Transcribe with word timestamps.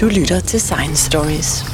Du 0.00 0.06
lytter 0.06 0.40
til 0.40 0.60
Science 0.60 1.06
Stories. 1.06 1.64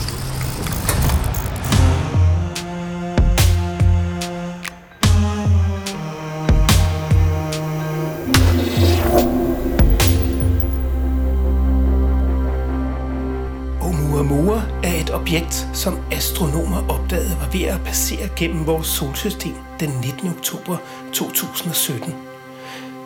Oumuamua 13.83 14.63
er 14.83 14.95
et 15.01 15.11
objekt, 15.11 15.69
som 15.73 15.99
astronomer 16.13 16.89
opdagede 16.89 17.37
var 17.41 17.51
ved 17.53 17.63
at 17.63 17.81
passere 17.85 18.29
gennem 18.37 18.67
vores 18.67 18.87
solsystem 18.87 19.55
den 19.81 19.91
19. 19.91 20.29
oktober 20.29 20.77
2017. 21.13 22.15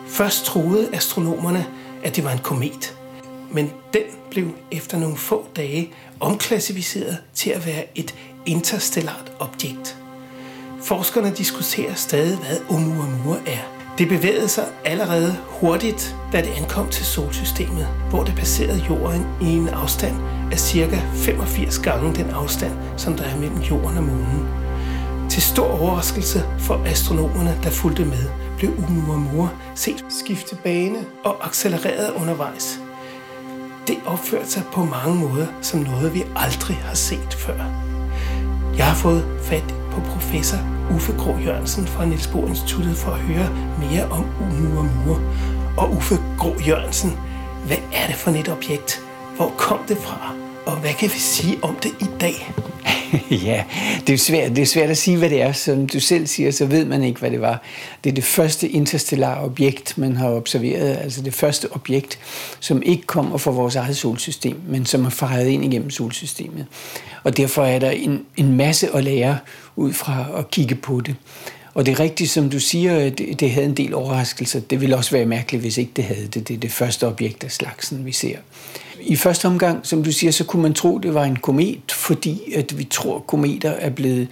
Først 0.07 0.45
troede 0.45 0.89
astronomerne, 0.93 1.65
at 2.03 2.15
det 2.15 2.23
var 2.23 2.31
en 2.31 2.39
komet, 2.39 2.98
men 3.51 3.71
den 3.93 4.03
blev 4.31 4.47
efter 4.71 4.99
nogle 4.99 5.17
få 5.17 5.45
dage 5.55 5.91
omklassificeret 6.19 7.17
til 7.33 7.49
at 7.49 7.65
være 7.65 7.83
et 7.95 8.15
interstellart 8.45 9.31
objekt. 9.39 9.97
Forskerne 10.83 11.33
diskuterer 11.37 11.93
stadig, 11.93 12.37
hvad 12.37 12.57
Oumuamua 12.69 13.37
er. 13.47 13.79
Det 13.97 14.07
bevægede 14.09 14.47
sig 14.47 14.65
allerede 14.85 15.37
hurtigt, 15.47 16.15
da 16.31 16.41
det 16.41 16.53
ankom 16.57 16.89
til 16.89 17.05
solsystemet, 17.05 17.87
hvor 18.09 18.23
det 18.23 18.35
passerede 18.35 18.85
jorden 18.89 19.25
i 19.41 19.45
en 19.45 19.67
afstand 19.67 20.15
af 20.51 20.59
ca. 20.59 21.01
85 21.13 21.79
gange 21.79 22.15
den 22.15 22.29
afstand, 22.29 22.73
som 22.97 23.15
der 23.15 23.23
er 23.23 23.39
mellem 23.39 23.59
jorden 23.59 23.97
og 23.97 24.03
månen. 24.03 24.47
Til 25.29 25.41
stor 25.41 25.81
overraskelse 25.81 26.43
for 26.59 26.83
astronomerne, 26.85 27.59
der 27.63 27.69
fulgte 27.69 28.05
med, 28.05 28.23
blev 28.57 28.71
Oumuamua 28.71 29.49
set 29.75 30.05
skifte 30.09 30.55
bane 30.63 31.05
og 31.23 31.45
accelereret 31.45 32.13
undervejs. 32.13 32.79
Det 33.89 33.97
opførte 34.05 34.49
sig 34.49 34.63
på 34.73 34.83
mange 34.83 35.15
måder 35.15 35.47
som 35.61 35.79
noget, 35.79 36.13
vi 36.13 36.23
aldrig 36.35 36.77
har 36.77 36.95
set 36.95 37.33
før. 37.33 37.59
Jeg 38.77 38.85
har 38.85 38.95
fået 38.95 39.39
fat 39.43 39.75
på 39.91 40.01
professor 40.01 40.57
Uffe 40.95 41.13
Grå 41.17 41.37
Jørgensen 41.37 41.87
fra 41.87 42.05
Niels 42.05 42.27
Bohr 42.27 42.47
Instituttet 42.47 42.97
for 42.97 43.11
at 43.11 43.19
høre 43.19 43.49
mere 43.79 44.05
om 44.11 44.25
Oumuamua. 44.41 45.19
Og 45.77 45.91
Uffe 45.91 46.15
Grå 46.37 46.55
Jørgensen, 46.67 47.11
hvad 47.65 47.77
er 47.93 48.07
det 48.07 48.15
for 48.15 48.31
et 48.31 48.49
objekt? 48.49 49.01
Hvor 49.35 49.53
kom 49.57 49.79
det 49.87 49.97
fra? 49.97 50.38
Og 50.65 50.77
hvad 50.77 50.93
kan 50.93 51.09
vi 51.13 51.19
sige 51.19 51.57
om 51.61 51.75
det 51.75 51.91
i 52.01 52.05
dag? 52.21 52.53
ja, 53.47 53.63
det 54.07 54.13
er, 54.13 54.17
svært, 54.17 54.49
det 54.55 54.61
er 54.61 54.65
svært 54.65 54.89
at 54.89 54.97
sige, 54.97 55.17
hvad 55.17 55.29
det 55.29 55.41
er. 55.41 55.51
Som 55.51 55.87
du 55.87 55.99
selv 55.99 56.27
siger, 56.27 56.51
så 56.51 56.65
ved 56.65 56.85
man 56.85 57.03
ikke, 57.03 57.19
hvad 57.19 57.31
det 57.31 57.41
var. 57.41 57.61
Det 58.03 58.09
er 58.09 58.13
det 58.13 58.23
første 58.23 58.69
interstellare 58.69 59.43
objekt, 59.43 59.97
man 59.97 60.15
har 60.15 60.29
observeret. 60.29 60.97
Altså 60.97 61.21
det 61.21 61.33
første 61.33 61.67
objekt, 61.71 62.19
som 62.59 62.83
ikke 62.83 63.03
kommer 63.05 63.37
fra 63.37 63.51
vores 63.51 63.75
eget 63.75 63.97
solsystem, 63.97 64.61
men 64.67 64.85
som 64.85 65.05
er 65.05 65.09
fejret 65.09 65.47
ind 65.47 65.65
igennem 65.65 65.89
solsystemet. 65.89 66.65
Og 67.23 67.37
derfor 67.37 67.63
er 67.63 67.79
der 67.79 67.89
en, 67.89 68.25
en 68.37 68.57
masse 68.57 68.95
at 68.95 69.03
lære 69.03 69.37
ud 69.75 69.93
fra 69.93 70.25
at 70.37 70.51
kigge 70.51 70.75
på 70.75 71.01
det. 71.01 71.15
Og 71.73 71.85
det 71.85 71.91
er 71.91 71.99
rigtigt, 71.99 72.29
som 72.29 72.49
du 72.49 72.59
siger, 72.59 73.09
det, 73.09 73.39
det 73.39 73.51
havde 73.51 73.67
en 73.67 73.77
del 73.77 73.93
overraskelser. 73.93 74.59
Det 74.59 74.81
ville 74.81 74.97
også 74.97 75.11
være 75.11 75.25
mærkeligt, 75.25 75.63
hvis 75.63 75.77
ikke 75.77 75.91
det 75.95 76.03
havde 76.03 76.27
det. 76.27 76.47
Det 76.47 76.53
er 76.53 76.59
det 76.59 76.71
første 76.71 77.07
objekt 77.07 77.43
af 77.43 77.51
slagsen, 77.51 78.05
vi 78.05 78.11
ser. 78.11 78.37
I 79.01 79.15
første 79.15 79.45
omgang, 79.45 79.87
som 79.87 80.03
du 80.03 80.11
siger, 80.11 80.31
så 80.31 80.43
kunne 80.43 80.61
man 80.61 80.73
tro, 80.73 80.97
det 80.97 81.13
var 81.13 81.23
en 81.23 81.35
komet, 81.35 81.91
fordi 81.91 82.53
at 82.55 82.77
vi 82.77 82.83
tror, 82.83 83.19
kometer 83.19 83.69
er 83.69 83.89
blevet 83.89 84.27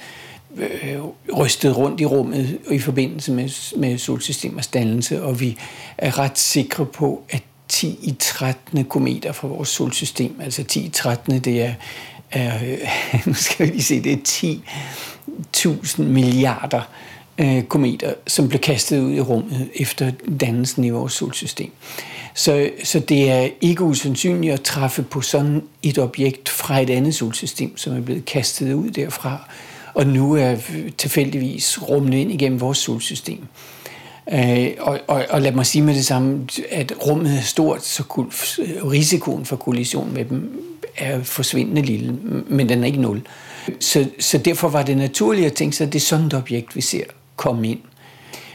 øh, 0.58 0.98
rystet 1.38 1.78
rundt 1.78 2.02
i 2.02 2.06
rummet 2.06 2.59
i 2.72 2.80
forbindelse 2.80 3.32
med, 3.32 3.78
med 3.78 3.98
solsystemers 3.98 4.68
dannelse, 4.68 5.24
og 5.24 5.40
vi 5.40 5.58
er 5.98 6.20
ret 6.20 6.40
sikre 6.40 6.86
på, 6.86 7.24
at 7.30 7.44
10 7.68 8.00
i 8.04 8.16
13. 8.20 8.86
kometer 8.86 9.32
fra 9.32 9.48
vores 9.48 9.70
solsystem, 9.70 10.40
altså 10.42 10.64
10 10.64 10.86
i 10.86 10.90
13. 10.90 11.40
det 11.40 11.62
er, 11.62 11.74
er 12.31 12.59
nu 13.26 13.34
skal 13.34 13.66
vi 13.66 13.72
lige 13.72 13.84
se, 13.84 14.04
det 14.04 14.14
er 14.14 14.58
10.000 15.58 16.02
milliarder 16.02 16.81
øh, 17.38 17.64
kometer, 17.64 18.14
som 18.28 18.50
blev 18.50 18.62
kastet 18.62 19.00
ud 19.00 19.14
i 19.14 19.22
rummet 19.22 19.70
efter 19.75 20.12
dannelsen 20.40 20.84
i 20.84 20.90
vores 20.90 21.14
solsystem. 21.14 21.72
Så, 22.38 22.70
så 22.84 23.00
det 23.00 23.30
er 23.30 23.50
ikke 23.62 23.84
usandsynligt 23.84 24.53
at 24.53 24.62
træffe 24.62 25.03
på 25.03 25.22
sådan 25.22 25.64
et 25.84 25.98
objekt 25.98 26.50
fra 26.50 26.80
et 26.80 26.90
andet 26.90 27.16
solsystem, 27.16 27.78
som 27.78 27.96
er 27.96 28.02
blevet 28.02 28.25
kastet 28.25 28.74
ud 28.74 28.90
derfra, 28.90 29.50
og 29.94 30.08
nu 30.08 30.36
er 30.36 30.56
tilfældigvis 30.97 31.81
rummet 31.90 32.14
ind 32.14 32.31
igennem 32.31 32.62
vores 32.62 32.78
solsystem. 32.78 33.40
Øh, 34.34 34.68
og, 34.80 35.00
og, 35.08 35.26
og 35.30 35.42
lad 35.42 35.52
mig 35.52 35.66
sige 35.66 35.81
med 35.81 35.96
det 35.96 36.06
samme, 36.06 36.47
at 36.72 36.94
rummet 37.08 37.38
er 37.38 37.42
stort, 37.42 37.86
så 37.86 38.03
risikoen 38.92 39.46
for 39.46 39.56
kollision 39.56 40.14
med 40.14 40.26
dem 40.26 40.64
er 40.97 41.24
forsvindende 41.24 41.81
lille, 41.81 42.14
men 42.50 42.70
den 42.70 42.84
er 42.84 42.88
ikke 42.88 43.02
nul. 43.02 43.22
Så, 43.80 44.09
så 44.20 44.38
derfor 44.38 44.70
var 44.70 44.84
det 44.84 44.97
naturligt 44.97 45.46
at 45.46 45.53
tænke 45.53 45.76
sig, 45.76 45.88
at 45.88 45.94
det 45.94 46.00
er 46.00 46.06
sådan 46.06 46.26
et 46.26 46.34
objekt, 46.34 46.76
vi 46.76 46.81
ser 46.81 47.03
komme 47.36 47.70
ind. 47.70 47.80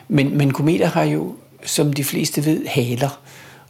Men, 0.08 0.38
men 0.38 0.52
kometer 0.52 0.86
har 0.86 1.02
jo, 1.02 1.34
som 1.64 1.92
de 1.92 2.04
fleste 2.04 2.44
ved, 2.44 2.66
haler. 2.66 3.21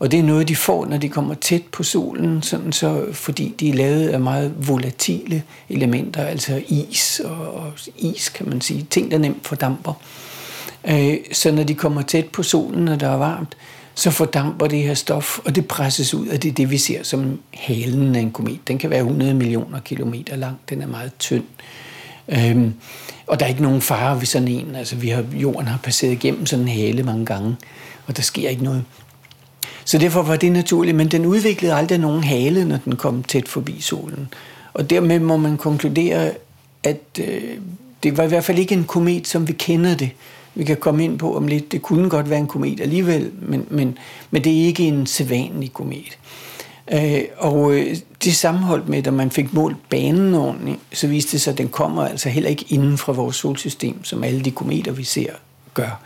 Og 0.02 0.10
det 0.10 0.18
er 0.18 0.22
noget, 0.22 0.48
de 0.48 0.56
får, 0.56 0.86
når 0.86 0.96
de 0.96 1.08
kommer 1.08 1.34
tæt 1.34 1.62
på 1.72 1.82
solen, 1.82 2.42
sådan 2.42 2.72
så, 2.72 3.06
fordi 3.12 3.54
de 3.60 3.68
er 3.70 3.74
lavet 3.74 4.08
af 4.08 4.20
meget 4.20 4.68
volatile 4.68 5.42
elementer, 5.68 6.24
altså 6.24 6.62
is 6.68 7.20
og, 7.24 7.54
og 7.54 7.72
is, 7.96 8.28
kan 8.28 8.48
man 8.48 8.60
sige, 8.60 8.86
ting, 8.90 9.10
der 9.10 9.18
nemt 9.18 9.46
fordamper. 9.46 9.92
Øh, 10.88 11.16
så 11.32 11.52
når 11.52 11.62
de 11.62 11.74
kommer 11.74 12.02
tæt 12.02 12.26
på 12.26 12.42
solen, 12.42 12.84
når 12.84 12.96
der 12.96 13.08
er 13.08 13.16
varmt, 13.16 13.56
så 13.94 14.10
fordamper 14.10 14.66
det 14.66 14.82
her 14.82 14.94
stof, 14.94 15.38
og 15.38 15.54
det 15.54 15.68
presses 15.68 16.14
ud, 16.14 16.28
og 16.28 16.42
det 16.42 16.48
er 16.48 16.52
det, 16.52 16.70
vi 16.70 16.78
ser 16.78 17.02
som 17.02 17.40
halen 17.54 18.16
af 18.16 18.20
en 18.20 18.30
komet. 18.30 18.68
Den 18.68 18.78
kan 18.78 18.90
være 18.90 19.00
100 19.00 19.34
millioner 19.34 19.80
kilometer 19.80 20.36
lang, 20.36 20.56
den 20.68 20.82
er 20.82 20.86
meget 20.86 21.12
tynd. 21.18 21.44
Øhm, 22.28 22.74
og 23.26 23.40
der 23.40 23.46
er 23.46 23.50
ikke 23.50 23.62
nogen 23.62 23.80
fare 23.80 24.18
ved 24.18 24.26
sådan 24.26 24.48
en. 24.48 24.74
Altså, 24.74 24.96
vi 24.96 25.08
har, 25.08 25.24
jorden 25.34 25.68
har 25.68 25.78
passeret 25.82 26.12
igennem 26.12 26.46
sådan 26.46 26.64
en 26.64 26.72
hale 26.72 27.02
mange 27.02 27.26
gange, 27.26 27.56
og 28.06 28.16
der 28.16 28.22
sker 28.22 28.48
ikke 28.48 28.64
noget. 28.64 28.84
Så 29.84 29.98
derfor 29.98 30.22
var 30.22 30.36
det 30.36 30.52
naturligt, 30.52 30.96
men 30.96 31.08
den 31.08 31.26
udviklede 31.26 31.74
aldrig 31.74 31.98
nogen 31.98 32.24
hale, 32.24 32.64
når 32.64 32.78
den 32.84 32.96
kom 32.96 33.22
tæt 33.22 33.48
forbi 33.48 33.80
solen. 33.80 34.28
Og 34.74 34.90
dermed 34.90 35.18
må 35.18 35.36
man 35.36 35.56
konkludere, 35.56 36.30
at 36.82 37.00
øh, 37.20 37.42
det 38.02 38.16
var 38.16 38.24
i 38.24 38.28
hvert 38.28 38.44
fald 38.44 38.58
ikke 38.58 38.74
en 38.74 38.84
komet, 38.84 39.28
som 39.28 39.48
vi 39.48 39.52
kender 39.52 39.94
det. 39.94 40.10
Vi 40.54 40.64
kan 40.64 40.76
komme 40.76 41.04
ind 41.04 41.18
på 41.18 41.36
om 41.36 41.48
lidt. 41.48 41.72
Det 41.72 41.82
kunne 41.82 42.10
godt 42.10 42.30
være 42.30 42.38
en 42.38 42.46
komet 42.46 42.80
alligevel, 42.80 43.30
men, 43.42 43.66
men, 43.70 43.98
men 44.30 44.44
det 44.44 44.52
er 44.52 44.66
ikke 44.66 44.86
en 44.86 45.06
sædvanlig 45.06 45.72
komet. 45.72 46.18
Øh, 46.92 47.22
og 47.38 47.72
øh, 47.72 47.96
det 48.24 48.34
sammenholdt 48.34 48.88
med, 48.88 49.06
at 49.06 49.14
man 49.14 49.30
fik 49.30 49.52
målt 49.52 49.76
banen 49.88 50.34
ordentligt, 50.34 50.78
så 50.92 51.06
viste 51.06 51.32
det 51.32 51.40
sig, 51.40 51.52
at 51.52 51.58
den 51.58 51.68
kommer 51.68 52.06
altså 52.06 52.28
heller 52.28 52.50
ikke 52.50 52.64
inden 52.68 52.98
fra 52.98 53.12
vores 53.12 53.36
solsystem, 53.36 54.04
som 54.04 54.24
alle 54.24 54.40
de 54.40 54.50
kometer, 54.50 54.92
vi 54.92 55.04
ser, 55.04 55.32
gør. 55.74 56.02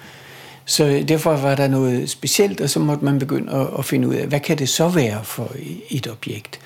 Så 0.68 1.04
derfor 1.08 1.36
var 1.36 1.54
der 1.54 1.68
noget 1.68 2.10
specielt, 2.10 2.60
og 2.60 2.70
så 2.70 2.80
måtte 2.80 3.04
man 3.04 3.18
begynde 3.18 3.52
at, 3.52 3.66
at 3.78 3.84
finde 3.84 4.08
ud 4.08 4.14
af, 4.14 4.26
hvad 4.26 4.40
kan 4.40 4.58
det 4.58 4.68
så 4.68 4.88
være 4.88 5.24
for 5.24 5.52
et 5.90 6.08
objekt? 6.08 6.60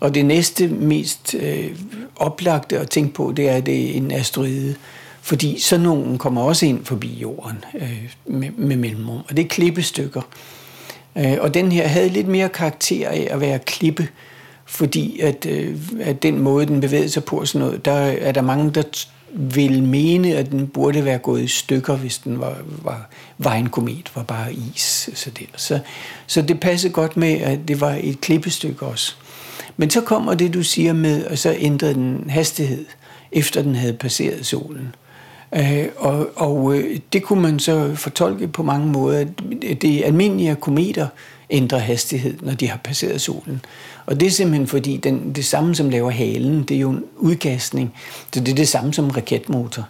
Og 0.00 0.14
det 0.14 0.26
næste 0.26 0.68
mest 0.68 1.34
øh, 1.34 1.70
oplagte 2.16 2.78
at 2.78 2.90
tænke 2.90 3.14
på, 3.14 3.32
det 3.36 3.48
er, 3.48 3.56
at 3.56 3.66
det 3.66 3.90
er 3.90 3.94
en 3.94 4.10
asteroide. 4.10 4.74
Fordi 5.20 5.60
sådan 5.60 5.82
nogen 5.82 6.18
kommer 6.18 6.42
også 6.42 6.66
ind 6.66 6.84
forbi 6.84 7.08
jorden 7.08 7.64
øh, 7.74 8.08
med, 8.26 8.50
med 8.56 8.76
mellemrum, 8.76 9.20
og 9.28 9.36
det 9.36 9.44
er 9.44 9.48
klippestykker. 9.48 10.22
Øh, 11.18 11.36
og 11.40 11.54
den 11.54 11.72
her 11.72 11.86
havde 11.86 12.08
lidt 12.08 12.28
mere 12.28 12.48
karakter 12.48 13.08
af 13.08 13.28
at 13.30 13.40
være 13.40 13.58
klippe, 13.58 14.08
fordi 14.66 15.20
at, 15.20 15.46
øh, 15.46 15.76
at 16.00 16.22
den 16.22 16.38
måde, 16.38 16.66
den 16.66 16.80
bevægede 16.80 17.08
sig 17.08 17.24
på, 17.24 17.44
sådan 17.44 17.66
noget, 17.66 17.84
der 17.84 17.92
er 17.92 18.32
der 18.32 18.42
mange, 18.42 18.70
der 18.70 18.82
vil 19.32 19.82
mene, 19.82 20.36
at 20.36 20.50
den 20.50 20.66
burde 20.66 21.04
være 21.04 21.18
gået 21.18 21.42
i 21.42 21.48
stykker, 21.48 21.96
hvis 21.96 22.18
den 22.18 22.40
var, 22.40 22.56
var, 22.82 23.08
var 23.38 23.54
en 23.54 23.68
komet, 23.68 24.12
var 24.14 24.22
bare 24.22 24.52
is. 24.52 25.10
Så 25.14 25.30
det, 25.30 25.46
så, 25.56 25.78
så 26.26 26.42
det 26.42 26.60
passede 26.60 26.92
godt 26.92 27.16
med, 27.16 27.32
at 27.32 27.58
det 27.68 27.80
var 27.80 27.98
et 28.00 28.20
klippestykke 28.20 28.86
også. 28.86 29.14
Men 29.76 29.90
så 29.90 30.00
kommer 30.00 30.34
det, 30.34 30.54
du 30.54 30.62
siger 30.62 30.92
med, 30.92 31.24
og 31.24 31.38
så 31.38 31.54
ændrede 31.58 31.94
den 31.94 32.30
hastighed, 32.30 32.84
efter 33.32 33.62
den 33.62 33.74
havde 33.74 33.92
passeret 33.92 34.46
solen. 34.46 34.94
Øh, 35.54 35.86
og 35.96 36.28
og 36.36 36.74
øh, 36.74 36.98
det 37.12 37.22
kunne 37.22 37.42
man 37.42 37.58
så 37.58 37.94
fortolke 37.94 38.48
på 38.48 38.62
mange 38.62 38.86
måder. 38.86 39.26
Det 39.82 40.04
almindelige 40.04 40.54
kometer 40.54 41.06
ændrer 41.50 41.78
hastighed, 41.78 42.34
når 42.42 42.52
de 42.54 42.68
har 42.68 42.78
passeret 42.84 43.20
solen. 43.20 43.60
Og 44.08 44.20
det 44.20 44.26
er 44.26 44.30
simpelthen 44.30 44.66
fordi, 44.66 44.96
den, 44.96 45.32
det 45.34 45.44
samme 45.44 45.74
som 45.74 45.90
laver 45.90 46.10
halen, 46.10 46.62
det 46.62 46.76
er 46.76 46.80
jo 46.80 46.90
en 46.90 47.04
udgasning. 47.16 47.94
Så 48.34 48.40
det 48.40 48.48
er 48.48 48.54
det 48.54 48.68
samme 48.68 48.94
som 48.94 49.10
raketmotor. 49.10 49.88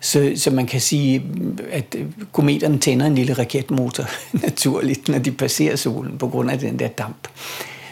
Så, 0.00 0.32
så 0.36 0.50
man 0.50 0.66
kan 0.66 0.80
sige, 0.80 1.22
at 1.70 1.96
øh, 1.98 2.06
kometerne 2.32 2.78
tænder 2.78 3.06
en 3.06 3.14
lille 3.14 3.32
raketmotor 3.32 4.04
naturligt, 4.46 5.08
når 5.08 5.18
de 5.18 5.32
passerer 5.32 5.76
solen, 5.76 6.18
på 6.18 6.28
grund 6.28 6.50
af 6.50 6.58
den 6.58 6.78
der 6.78 6.88
damp. 6.88 7.28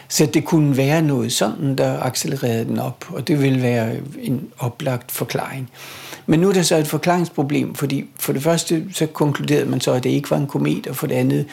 Så 0.09 0.27
det 0.27 0.45
kunne 0.45 0.77
være 0.77 1.03
noget 1.03 1.33
sådan, 1.33 1.79
der 1.79 2.03
accelererede 2.03 2.65
den 2.65 2.79
op, 2.79 3.05
og 3.09 3.29
det 3.29 3.43
vil 3.43 3.63
være 3.63 3.97
en 4.23 4.49
oplagt 4.59 5.13
forklaring. 5.13 5.71
Men 6.27 6.41
nu 6.41 6.49
er 6.49 6.53
der 6.53 6.63
så 6.63 6.77
et 6.77 6.87
forklaringsproblem, 6.87 7.75
fordi 7.75 8.05
for 8.19 8.33
det 8.33 8.43
første 8.43 8.85
så 8.93 9.07
konkluderede 9.07 9.71
man 9.71 9.81
så, 9.81 9.93
at 9.93 10.05
det 10.05 10.11
ikke 10.11 10.31
var 10.31 10.37
en 10.37 10.47
komet, 10.47 10.87
og 10.87 10.97
for 10.97 11.07
det 11.07 11.15
andet 11.15 11.47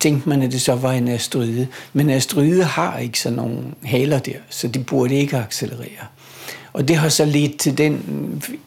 tænkte 0.00 0.28
man, 0.28 0.42
at 0.42 0.52
det 0.52 0.60
så 0.60 0.74
var 0.74 0.92
en 0.92 1.08
asteroide. 1.08 1.66
Men 1.92 2.10
asteroide 2.10 2.64
har 2.64 2.98
ikke 2.98 3.20
sådan 3.20 3.36
nogle 3.36 3.58
haler 3.84 4.18
der, 4.18 4.38
så 4.50 4.68
de 4.68 4.78
burde 4.78 5.14
ikke 5.14 5.36
accelerere. 5.36 6.06
Og 6.72 6.88
det 6.88 6.96
har 6.96 7.08
så 7.08 7.24
ledt 7.24 7.58
til 7.58 7.78
den 7.78 8.02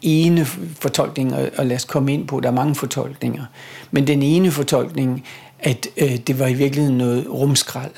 ene 0.02 0.44
fortolkning, 0.80 1.34
og 1.56 1.66
lad 1.66 1.76
os 1.76 1.84
komme 1.84 2.14
ind 2.14 2.28
på, 2.28 2.40
der 2.40 2.48
er 2.48 2.52
mange 2.52 2.74
fortolkninger, 2.74 3.44
men 3.90 4.06
den 4.06 4.22
ene 4.22 4.50
fortolkning, 4.50 5.24
at 5.58 5.86
øh, 5.96 6.16
det 6.16 6.38
var 6.38 6.46
i 6.46 6.54
virkeligheden 6.54 6.98
noget 6.98 7.26
rumskrald 7.28 7.90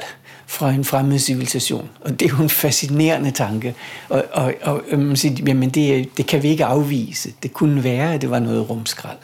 fra 0.46 0.70
en 0.70 0.84
fremmed 0.84 1.18
civilisation. 1.18 1.88
Og 2.00 2.20
det 2.20 2.26
er 2.26 2.36
jo 2.36 2.42
en 2.42 2.50
fascinerende 2.50 3.30
tanke. 3.30 3.74
Og, 4.08 4.24
og, 4.32 4.54
og 4.62 4.98
man 4.98 5.16
siger, 5.16 5.44
jamen 5.46 5.70
det, 5.70 6.08
det 6.16 6.26
kan 6.26 6.42
vi 6.42 6.48
ikke 6.48 6.64
afvise. 6.64 7.32
Det 7.42 7.52
kunne 7.52 7.84
være, 7.84 8.14
at 8.14 8.20
det 8.20 8.30
var 8.30 8.38
noget 8.38 8.70
rumskrald. 8.70 9.18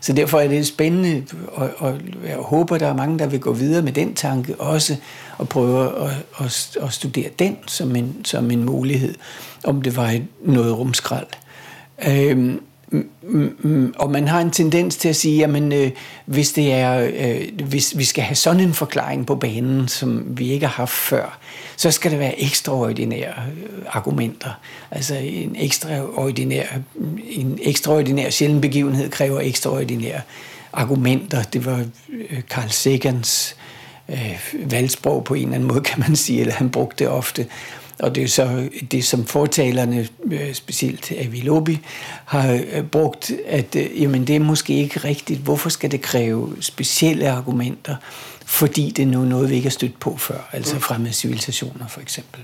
Så 0.00 0.12
derfor 0.12 0.40
er 0.40 0.48
det 0.48 0.66
spændende, 0.66 1.24
og, 1.46 1.70
og 1.78 1.98
jeg 2.26 2.36
håber, 2.36 2.78
der 2.78 2.86
er 2.86 2.94
mange, 2.94 3.18
der 3.18 3.26
vil 3.26 3.40
gå 3.40 3.52
videre 3.52 3.82
med 3.82 3.92
den 3.92 4.14
tanke 4.14 4.54
også, 4.54 4.96
og 5.38 5.48
prøve 5.48 6.04
at, 6.04 6.10
at, 6.40 6.76
at 6.82 6.92
studere 6.92 7.28
den 7.38 7.56
som 7.66 7.96
en, 7.96 8.24
som 8.24 8.50
en 8.50 8.64
mulighed, 8.64 9.14
om 9.64 9.82
det 9.82 9.96
var 9.96 10.10
et, 10.10 10.26
noget 10.44 10.78
rumskrald. 10.78 11.26
Øhm, 12.08 12.60
og 13.96 14.10
man 14.10 14.28
har 14.28 14.40
en 14.40 14.50
tendens 14.50 14.96
til 14.96 15.08
at 15.08 15.16
sige, 15.16 15.44
at 15.44 15.72
øh, 15.72 15.90
hvis, 16.26 16.52
det 16.52 16.72
er, 16.72 17.10
øh, 17.14 17.66
hvis 17.68 17.98
vi 17.98 18.04
skal 18.04 18.24
have 18.24 18.34
sådan 18.34 18.60
en 18.60 18.74
forklaring 18.74 19.26
på 19.26 19.34
banen, 19.34 19.88
som 19.88 20.24
vi 20.28 20.52
ikke 20.52 20.66
har 20.66 20.74
haft 20.74 20.92
før, 20.92 21.38
så 21.76 21.90
skal 21.90 22.10
det 22.10 22.18
være 22.18 22.40
ekstraordinære 22.42 23.32
øh, 23.56 23.84
argumenter. 23.86 24.50
Altså 24.90 25.14
en 25.14 25.56
ekstraordinær, 25.58 26.66
en 27.30 27.58
ekstraordinær 27.62 28.30
sjælden 28.30 28.60
begivenhed 28.60 29.10
kræver 29.10 29.40
ekstraordinære 29.40 30.20
argumenter. 30.72 31.42
Det 31.42 31.64
var 31.64 31.84
øh, 32.30 32.40
Carl 32.40 32.68
Sagans 32.68 33.56
øh, 34.08 34.38
valgsprog 34.70 35.24
på 35.24 35.34
en 35.34 35.42
eller 35.42 35.54
anden 35.54 35.68
måde, 35.68 35.80
kan 35.80 36.00
man 36.00 36.16
sige, 36.16 36.40
eller 36.40 36.54
han 36.54 36.70
brugte 36.70 37.04
det 37.04 37.12
ofte. 37.12 37.46
Og 37.98 38.14
det 38.14 38.22
er 38.22 38.28
så 38.28 38.68
det, 38.90 39.04
som 39.04 39.26
fortalerne, 39.26 40.08
øh, 40.30 40.54
specielt 40.54 41.12
Avi 41.18 41.40
Lobi, 41.40 41.78
har 42.24 42.52
øh, 42.72 42.82
brugt, 42.82 43.32
at 43.46 43.76
øh, 43.76 44.02
jamen, 44.02 44.26
det 44.26 44.36
er 44.36 44.40
måske 44.40 44.74
ikke 44.74 44.98
rigtigt. 44.98 45.40
Hvorfor 45.40 45.68
skal 45.68 45.90
det 45.90 46.00
kræve 46.00 46.56
specielle 46.60 47.30
argumenter? 47.30 47.96
Fordi 48.46 48.90
det 48.96 49.02
er 49.02 49.06
nu 49.06 49.24
noget, 49.24 49.50
vi 49.50 49.54
ikke 49.54 49.66
har 49.66 49.70
stødt 49.70 50.00
på 50.00 50.16
før, 50.16 50.48
altså 50.52 50.74
mm. 50.74 50.80
fremmede 50.80 51.12
civilisationer 51.12 51.88
for 51.88 52.00
eksempel. 52.00 52.40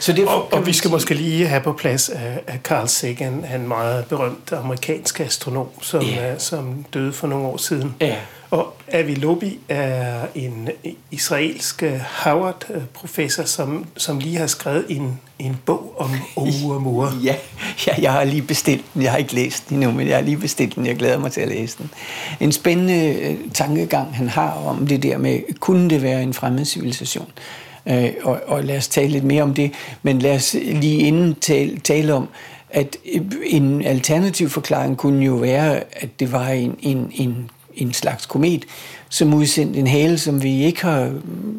Så 0.00 0.12
det, 0.12 0.26
og, 0.28 0.52
og 0.52 0.66
vi 0.66 0.72
skal 0.72 0.88
sige, 0.88 0.92
måske 0.92 1.14
lige 1.14 1.46
have 1.46 1.60
på 1.62 1.72
plads, 1.72 2.08
at 2.46 2.60
Carl 2.62 2.88
Sagan, 2.88 3.44
han 3.44 3.68
meget 3.68 4.04
berømt 4.06 4.52
amerikansk 4.52 5.20
astronom, 5.20 5.68
som, 5.82 6.04
yeah. 6.04 6.40
som 6.40 6.84
døde 6.94 7.12
for 7.12 7.26
nogle 7.26 7.46
år 7.46 7.56
siden. 7.56 7.94
Ja. 8.00 8.16
Og 8.50 8.74
Avi 8.88 9.14
Lobi 9.14 9.58
er 9.68 10.26
en 10.34 10.68
israelsk 11.10 11.82
øh, 11.82 12.00
Howard-professor, 12.24 13.44
som, 13.44 13.86
som 13.96 14.18
lige 14.18 14.36
har 14.36 14.46
skrevet 14.46 14.84
en, 14.88 15.20
en 15.38 15.56
bog 15.66 15.94
om 15.98 16.10
Oumuamua. 16.36 17.10
Ja, 17.24 17.34
ja, 17.86 17.94
jeg 18.02 18.12
har 18.12 18.24
lige 18.24 18.42
bestilt 18.42 18.84
den. 18.94 19.02
Jeg 19.02 19.10
har 19.10 19.18
ikke 19.18 19.34
læst 19.34 19.68
den 19.68 19.76
endnu, 19.76 19.92
men 19.92 20.08
jeg 20.08 20.16
har 20.16 20.22
lige 20.22 20.36
bestilt 20.36 20.74
den. 20.74 20.86
Jeg 20.86 20.96
glæder 20.96 21.18
mig 21.18 21.32
til 21.32 21.40
at 21.40 21.48
læse 21.48 21.78
den. 21.78 21.90
En 22.40 22.52
spændende 22.52 23.14
øh, 23.14 23.36
tankegang, 23.54 24.14
han 24.16 24.28
har 24.28 24.50
om 24.50 24.86
det 24.86 25.02
der 25.02 25.18
med, 25.18 25.40
kunne 25.60 25.90
det 25.90 26.02
være 26.02 26.22
en 26.22 26.34
fremmed 26.34 26.64
civilisation? 26.64 27.28
Øh, 27.86 28.10
og, 28.22 28.40
og 28.46 28.64
lad 28.64 28.76
os 28.76 28.88
tale 28.88 29.08
lidt 29.08 29.24
mere 29.24 29.42
om 29.42 29.54
det. 29.54 29.72
Men 30.02 30.18
lad 30.18 30.36
os 30.36 30.56
lige 30.62 30.98
inden 30.98 31.34
tale, 31.34 31.78
tale 31.78 32.14
om, 32.14 32.28
at 32.70 32.96
øh, 33.14 33.20
en 33.46 33.84
alternativ 33.84 34.48
forklaring 34.48 34.96
kunne 34.96 35.24
jo 35.24 35.34
være, 35.34 35.82
at 35.92 36.20
det 36.20 36.32
var 36.32 36.48
en, 36.48 36.76
en, 36.82 37.12
en 37.14 37.50
en 37.74 37.92
slags 37.92 38.26
komet, 38.26 38.64
som 39.08 39.34
udsendte 39.34 39.78
en 39.78 39.86
hale, 39.86 40.18
som 40.18 40.42
vi 40.42 40.64
ikke 40.64 40.82
har 40.82 41.12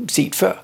set 0.10 0.36
før. 0.36 0.64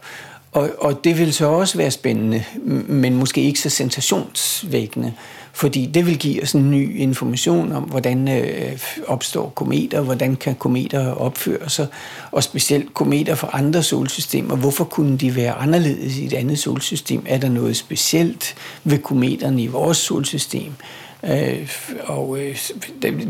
Og, 0.51 0.69
og 0.79 1.03
det 1.03 1.19
vil 1.19 1.33
så 1.33 1.45
også 1.45 1.77
være 1.77 1.91
spændende, 1.91 2.43
men 2.87 3.15
måske 3.15 3.41
ikke 3.41 3.59
så 3.59 3.69
sensationsvækkende, 3.69 5.13
fordi 5.53 5.85
det 5.85 6.05
vil 6.05 6.17
give 6.17 6.43
os 6.43 6.53
en 6.53 6.71
ny 6.71 6.95
information 6.95 7.71
om, 7.71 7.83
hvordan 7.83 8.27
øh, 8.27 8.79
opstår 9.07 9.49
kometer, 9.49 10.01
hvordan 10.01 10.35
kan 10.35 10.55
kometer 10.55 11.11
opføre 11.11 11.69
sig, 11.69 11.87
og 12.31 12.43
specielt 12.43 12.93
kometer 12.93 13.35
fra 13.35 13.49
andre 13.53 13.83
solsystemer. 13.83 14.55
Hvorfor 14.55 14.83
kunne 14.83 15.17
de 15.17 15.35
være 15.35 15.53
anderledes 15.53 16.17
i 16.17 16.25
et 16.25 16.33
andet 16.33 16.59
solsystem? 16.59 17.25
Er 17.27 17.37
der 17.37 17.49
noget 17.49 17.77
specielt 17.77 18.55
ved 18.83 18.97
kometerne 18.97 19.63
i 19.63 19.67
vores 19.67 19.97
solsystem? 19.97 20.71
Øh, 20.71 21.06
Øh, 21.23 21.69
og 22.03 22.39
øh, 22.39 22.57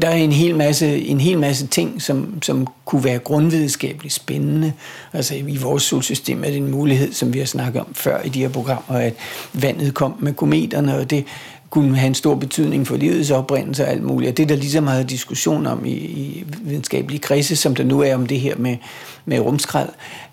der 0.02 0.08
er 0.08 0.16
en 0.16 0.32
hel 0.32 0.56
masse, 0.56 1.06
en 1.06 1.20
hel 1.20 1.40
masse 1.40 1.68
ting, 1.68 2.02
som, 2.02 2.42
som 2.42 2.68
kunne 2.86 3.04
være 3.04 3.20
grundvidenskabeligt 3.20 4.14
spændende. 4.14 4.74
Altså 5.14 5.36
i 5.36 5.58
vores 5.58 5.84
solsystem 5.84 6.44
er 6.44 6.48
det 6.48 6.58
en 6.58 6.72
mulighed, 6.72 7.14
som 7.14 7.34
vi 7.34 7.40
har 7.40 7.46
snakket 7.46 7.82
om 7.82 7.94
før 7.94 8.22
i 8.22 8.30
de 8.30 8.40
her 8.40 8.50
programmer, 8.50 9.00
at 9.00 9.14
vandet 9.54 9.94
kom 9.94 10.16
med 10.20 10.34
kometerne, 10.34 10.98
og 10.98 11.10
det 11.10 11.26
kunne 11.70 11.98
have 11.98 12.08
en 12.08 12.16
stor 12.16 12.36
betydning 12.36 12.88
for 12.88 12.98
livets 12.98 13.32
oprindelse 13.32 13.84
og 13.84 13.92
alt 13.92 14.04
muligt. 14.04 14.30
Og 14.30 14.38
det 14.38 14.44
er 14.44 14.48
der 14.48 14.56
lige 14.56 14.72
så 14.72 14.82
meget 14.82 15.10
diskussion 15.10 15.68
om 15.68 15.86
i, 15.86 15.92
i 15.92 16.46
videnskabelige 16.62 17.20
kredse, 17.20 17.56
som 17.56 17.76
der 17.76 17.84
nu 17.84 18.02
er 18.02 18.16
om 18.16 18.26
det 18.26 18.40
her 18.40 18.56
med, 18.58 18.78
med 19.26 19.40
rumskrald. 19.40 19.90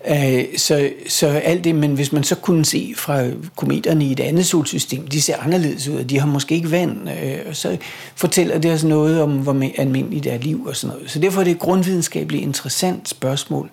Øh, 0.09 0.43
så, 0.57 0.89
så 1.07 1.27
alt 1.27 1.63
det, 1.63 1.75
men 1.75 1.93
hvis 1.93 2.11
man 2.11 2.23
så 2.23 2.35
kunne 2.35 2.65
se 2.65 2.93
fra 2.97 3.23
kometerne 3.55 4.05
i 4.05 4.11
et 4.11 4.19
andet 4.19 4.45
solsystem, 4.45 5.07
de 5.07 5.21
ser 5.21 5.37
anderledes 5.37 5.87
ud, 5.87 5.95
og 5.95 6.09
de 6.09 6.19
har 6.19 6.27
måske 6.27 6.55
ikke 6.55 6.71
vand, 6.71 7.09
øh, 7.09 7.53
så 7.53 7.77
fortæller 8.15 8.57
det 8.57 8.71
os 8.71 8.83
noget 8.83 9.21
om, 9.21 9.31
hvor 9.31 9.69
almindeligt 9.77 10.27
er 10.27 10.37
liv 10.37 10.65
og 10.65 10.75
sådan 10.75 10.95
noget. 10.95 11.11
Så 11.11 11.19
derfor 11.19 11.39
er 11.39 11.43
det 11.43 11.51
et 11.51 11.59
grundvidenskabeligt 11.59 12.43
interessant 12.43 13.09
spørgsmål. 13.09 13.69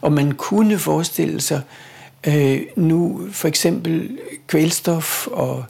Og 0.00 0.12
man 0.12 0.32
kunne 0.32 0.78
forestille 0.78 1.40
sig 1.40 1.60
øh, 2.26 2.60
nu 2.76 3.20
for 3.32 3.48
eksempel 3.48 4.18
kvælstof 4.46 5.26
og 5.26 5.64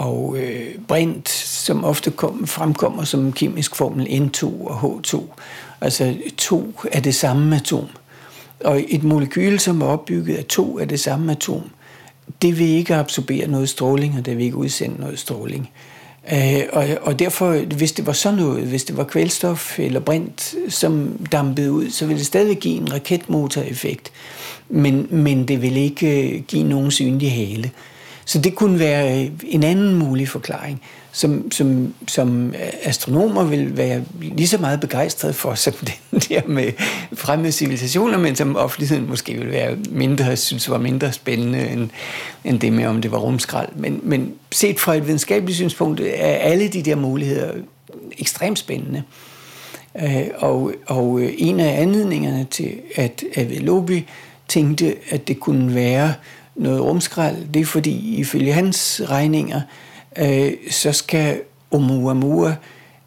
og 0.00 0.36
øh, 0.38 0.78
brint, 0.88 1.28
som 1.28 1.84
ofte 1.84 2.10
kom, 2.10 2.46
fremkommer 2.46 3.04
som 3.04 3.32
kemisk 3.32 3.76
formel 3.76 4.06
N2 4.06 4.44
og 4.44 4.80
H2. 4.80 5.22
Altså 5.80 6.14
to 6.36 6.74
er 6.92 7.00
det 7.00 7.14
samme 7.14 7.56
atom. 7.56 7.86
Og 8.64 8.84
et 8.88 9.04
molekyle, 9.04 9.58
som 9.58 9.82
er 9.82 9.86
opbygget 9.86 10.36
af 10.36 10.44
to 10.44 10.78
af 10.78 10.88
det 10.88 11.00
samme 11.00 11.32
atom, 11.32 11.70
det 12.42 12.58
vil 12.58 12.68
ikke 12.68 12.94
absorbere 12.94 13.46
noget 13.46 13.68
stråling, 13.68 14.14
og 14.18 14.26
det 14.26 14.36
vil 14.36 14.44
ikke 14.44 14.56
udsende 14.56 15.00
noget 15.00 15.18
stråling. 15.18 15.70
Øh, 16.32 16.62
og, 16.72 16.86
og 17.02 17.18
derfor, 17.18 17.74
hvis 17.76 17.92
det 17.92 18.06
var 18.06 18.12
sådan 18.12 18.38
noget, 18.38 18.66
hvis 18.66 18.84
det 18.84 18.96
var 18.96 19.04
kvælstof 19.04 19.78
eller 19.78 20.00
brint, 20.00 20.54
som 20.68 21.18
dampede 21.32 21.72
ud, 21.72 21.90
så 21.90 22.06
ville 22.06 22.18
det 22.18 22.26
stadig 22.26 22.58
give 22.58 22.74
en 22.76 22.92
raketmotoreffekt, 22.92 24.12
men, 24.68 25.06
men 25.10 25.48
det 25.48 25.62
vil 25.62 25.76
ikke 25.76 26.34
øh, 26.34 26.42
give 26.42 26.64
nogen 26.64 26.90
synlig 26.90 27.32
hale. 27.32 27.70
Så 28.30 28.38
det 28.38 28.54
kunne 28.54 28.78
være 28.78 29.24
øh, 29.24 29.30
en 29.44 29.62
anden 29.62 29.94
mulig 29.94 30.28
forklaring, 30.28 30.82
som, 31.12 31.50
som, 31.50 31.94
som 32.08 32.48
øh, 32.48 32.72
astronomer 32.82 33.44
vil 33.44 33.76
være 33.76 34.02
lige 34.20 34.48
så 34.48 34.58
meget 34.58 34.80
begejstrede 34.80 35.32
for, 35.32 35.54
som 35.54 35.72
den 36.10 36.20
der 36.20 36.40
med 36.46 36.72
fremmede 37.12 37.52
civilisationer, 37.52 38.18
men 38.18 38.36
som 38.36 38.56
offentligheden 38.56 39.08
måske 39.08 39.34
vil 39.34 39.50
være 39.50 39.76
mindre, 39.90 40.36
synes 40.36 40.70
var 40.70 40.78
mindre 40.78 41.12
spændende 41.12 41.68
end, 41.68 41.90
end 42.44 42.60
det 42.60 42.72
med, 42.72 42.86
om 42.86 43.02
det 43.02 43.12
var 43.12 43.18
rumskrald. 43.18 43.68
Men, 43.74 44.00
men 44.02 44.34
set 44.52 44.80
fra 44.80 44.94
et 44.94 45.06
videnskabeligt 45.06 45.56
synspunkt 45.56 46.00
er 46.00 46.34
alle 46.36 46.68
de 46.68 46.82
der 46.82 46.96
muligheder 46.96 47.52
ekstremt 48.18 48.58
spændende. 48.58 49.02
Øh, 50.02 50.26
og, 50.36 50.72
og 50.86 51.22
en 51.38 51.60
af 51.60 51.82
anledningerne 51.82 52.46
til, 52.50 52.72
at 52.96 53.24
Avelobi 53.36 54.06
tænkte, 54.48 54.94
at 55.10 55.28
det 55.28 55.40
kunne 55.40 55.74
være 55.74 56.14
noget 56.60 56.82
rumskrald, 56.82 57.36
det 57.54 57.60
er 57.62 57.66
fordi, 57.66 58.16
ifølge 58.16 58.52
hans 58.52 59.02
regninger, 59.04 59.60
øh, 60.18 60.52
så 60.70 60.92
skal 60.92 61.40
Oumuamua 61.70 62.56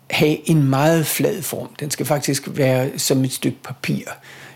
have 0.10 0.50
en 0.50 0.64
meget 0.64 1.06
flad 1.06 1.42
form. 1.42 1.70
Den 1.80 1.92
skal 1.92 2.06
faktisk 2.06 2.44
være 2.52 3.00
som 3.00 3.24
et 3.24 3.34
stykke 3.34 3.58
papir, 3.64 4.06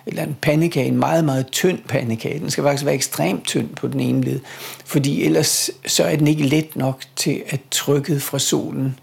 eller 0.06 0.24
en 0.24 0.36
pandekage, 0.42 0.88
en 0.88 0.98
meget, 0.98 1.26
meget 1.26 1.48
tynd 1.48 1.80
pandekage. 1.88 2.40
Den 2.40 2.50
skal 2.50 2.64
faktisk 2.64 2.86
være 2.86 2.96
ekstremt 2.96 3.46
tynd 3.46 3.70
på 3.70 3.88
den 3.88 4.00
ene 4.00 4.22
led, 4.22 4.40
fordi 4.86 5.24
ellers 5.24 5.70
så 5.86 6.04
er 6.04 6.16
den 6.16 6.28
ikke 6.28 6.44
let 6.44 6.76
nok 6.76 7.02
til, 7.16 7.44
at 7.48 7.60
trykket 7.72 8.22
fra 8.22 8.40
solen, 8.40 9.00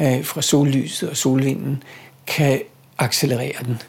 øh, 0.00 0.24
fra 0.24 0.42
sollyset 0.42 1.10
og 1.10 1.16
solvinden, 1.16 1.82
kan 2.26 2.60
accelerere 2.98 3.64
den. 3.66 3.82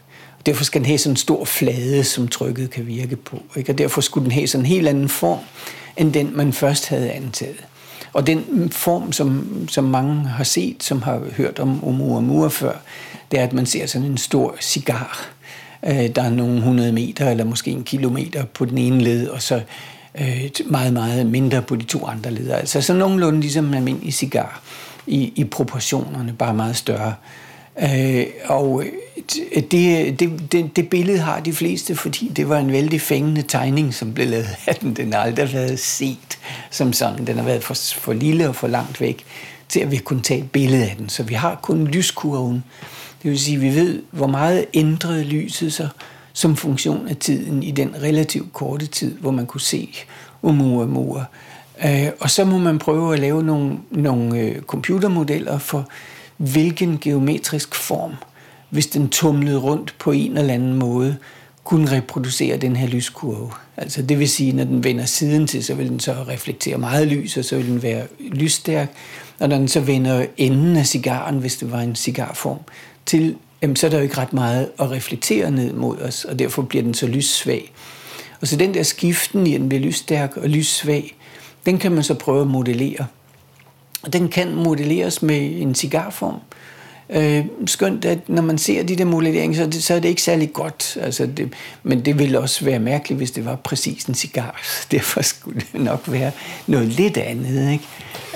Derfor 0.49 0.63
skal 0.63 0.81
den 0.81 0.85
have 0.85 0.97
sådan 0.97 1.13
en 1.13 1.17
stor 1.17 1.45
flade, 1.45 2.03
som 2.03 2.27
trykket 2.27 2.69
kan 2.69 2.87
virke 2.87 3.15
på. 3.15 3.41
Ikke? 3.55 3.71
Og 3.71 3.77
derfor 3.77 4.01
skulle 4.01 4.23
den 4.23 4.31
have 4.31 4.47
sådan 4.47 4.65
en 4.65 4.69
helt 4.69 4.87
anden 4.87 5.09
form, 5.09 5.39
end 5.97 6.13
den 6.13 6.31
man 6.37 6.53
først 6.53 6.87
havde 6.87 7.11
antaget. 7.11 7.63
Og 8.13 8.27
den 8.27 8.69
form, 8.71 9.11
som, 9.11 9.47
som 9.69 9.83
mange 9.83 10.15
har 10.15 10.43
set, 10.43 10.83
som 10.83 11.01
har 11.01 11.21
hørt 11.37 11.59
om 11.59 11.83
Oumuamua 11.83 12.47
før, 12.47 12.73
det 13.31 13.39
er, 13.39 13.43
at 13.43 13.53
man 13.53 13.65
ser 13.65 13.85
sådan 13.85 14.07
en 14.07 14.17
stor 14.17 14.55
cigar. 14.61 15.29
Øh, 15.85 16.07
der 16.15 16.21
er 16.21 16.29
nogle 16.29 16.61
hundrede 16.61 16.91
meter, 16.91 17.29
eller 17.29 17.43
måske 17.43 17.71
en 17.71 17.83
kilometer 17.83 18.45
på 18.45 18.65
den 18.65 18.77
ene 18.77 19.01
led, 19.01 19.27
og 19.27 19.41
så 19.41 19.61
øh, 20.21 20.49
meget, 20.65 20.93
meget 20.93 21.25
mindre 21.25 21.61
på 21.61 21.75
de 21.75 21.83
to 21.83 22.05
andre 22.05 22.31
leder. 22.31 22.55
Altså 22.55 22.81
så 22.81 22.93
nogenlunde 22.93 23.39
ligesom 23.39 23.65
en 23.65 23.73
almindelig 23.73 24.13
cigar 24.13 24.61
i, 25.07 25.33
i 25.35 25.43
proportionerne, 25.43 26.33
bare 26.39 26.53
meget 26.53 26.75
større. 26.75 27.13
Øh, 27.83 28.25
og 28.45 28.83
det, 29.71 30.19
det, 30.19 30.51
det, 30.51 30.75
det 30.75 30.89
billede 30.89 31.19
har 31.19 31.39
de 31.39 31.53
fleste, 31.53 31.95
fordi 31.95 32.31
det 32.35 32.49
var 32.49 32.57
en 32.57 32.71
vældig 32.71 33.01
fængende 33.01 33.41
tegning, 33.41 33.93
som 33.93 34.13
blev 34.13 34.27
lavet 34.27 34.49
af 34.67 34.75
den. 34.75 34.93
Den 34.93 35.13
har 35.13 35.19
aldrig 35.19 35.53
været 35.53 35.79
set 35.79 36.39
som 36.71 36.93
sådan. 36.93 37.27
Den 37.27 37.37
har 37.37 37.43
været 37.43 37.63
for, 37.63 37.73
for 37.73 38.13
lille 38.13 38.49
og 38.49 38.55
for 38.55 38.67
langt 38.67 39.01
væk 39.01 39.25
til, 39.69 39.79
at 39.79 39.91
vi 39.91 39.97
kunne 39.97 40.21
tage 40.21 40.39
et 40.39 40.51
billede 40.51 40.89
af 40.89 40.95
den. 40.97 41.09
Så 41.09 41.23
vi 41.23 41.33
har 41.33 41.59
kun 41.61 41.87
lyskurven. 41.87 42.63
Det 43.23 43.31
vil 43.31 43.39
sige, 43.39 43.55
at 43.55 43.61
vi 43.61 43.75
ved, 43.75 44.01
hvor 44.11 44.27
meget 44.27 44.65
ændrede 44.73 45.23
lyset 45.23 45.73
sig 45.73 45.89
som 46.33 46.55
funktion 46.55 47.07
af 47.07 47.17
tiden 47.17 47.63
i 47.63 47.71
den 47.71 47.95
relativt 48.01 48.53
korte 48.53 48.85
tid, 48.85 49.17
hvor 49.17 49.31
man 49.31 49.45
kunne 49.45 49.61
se 49.61 49.89
Oumuamua. 50.43 51.25
Øh, 51.85 52.07
og 52.19 52.29
så 52.29 52.45
må 52.45 52.57
man 52.57 52.79
prøve 52.79 53.13
at 53.13 53.19
lave 53.19 53.43
nogle, 53.43 53.77
nogle 53.91 54.39
øh, 54.39 54.61
computermodeller 54.61 55.57
for, 55.57 55.87
hvilken 56.37 56.97
geometrisk 57.01 57.75
form, 57.75 58.11
hvis 58.69 58.87
den 58.87 59.09
tumlede 59.09 59.57
rundt 59.57 59.95
på 59.99 60.11
en 60.11 60.37
eller 60.37 60.53
anden 60.53 60.73
måde, 60.73 61.17
kunne 61.63 61.91
reproducere 61.91 62.57
den 62.57 62.75
her 62.75 62.87
lyskurve. 62.87 63.51
Altså 63.77 64.01
det 64.01 64.19
vil 64.19 64.29
sige, 64.29 64.53
når 64.53 64.63
den 64.63 64.83
vender 64.83 65.05
siden 65.05 65.47
til, 65.47 65.63
så 65.63 65.73
vil 65.73 65.89
den 65.89 65.99
så 65.99 66.13
reflektere 66.13 66.77
meget 66.77 67.07
lys, 67.07 67.37
og 67.37 67.45
så 67.45 67.55
vil 67.55 67.67
den 67.67 67.83
være 67.83 68.03
lysstærk. 68.19 68.91
Og 69.39 69.49
når 69.49 69.57
den 69.57 69.67
så 69.67 69.79
vender 69.79 70.25
enden 70.37 70.77
af 70.77 70.85
cigaren, 70.85 71.37
hvis 71.37 71.57
det 71.57 71.71
var 71.71 71.79
en 71.79 71.95
cigarform, 71.95 72.59
til, 73.05 73.35
jamen, 73.61 73.75
så 73.75 73.87
er 73.87 73.91
der 73.91 73.97
jo 73.97 74.03
ikke 74.03 74.17
ret 74.17 74.33
meget 74.33 74.69
at 74.79 74.91
reflektere 74.91 75.51
ned 75.51 75.73
mod 75.73 75.97
os, 75.97 76.25
og 76.25 76.39
derfor 76.39 76.61
bliver 76.61 76.83
den 76.83 76.93
så 76.93 77.07
lyssvag. 77.07 77.71
Og 78.41 78.47
så 78.47 78.55
den 78.55 78.73
der 78.73 78.83
skiften 78.83 79.47
i, 79.47 79.53
at 79.53 79.61
den 79.61 79.69
bliver 79.69 79.83
lysstærk 79.83 80.37
og 80.37 80.49
lyssvag, 80.49 81.15
den 81.65 81.77
kan 81.77 81.91
man 81.91 82.03
så 82.03 82.13
prøve 82.13 82.41
at 82.41 82.47
modellere. 82.47 83.05
Og 84.01 84.13
den 84.13 84.29
kan 84.29 84.55
modelleres 84.55 85.21
med 85.21 85.61
en 85.61 85.75
cigarform. 85.75 86.39
Øh, 87.09 87.45
skønt, 87.65 88.05
at 88.05 88.29
når 88.29 88.41
man 88.41 88.57
ser 88.57 88.83
de 88.83 88.95
der 88.95 89.05
modelleringer, 89.05 89.57
så, 89.57 89.65
det, 89.65 89.83
så 89.83 89.93
er 89.93 89.99
det 89.99 90.09
ikke 90.09 90.21
særlig 90.21 90.53
godt. 90.53 90.97
Altså 91.01 91.25
det, 91.25 91.53
men 91.83 92.05
det 92.05 92.19
ville 92.19 92.39
også 92.39 92.65
være 92.65 92.79
mærkeligt, 92.79 93.17
hvis 93.17 93.31
det 93.31 93.45
var 93.45 93.55
præcis 93.55 94.03
en 94.03 94.15
cigar. 94.15 94.61
Derfor 94.91 95.21
skulle 95.21 95.59
det 95.59 95.81
nok 95.81 96.01
være 96.07 96.31
noget 96.67 96.87
lidt 96.87 97.17
andet. 97.17 97.71
Ikke? 97.71 97.83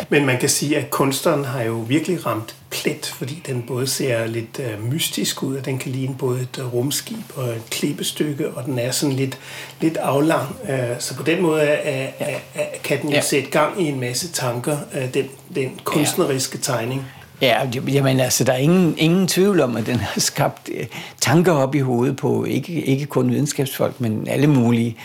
Men 0.09 0.25
man 0.25 0.39
kan 0.39 0.49
sige, 0.49 0.77
at 0.77 0.89
kunstneren 0.89 1.45
har 1.45 1.61
jo 1.61 1.73
virkelig 1.73 2.25
ramt 2.25 2.55
plet, 2.69 3.05
fordi 3.05 3.43
den 3.47 3.63
både 3.67 3.87
ser 3.87 4.25
lidt 4.25 4.59
øh, 4.59 4.91
mystisk 4.91 5.43
ud, 5.43 5.55
og 5.55 5.65
den 5.65 5.77
kan 5.77 5.91
ligne 5.91 6.15
både 6.15 6.41
et 6.41 6.59
øh, 6.59 6.73
rumskib 6.73 7.25
og 7.35 7.49
et 7.49 7.61
klippestykke, 7.69 8.49
og 8.49 8.65
den 8.65 8.79
er 8.79 8.91
sådan 8.91 9.15
lidt, 9.15 9.37
lidt 9.81 9.97
aflang. 9.97 10.55
Øh, 10.69 10.99
så 10.99 11.15
på 11.15 11.23
den 11.23 11.41
måde 11.41 11.61
er, 11.61 12.11
er, 12.19 12.39
er, 12.55 12.65
kan 12.83 13.01
den 13.01 13.09
jo 13.09 13.15
ja. 13.15 13.21
sætte 13.21 13.49
gang 13.49 13.81
i 13.81 13.85
en 13.85 13.99
masse 13.99 14.31
tanker, 14.31 14.77
øh, 14.95 15.13
den, 15.13 15.25
den 15.55 15.79
kunstneriske 15.83 16.57
ja. 16.57 16.73
tegning. 16.73 17.05
Ja, 17.41 17.67
jamen 17.87 18.19
altså, 18.19 18.43
der 18.43 18.53
er 18.53 18.57
ingen, 18.57 18.95
ingen 18.97 19.27
tvivl 19.27 19.59
om, 19.59 19.75
at 19.77 19.85
den 19.85 19.95
har 19.95 20.19
skabt 20.19 20.69
øh, 20.73 20.85
tanker 21.21 21.51
op 21.51 21.75
i 21.75 21.79
hovedet 21.79 22.15
på 22.15 22.45
ikke, 22.45 22.73
ikke 22.73 23.05
kun 23.05 23.31
videnskabsfolk, 23.31 24.01
men 24.01 24.27
alle 24.27 24.47
mulige 24.47 24.97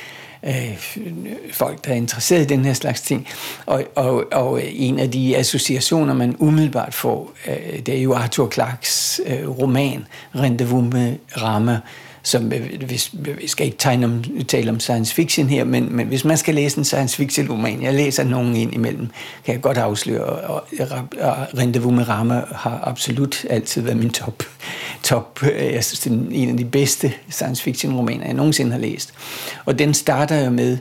øh, 0.42 0.78
folk, 1.52 1.84
der 1.84 1.90
er 1.90 1.96
interesseret 1.96 2.42
i 2.42 2.46
den 2.46 2.64
her 2.64 2.72
slags 2.72 3.00
ting. 3.00 3.28
Og, 3.66 3.84
og, 3.94 4.24
og 4.32 4.60
en 4.64 4.98
af 4.98 5.10
de 5.10 5.36
associationer, 5.36 6.14
man 6.14 6.36
umiddelbart 6.38 6.94
får, 6.94 7.32
øh, 7.48 7.78
det 7.78 7.98
er 7.98 8.02
jo 8.02 8.14
Arthur 8.14 8.50
Clarks 8.50 9.20
øh, 9.26 9.48
roman 9.58 10.06
Rendezvous 10.34 10.92
med 10.92 11.16
Rama, 11.42 11.80
som 12.28 12.52
øh, 12.52 12.82
hvis, 12.86 13.10
vi 13.40 13.48
skal 13.48 13.66
ikke 13.66 13.78
tegne 13.78 14.06
om, 14.06 14.24
tale 14.48 14.70
om 14.70 14.80
science 14.80 15.14
fiction 15.14 15.48
her, 15.48 15.64
men, 15.64 15.96
men 15.96 16.06
hvis 16.06 16.24
man 16.24 16.36
skal 16.36 16.54
læse 16.54 16.78
en 16.78 16.84
science 16.84 17.16
fiction 17.16 17.50
roman, 17.50 17.82
jeg 17.82 17.94
læser 17.94 18.24
nogen 18.24 18.56
ind 18.56 18.74
imellem, 18.74 19.08
kan 19.44 19.54
jeg 19.54 19.62
godt 19.62 19.78
afsløre, 19.78 20.24
og, 20.24 20.64
og, 20.80 21.08
og 21.20 21.36
Rendezvous 21.58 21.94
med 21.94 22.08
Rama 22.08 22.42
har 22.52 22.80
absolut 22.84 23.44
altid 23.50 23.82
været 23.82 23.96
min 23.96 24.10
top. 24.10 24.42
top 25.02 25.42
øh, 25.42 25.72
jeg 25.74 25.84
synes, 25.84 26.00
det 26.00 26.12
er 26.12 26.16
en 26.30 26.48
af 26.48 26.56
de 26.56 26.64
bedste 26.64 27.12
science 27.30 27.62
fiction 27.62 27.96
romaner, 27.96 28.24
jeg 28.24 28.34
nogensinde 28.34 28.72
har 28.72 28.78
læst. 28.78 29.14
Og 29.64 29.78
den 29.78 29.94
starter 29.94 30.44
jo 30.44 30.50
med, 30.50 30.78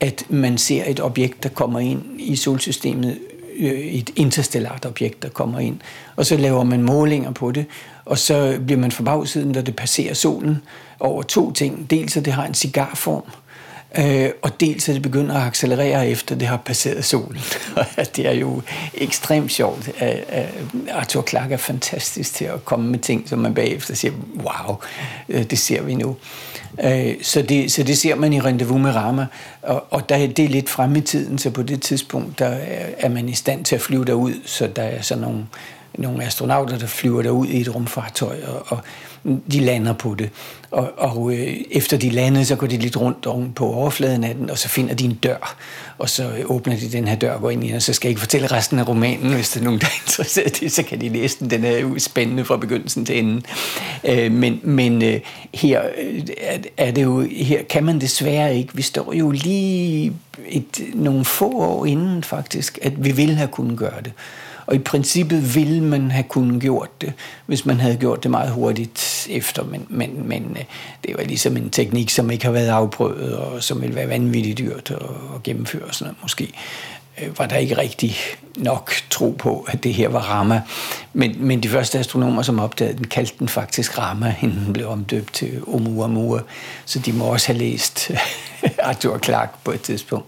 at 0.00 0.24
man 0.28 0.58
ser 0.58 0.84
et 0.86 1.00
objekt, 1.00 1.42
der 1.42 1.48
kommer 1.48 1.78
ind 1.78 2.02
i 2.18 2.36
solsystemet, 2.36 3.18
øh, 3.58 3.70
et 3.70 4.10
interstellart 4.16 4.86
objekt, 4.86 5.22
der 5.22 5.28
kommer 5.28 5.58
ind, 5.58 5.76
og 6.16 6.26
så 6.26 6.36
laver 6.36 6.64
man 6.64 6.82
målinger 6.82 7.30
på 7.30 7.52
det, 7.52 7.66
og 8.04 8.18
så 8.18 8.58
bliver 8.66 8.80
man 8.80 8.92
forbavset, 8.92 9.46
når 9.46 9.60
det 9.60 9.76
passerer 9.76 10.14
solen, 10.14 10.58
over 11.00 11.22
to 11.22 11.52
ting. 11.52 11.90
Dels 11.90 12.16
at 12.16 12.24
det 12.24 12.32
har 12.32 12.46
en 12.46 12.54
cigarform, 12.54 13.22
øh, 13.98 14.30
og 14.42 14.60
dels 14.60 14.88
at 14.88 14.94
det 14.94 15.02
begynder 15.02 15.34
at 15.34 15.46
accelerere 15.46 16.08
efter 16.08 16.34
det 16.34 16.48
har 16.48 16.56
passeret 16.56 17.04
solen. 17.04 17.40
det 18.16 18.26
er 18.26 18.32
jo 18.32 18.62
ekstremt 18.94 19.52
sjovt. 19.52 19.90
Arthur 20.90 21.22
Clarke 21.28 21.54
er 21.54 21.58
fantastisk 21.58 22.34
til 22.34 22.44
at 22.44 22.64
komme 22.64 22.90
med 22.90 22.98
ting, 22.98 23.28
som 23.28 23.38
man 23.38 23.54
bagefter 23.54 23.94
siger, 23.94 24.12
wow, 24.36 24.76
øh, 25.28 25.42
det 25.42 25.58
ser 25.58 25.82
vi 25.82 25.94
nu. 25.94 26.16
Øh, 26.84 27.14
så, 27.22 27.42
det, 27.42 27.72
så 27.72 27.82
det 27.82 27.98
ser 27.98 28.14
man 28.14 28.32
i 28.32 28.40
Rendezvous 28.40 28.80
med 28.80 28.94
Rama, 28.94 29.26
og, 29.62 29.84
og 29.90 30.08
der, 30.08 30.26
det 30.26 30.44
er 30.44 30.48
lidt 30.48 30.68
frem 30.68 30.96
i 30.96 31.00
tiden, 31.00 31.38
så 31.38 31.50
på 31.50 31.62
det 31.62 31.82
tidspunkt 31.82 32.38
der 32.38 32.56
er 32.98 33.08
man 33.08 33.28
i 33.28 33.34
stand 33.34 33.64
til 33.64 33.74
at 33.74 33.80
flyve 33.80 34.04
derud, 34.04 34.34
så 34.44 34.66
der 34.66 34.82
er 34.82 35.02
sådan 35.02 35.22
nogle 35.22 35.46
nogle 35.98 36.24
astronauter, 36.24 36.78
der 36.78 36.86
flyver 36.86 37.22
derud 37.22 37.46
i 37.46 37.60
et 37.60 37.74
rumfartøj, 37.74 38.36
og, 38.46 38.66
og 38.66 38.78
de 39.52 39.60
lander 39.60 39.92
på 39.92 40.14
det. 40.14 40.30
Og, 40.70 40.92
og 40.96 41.32
øh, 41.32 41.56
efter 41.70 41.96
de 41.96 42.10
landede, 42.10 42.44
så 42.44 42.56
går 42.56 42.66
de 42.66 42.76
lidt 42.76 42.96
rundt 42.96 43.26
oven 43.26 43.52
på 43.52 43.72
overfladen 43.72 44.24
af 44.24 44.34
den, 44.34 44.50
og 44.50 44.58
så 44.58 44.68
finder 44.68 44.94
de 44.94 45.04
en 45.04 45.14
dør. 45.14 45.56
Og 45.98 46.10
så 46.10 46.24
øh, 46.24 46.50
åbner 46.50 46.76
de 46.76 46.92
den 46.92 47.08
her 47.08 47.16
dør 47.16 47.32
og 47.32 47.40
går 47.40 47.50
ind 47.50 47.64
i 47.64 47.66
den, 47.66 47.76
og 47.76 47.82
så 47.82 47.92
skal 47.92 48.08
jeg 48.08 48.10
ikke 48.10 48.20
fortælle 48.20 48.46
resten 48.46 48.78
af 48.78 48.88
romanen, 48.88 49.32
hvis 49.32 49.50
der 49.50 49.60
er 49.60 49.64
nogen, 49.64 49.80
der 49.80 49.86
er 49.86 50.02
interesseret 50.06 50.60
i 50.60 50.64
det, 50.64 50.72
så 50.72 50.82
kan 50.82 51.00
de 51.00 51.08
læse 51.08 51.38
den. 51.40 51.50
Den 51.50 51.64
er 51.64 51.78
jo 51.78 51.98
spændende 51.98 52.44
fra 52.44 52.56
begyndelsen 52.56 53.04
til 53.04 53.18
enden. 53.18 53.42
Øh, 54.04 54.32
men 54.32 54.60
men 54.62 55.02
øh, 55.02 55.20
her 55.54 55.82
øh, 55.98 56.22
er 56.76 56.90
det 56.90 57.02
jo, 57.02 57.20
her 57.20 57.62
kan 57.62 57.84
man 57.84 58.00
desværre 58.00 58.56
ikke. 58.56 58.74
Vi 58.74 58.82
står 58.82 59.12
jo 59.12 59.30
lige 59.30 60.12
et, 60.48 60.80
nogle 60.94 61.24
få 61.24 61.52
år 61.52 61.86
inden 61.86 62.24
faktisk, 62.24 62.78
at 62.82 63.04
vi 63.04 63.12
vil 63.12 63.36
have 63.36 63.48
kunnet 63.48 63.78
gøre 63.78 64.00
det. 64.04 64.12
Og 64.68 64.74
i 64.74 64.78
princippet 64.78 65.54
ville 65.54 65.84
man 65.84 66.10
have 66.10 66.24
kunnet 66.24 66.62
gjort 66.62 67.00
det, 67.00 67.12
hvis 67.46 67.66
man 67.66 67.80
havde 67.80 67.96
gjort 67.96 68.22
det 68.22 68.30
meget 68.30 68.50
hurtigt 68.50 69.26
efter. 69.30 69.64
Men, 69.64 69.86
men, 69.88 70.28
men 70.28 70.56
øh, 70.58 70.64
det 71.06 71.16
var 71.16 71.24
ligesom 71.24 71.56
en 71.56 71.70
teknik, 71.70 72.10
som 72.10 72.30
ikke 72.30 72.44
har 72.44 72.52
været 72.52 72.68
afprøvet, 72.68 73.36
og 73.36 73.62
som 73.62 73.80
ville 73.80 73.96
være 73.96 74.08
vanvittigt 74.08 74.58
dyrt 74.58 74.90
at, 74.90 75.02
at 75.34 75.42
gennemføre 75.42 75.92
sådan 75.92 76.06
noget, 76.06 76.22
måske 76.22 76.52
var 77.38 77.46
der 77.46 77.56
ikke 77.56 77.78
rigtig 77.78 78.16
nok 78.56 78.92
tro 79.10 79.36
på, 79.38 79.66
at 79.68 79.84
det 79.84 79.94
her 79.94 80.08
var 80.08 80.20
Rama. 80.20 80.62
Men, 81.12 81.34
men 81.38 81.62
de 81.62 81.68
første 81.68 81.98
astronomer, 81.98 82.42
som 82.42 82.60
opdagede 82.60 82.98
den, 82.98 83.06
kaldte 83.06 83.34
den 83.38 83.48
faktisk 83.48 83.98
Rama, 83.98 84.34
inden 84.42 84.64
den 84.64 84.72
blev 84.72 84.88
omdøbt 84.88 85.34
til 85.34 85.60
Oumuamua. 85.66 86.40
Så 86.84 86.98
de 86.98 87.12
må 87.12 87.24
også 87.24 87.46
have 87.46 87.58
læst 87.58 88.10
Arthur 88.78 89.18
Clarke 89.18 89.52
på 89.64 89.70
et 89.70 89.80
tidspunkt. 89.80 90.26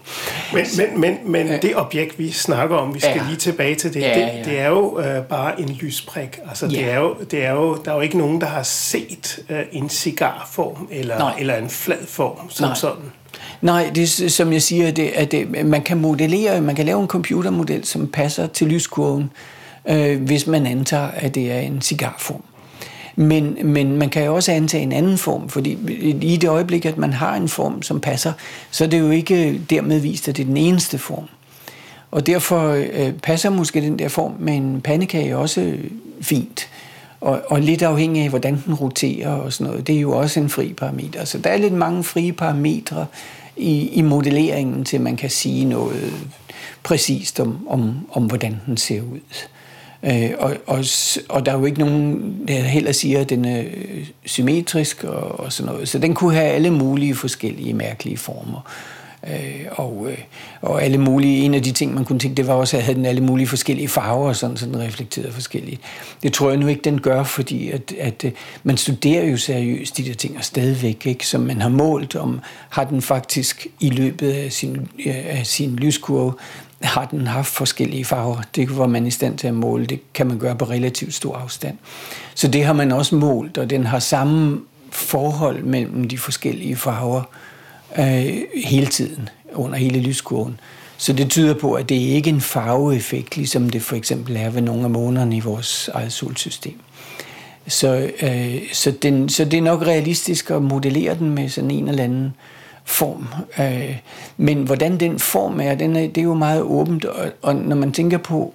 Men, 0.53 0.65
men, 0.77 0.99
men, 0.99 1.31
men 1.31 1.61
det 1.61 1.75
objekt, 1.75 2.19
vi 2.19 2.31
snakker 2.31 2.75
om, 2.75 2.95
vi 2.95 2.99
skal 2.99 3.17
ja. 3.17 3.23
lige 3.27 3.37
tilbage 3.37 3.75
til 3.75 3.93
det, 3.93 4.01
ja, 4.01 4.13
det, 4.13 4.21
ja. 4.21 4.43
det 4.43 4.59
er 4.59 4.67
jo 4.67 4.99
øh, 4.99 5.23
bare 5.23 5.61
en 5.61 5.69
lysprik. 5.69 6.39
Altså, 6.49 6.65
ja. 6.65 6.77
det 6.77 6.91
er 6.91 6.99
jo, 6.99 7.15
det 7.31 7.45
er 7.45 7.51
jo, 7.51 7.75
der 7.85 7.91
er 7.91 7.95
jo 7.95 8.01
ikke 8.01 8.17
nogen, 8.17 8.41
der 8.41 8.47
har 8.47 8.63
set 8.63 9.39
øh, 9.49 9.63
en 9.71 9.89
cigarform 9.89 10.87
eller, 10.91 11.35
eller 11.39 11.55
en 11.55 11.69
flad 11.69 12.07
form 12.07 12.49
som 12.49 12.67
Nej. 12.67 12.75
sådan. 12.75 13.11
Nej, 13.61 13.91
det 13.95 14.21
er, 14.21 14.29
som 14.29 14.53
jeg 14.53 14.61
siger, 14.61 14.91
det, 14.91 15.07
at 15.07 15.31
det, 15.31 15.65
man 15.65 15.81
kan 15.81 15.97
modellere, 15.97 16.61
man 16.61 16.75
kan 16.75 16.85
lave 16.85 17.01
en 17.01 17.07
computermodel, 17.07 17.85
som 17.85 18.07
passer 18.07 18.47
til 18.47 18.67
lyskurven, 18.67 19.31
øh, 19.89 20.21
hvis 20.21 20.47
man 20.47 20.65
antager, 20.65 21.07
at 21.07 21.35
det 21.35 21.51
er 21.51 21.59
en 21.59 21.81
cigarform. 21.81 22.43
Men, 23.15 23.57
men 23.63 23.97
man 23.97 24.09
kan 24.09 24.25
jo 24.25 24.35
også 24.35 24.51
antage 24.51 24.83
en 24.83 24.91
anden 24.91 25.17
form, 25.17 25.49
fordi 25.49 25.77
i 26.21 26.37
det 26.37 26.49
øjeblik, 26.49 26.85
at 26.85 26.97
man 26.97 27.13
har 27.13 27.35
en 27.35 27.49
form, 27.49 27.81
som 27.81 27.99
passer, 27.99 28.33
så 28.71 28.83
er 28.83 28.87
det 28.87 28.99
jo 28.99 29.09
ikke 29.09 29.49
øh, 29.49 29.59
dermed 29.69 29.99
vist, 29.99 30.27
at 30.27 30.37
det 30.37 30.43
er 30.43 30.47
den 30.47 30.57
eneste 30.57 30.97
form. 30.97 31.27
Og 32.11 32.27
derfor 32.27 32.69
øh, 32.69 33.13
passer 33.13 33.49
måske 33.49 33.81
den 33.81 33.99
der 33.99 34.07
form 34.07 34.33
med 34.39 34.53
en 34.53 34.81
pandekage 34.81 35.37
også 35.37 35.73
fint. 36.21 36.69
Og, 37.21 37.41
og 37.47 37.61
lidt 37.61 37.81
afhængig 37.81 38.23
af, 38.23 38.29
hvordan 38.29 38.61
den 38.65 38.73
roterer 38.73 39.29
og 39.29 39.53
sådan 39.53 39.71
noget. 39.71 39.87
Det 39.87 39.95
er 39.95 39.99
jo 39.99 40.11
også 40.11 40.39
en 40.39 40.49
fri 40.49 40.73
parameter. 40.73 41.25
Så 41.25 41.37
der 41.37 41.49
er 41.49 41.57
lidt 41.57 41.73
mange 41.73 42.03
frie 42.03 42.33
parametre 42.33 43.05
i, 43.57 43.87
i 43.87 44.01
modelleringen, 44.01 44.85
til 44.85 45.01
man 45.01 45.17
kan 45.17 45.29
sige 45.29 45.65
noget 45.65 46.13
præcist 46.83 47.39
om, 47.39 47.67
om, 47.67 48.07
om 48.11 48.25
hvordan 48.25 48.61
den 48.65 48.77
ser 48.77 49.01
ud. 49.01 49.19
Øh, 50.03 50.31
og, 50.39 50.55
og, 50.67 50.83
og 51.29 51.45
der 51.45 51.51
er 51.51 51.57
jo 51.57 51.65
ikke 51.65 51.79
nogen, 51.79 52.35
der 52.47 52.53
heller 52.53 52.91
siger, 52.91 53.21
at 53.21 53.29
den 53.29 53.45
er 53.45 53.63
symmetrisk 54.25 55.03
og, 55.03 55.39
og 55.39 55.53
sådan 55.53 55.71
noget. 55.73 55.89
Så 55.89 55.99
den 55.99 56.13
kunne 56.13 56.33
have 56.33 56.47
alle 56.47 56.71
mulige 56.71 57.15
forskellige 57.15 57.73
mærkelige 57.73 58.17
former. 58.17 58.71
Øh, 59.27 59.65
og, 59.71 60.07
øh, 60.09 60.17
og 60.61 60.83
alle 60.83 60.97
mulige, 60.97 61.45
en 61.45 61.53
af 61.53 61.63
de 61.63 61.71
ting, 61.71 61.93
man 61.93 62.05
kunne 62.05 62.19
tænke, 62.19 62.37
det 62.37 62.47
var 62.47 62.53
også, 62.53 62.77
at 62.77 62.83
have 62.83 62.95
den 62.95 63.05
alle 63.05 63.21
mulige 63.21 63.47
forskellige 63.47 63.87
farver, 63.87 64.27
og 64.27 64.35
sådan, 64.35 64.57
så 64.57 64.65
den 64.65 64.79
reflekterede 64.79 65.31
forskelligt. 65.31 65.81
Det 66.23 66.33
tror 66.33 66.49
jeg 66.49 66.59
nu 66.59 66.67
ikke, 66.67 66.81
den 66.81 67.01
gør, 67.01 67.23
fordi 67.23 67.71
at, 67.71 67.93
at, 67.99 68.23
øh, 68.25 68.31
man 68.63 68.77
studerer 68.77 69.25
jo 69.25 69.37
seriøst 69.37 69.97
de 69.97 70.05
der 70.05 70.13
ting 70.13 70.37
og 70.37 70.43
stadigvæk, 70.43 71.05
ikke? 71.05 71.27
som 71.27 71.41
man 71.41 71.61
har 71.61 71.69
målt 71.69 72.15
om, 72.15 72.39
har 72.69 72.83
den 72.83 73.01
faktisk 73.01 73.67
i 73.79 73.89
løbet 73.89 74.31
af 74.31 74.51
sin, 74.51 74.75
øh, 75.05 75.15
af 75.25 75.47
sin 75.47 75.75
lyskurve, 75.75 76.33
har 76.81 77.05
den 77.05 77.27
haft 77.27 77.49
forskellige 77.49 78.05
farver. 78.05 78.41
Det 78.55 78.77
var 78.77 78.87
man 78.87 79.07
i 79.07 79.11
stand 79.11 79.37
til 79.37 79.47
at 79.47 79.53
måle. 79.53 79.85
Det 79.85 79.99
kan 80.13 80.27
man 80.27 80.39
gøre 80.39 80.55
på 80.55 80.65
relativt 80.65 81.13
stor 81.13 81.35
afstand. 81.35 81.77
Så 82.35 82.47
det 82.47 82.65
har 82.65 82.73
man 82.73 82.91
også 82.91 83.15
målt, 83.15 83.57
og 83.57 83.69
den 83.69 83.85
har 83.85 83.99
samme 83.99 84.61
forhold 84.91 85.63
mellem 85.63 86.07
de 86.07 86.17
forskellige 86.17 86.75
farver 86.75 87.23
øh, 87.99 88.41
hele 88.65 88.85
tiden, 88.85 89.29
under 89.53 89.77
hele 89.77 89.99
lyskurven. 89.99 90.59
Så 90.97 91.13
det 91.13 91.29
tyder 91.29 91.53
på, 91.53 91.73
at 91.73 91.89
det 91.89 91.95
ikke 91.95 92.29
er 92.29 92.33
en 92.33 92.41
farveeffekt, 92.41 93.37
ligesom 93.37 93.69
det 93.69 93.81
for 93.81 93.95
eksempel 93.95 94.35
er 94.37 94.49
ved 94.49 94.61
nogle 94.61 94.83
af 94.83 94.89
månederne 94.89 95.37
i 95.37 95.39
vores 95.39 95.89
eget 95.93 96.13
solsystem. 96.13 96.79
Så, 97.67 98.11
øh, 98.21 98.61
så, 98.73 98.91
den, 98.91 99.29
så 99.29 99.45
det 99.45 99.57
er 99.57 99.61
nok 99.61 99.81
realistisk 99.81 100.49
at 100.49 100.61
modellere 100.61 101.15
den 101.15 101.29
med 101.29 101.49
sådan 101.49 101.71
en 101.71 101.87
eller 101.87 102.03
anden 102.03 102.33
form. 102.85 103.27
Øh, 103.59 103.97
men 104.37 104.63
hvordan 104.63 104.97
den 104.97 105.19
form 105.19 105.59
er, 105.59 105.75
den 105.75 105.95
er, 105.95 106.07
det 106.07 106.17
er 106.17 106.25
jo 106.25 106.33
meget 106.33 106.61
åbent, 106.61 107.05
og, 107.05 107.31
og 107.41 107.55
når 107.55 107.75
man 107.75 107.91
tænker 107.91 108.17
på, 108.17 108.53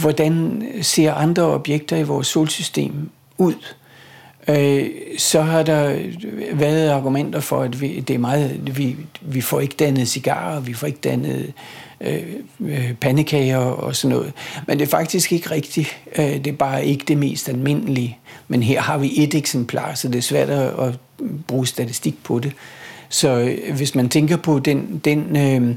hvordan 0.00 0.62
ser 0.82 1.14
andre 1.14 1.42
objekter 1.42 1.96
i 1.96 2.02
vores 2.02 2.26
solsystem 2.26 3.10
ud, 3.38 3.54
øh, 3.54 3.87
Øh, 4.48 4.90
så 5.18 5.42
har 5.42 5.62
der 5.62 5.96
været 6.52 6.88
argumenter 6.88 7.40
for, 7.40 7.62
at 7.62 7.80
vi, 7.80 8.00
det 8.00 8.14
er 8.14 8.18
meget, 8.18 8.76
vi, 8.76 8.96
vi 9.20 9.40
får 9.40 9.60
ikke 9.60 9.74
dannet 9.78 10.08
cigarer, 10.08 10.60
vi 10.60 10.74
får 10.74 10.86
ikke 10.86 10.98
dannet 11.04 11.52
øh, 12.00 12.22
øh, 12.60 12.94
pandekager 12.94 13.58
og 13.58 13.96
sådan 13.96 14.16
noget. 14.16 14.32
Men 14.66 14.78
det 14.78 14.84
er 14.84 14.90
faktisk 14.90 15.32
ikke 15.32 15.50
rigtigt. 15.50 15.96
Øh, 16.18 16.24
det 16.24 16.46
er 16.46 16.52
bare 16.52 16.86
ikke 16.86 17.04
det 17.08 17.18
mest 17.18 17.48
almindelige. 17.48 18.18
Men 18.48 18.62
her 18.62 18.80
har 18.80 18.98
vi 18.98 19.12
et 19.22 19.34
eksemplar, 19.34 19.94
så 19.94 20.08
det 20.08 20.18
er 20.18 20.22
svært 20.22 20.50
at 20.50 20.98
bruge 21.46 21.66
statistik 21.66 22.24
på 22.24 22.38
det. 22.38 22.52
Så 23.08 23.28
øh, 23.28 23.76
hvis 23.76 23.94
man 23.94 24.08
tænker 24.08 24.36
på 24.36 24.58
den, 24.58 25.00
den 25.04 25.36
øh, 25.36 25.76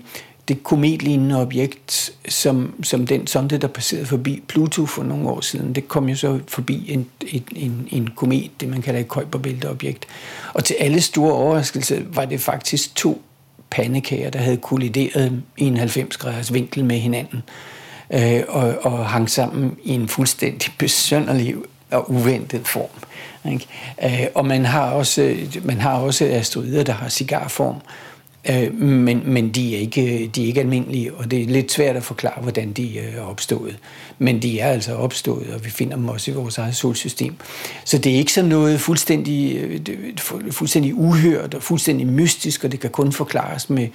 det 0.51 0.63
kometlignende 0.63 1.41
objekt, 1.41 2.12
som, 2.29 2.74
som 2.84 3.08
den 3.08 3.27
sonde, 3.27 3.58
der 3.58 3.67
passerede 3.67 4.05
forbi 4.05 4.43
Pluto 4.48 4.86
for 4.86 5.03
nogle 5.03 5.29
år 5.29 5.41
siden, 5.41 5.75
det 5.75 5.88
kom 5.88 6.10
jo 6.10 6.15
så 6.15 6.39
forbi 6.48 6.91
en, 6.91 7.08
en, 7.27 7.43
en, 7.55 7.88
en 7.91 8.10
komet, 8.15 8.51
det 8.60 8.70
man 8.70 8.81
kalder 8.81 9.00
et 9.00 9.08
Kuiperbælte-objekt. 9.08 10.05
Og 10.53 10.63
til 10.63 10.75
alle 10.79 11.01
store 11.01 11.34
overraskelse 11.34 12.05
var 12.13 12.25
det 12.25 12.41
faktisk 12.41 12.96
to 12.96 13.22
pandekager, 13.70 14.29
der 14.29 14.39
havde 14.39 14.58
kollideret 14.58 15.41
i 15.58 15.63
en 15.63 15.77
90 15.77 16.17
graders 16.17 16.53
vinkel 16.53 16.86
med 16.86 17.00
hinanden 17.00 17.43
øh, 18.13 18.41
og, 18.48 18.75
og 18.81 19.05
hang 19.05 19.29
sammen 19.29 19.77
i 19.84 19.93
en 19.93 20.08
fuldstændig 20.08 20.74
besønderlig 20.79 21.55
og 21.91 22.12
uventet 22.12 22.67
form. 22.67 22.89
Ikke? 23.51 23.67
Øh, 24.03 24.27
og 24.36 24.46
man 24.46 24.65
har 24.65 24.91
også, 24.91 25.36
man 25.63 25.81
har 25.81 26.00
også 26.00 26.25
asteroider, 26.25 26.84
der 26.84 26.93
har 26.93 27.10
cigarform, 27.10 27.75
Øh, 27.75 28.11
Øh, 28.50 28.74
men, 28.81 29.21
men 29.25 29.50
de, 29.50 29.75
er 29.75 29.79
ikke, 29.79 30.31
de 30.36 30.43
er 30.43 30.48
ikke 30.48 30.60
almindelige, 30.60 31.13
og 31.13 31.31
det 31.31 31.41
er 31.41 31.45
lidt 31.45 31.71
svært 31.71 31.95
at 31.95 32.03
forklare, 32.03 32.41
hvordan 32.41 32.71
de 32.71 32.98
øh, 32.98 33.15
er 33.15 33.21
opstået. 33.21 33.77
Men 34.19 34.41
de 34.41 34.60
er 34.60 34.67
altså 34.67 34.95
opstået, 34.95 35.53
og 35.53 35.65
vi 35.65 35.69
finder 35.69 35.95
dem 35.95 36.10
også 36.10 36.31
i 36.31 36.33
vores 36.33 36.57
eget 36.57 36.75
solsystem. 36.75 37.36
Så 37.86 37.98
det 37.98 38.12
er 38.12 38.15
ikke 38.15 38.33
sådan 38.33 38.50
noget 38.50 38.81
fuldstændig, 38.81 39.55
øh, 39.55 40.17
fuldstændig 40.51 40.95
uhørt 40.95 41.53
og 41.53 41.63
fuldstændig 41.63 42.07
mystisk, 42.07 42.63
og 42.63 42.71
det 42.71 42.79
kan 42.79 42.89
kun 42.89 43.12
forklares 43.12 43.69
med, 43.69 43.88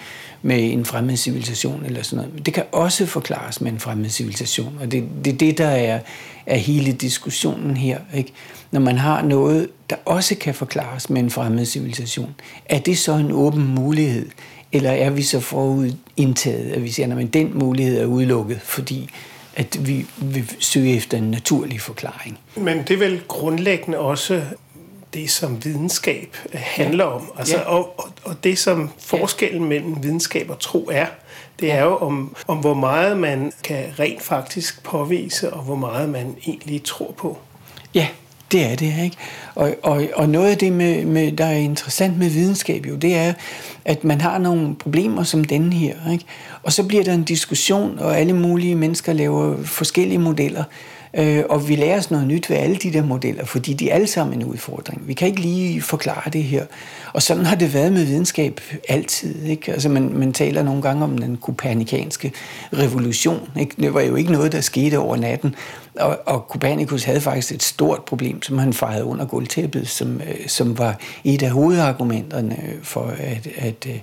med 0.42 0.72
en 0.72 0.84
fremmed 0.84 1.16
civilisation 1.16 1.84
eller 1.86 2.02
sådan 2.02 2.16
noget. 2.16 2.34
Men 2.34 2.42
det 2.42 2.54
kan 2.54 2.64
også 2.72 3.06
forklares 3.06 3.60
med 3.60 3.72
en 3.72 3.78
fremmed 3.78 4.10
civilisation, 4.10 4.78
og 4.80 4.92
det 4.92 4.98
er 4.98 5.04
det, 5.24 5.40
det, 5.40 5.58
der 5.58 5.68
er, 5.68 6.00
er 6.46 6.56
hele 6.56 6.92
diskussionen 6.92 7.76
her. 7.76 7.98
Ikke? 8.14 8.32
Når 8.70 8.80
man 8.80 8.98
har 8.98 9.22
noget, 9.22 9.68
der 9.90 9.96
også 10.04 10.34
kan 10.34 10.54
forklares 10.54 11.10
med 11.10 11.22
en 11.22 11.30
fremmed 11.30 11.64
civilisation, 11.64 12.34
er 12.66 12.78
det 12.78 12.98
så 12.98 13.12
en 13.12 13.32
åben 13.32 13.74
mulighed? 13.74 14.28
Eller 14.72 14.90
er 14.90 15.10
vi 15.10 15.22
så 15.22 15.40
forud 15.40 15.92
indtaget, 16.16 16.72
at 16.72 16.82
vi 16.82 16.90
siger, 16.90 17.18
at 17.18 17.34
den 17.34 17.58
mulighed 17.58 18.00
er 18.00 18.06
udelukket, 18.06 18.60
fordi 18.62 19.10
at 19.56 19.86
vi 19.86 20.06
vil 20.16 20.52
søge 20.58 20.96
efter 20.96 21.18
en 21.18 21.30
naturlig 21.30 21.80
forklaring? 21.80 22.38
Men 22.56 22.78
det 22.78 22.90
er 22.90 22.98
vel 22.98 23.22
grundlæggende 23.28 23.98
også 23.98 24.42
det, 25.14 25.30
som 25.30 25.64
videnskab 25.64 26.36
handler 26.52 27.04
ja. 27.04 27.10
om. 27.10 27.32
Altså, 27.38 27.56
ja. 27.56 27.62
og, 27.62 28.00
og, 28.00 28.08
og 28.24 28.44
det, 28.44 28.58
som 28.58 28.90
forskellen 28.98 29.62
ja. 29.62 29.68
mellem 29.68 30.02
videnskab 30.02 30.50
og 30.50 30.58
tro 30.58 30.88
er, 30.92 31.06
det 31.60 31.72
er 31.72 31.82
jo 31.82 31.96
om, 31.96 32.36
om, 32.46 32.58
hvor 32.58 32.74
meget 32.74 33.16
man 33.16 33.52
kan 33.64 33.84
rent 33.98 34.22
faktisk 34.22 34.82
påvise, 34.82 35.52
og 35.52 35.62
hvor 35.62 35.74
meget 35.74 36.08
man 36.08 36.36
egentlig 36.46 36.82
tror 36.84 37.14
på. 37.16 37.38
Ja, 37.94 38.08
det 38.52 38.64
er 38.64 38.76
det, 38.76 38.94
ikke? 39.04 39.16
Og, 39.54 39.74
og, 39.82 40.08
og 40.14 40.28
noget 40.28 40.50
af 40.50 40.58
det, 40.58 40.72
med, 40.72 41.04
med, 41.04 41.32
der 41.32 41.44
er 41.44 41.56
interessant 41.56 42.18
med 42.18 42.30
videnskab, 42.30 42.86
jo, 42.86 42.94
det 42.94 43.16
er, 43.16 43.32
at 43.84 44.04
man 44.04 44.20
har 44.20 44.38
nogle 44.38 44.74
problemer 44.74 45.22
som 45.22 45.44
denne 45.44 45.74
her, 45.74 45.94
ikke? 46.12 46.24
Og 46.62 46.72
så 46.72 46.82
bliver 46.82 47.04
der 47.04 47.14
en 47.14 47.24
diskussion, 47.24 47.98
og 47.98 48.18
alle 48.18 48.32
mulige 48.32 48.74
mennesker 48.74 49.12
laver 49.12 49.56
forskellige 49.64 50.18
modeller. 50.18 50.64
Øh, 51.14 51.44
og 51.48 51.68
vi 51.68 51.76
lærer 51.76 51.98
os 51.98 52.10
noget 52.10 52.26
nyt 52.26 52.50
ved 52.50 52.56
alle 52.56 52.76
de 52.76 52.92
der 52.92 53.04
modeller, 53.04 53.44
fordi 53.44 53.72
de 53.72 53.90
er 53.90 53.94
alle 53.94 54.06
sammen 54.06 54.40
en 54.40 54.46
udfordring. 54.46 55.08
Vi 55.08 55.14
kan 55.14 55.28
ikke 55.28 55.40
lige 55.40 55.82
forklare 55.82 56.30
det 56.30 56.42
her. 56.42 56.64
Og 57.12 57.22
sådan 57.22 57.46
har 57.46 57.56
det 57.56 57.74
været 57.74 57.92
med 57.92 58.04
videnskab 58.04 58.60
altid. 58.88 59.44
Ikke? 59.44 59.72
Altså 59.72 59.88
man, 59.88 60.12
man 60.12 60.32
taler 60.32 60.62
nogle 60.62 60.82
gange 60.82 61.04
om 61.04 61.18
den 61.18 61.36
kopernikanske 61.36 62.32
revolution. 62.72 63.48
Ikke? 63.60 63.74
Det 63.80 63.94
var 63.94 64.00
jo 64.00 64.14
ikke 64.14 64.32
noget, 64.32 64.52
der 64.52 64.60
skete 64.60 64.98
over 64.98 65.16
natten. 65.16 65.54
Og, 66.00 66.18
og 66.26 66.46
Copernicus 66.48 67.04
havde 67.04 67.20
faktisk 67.20 67.52
et 67.52 67.62
stort 67.62 68.04
problem, 68.04 68.42
som 68.42 68.58
han 68.58 68.72
fejrede 68.72 69.04
under 69.04 69.24
guldtæppet, 69.24 69.88
som, 69.88 70.20
øh, 70.20 70.48
som 70.48 70.78
var 70.78 70.98
et 71.24 71.42
af 71.42 71.50
hovedargumenterne 71.50 72.56
for, 72.82 73.14
at, 73.18 73.48
at, 73.56 73.86
øh, 73.88 73.98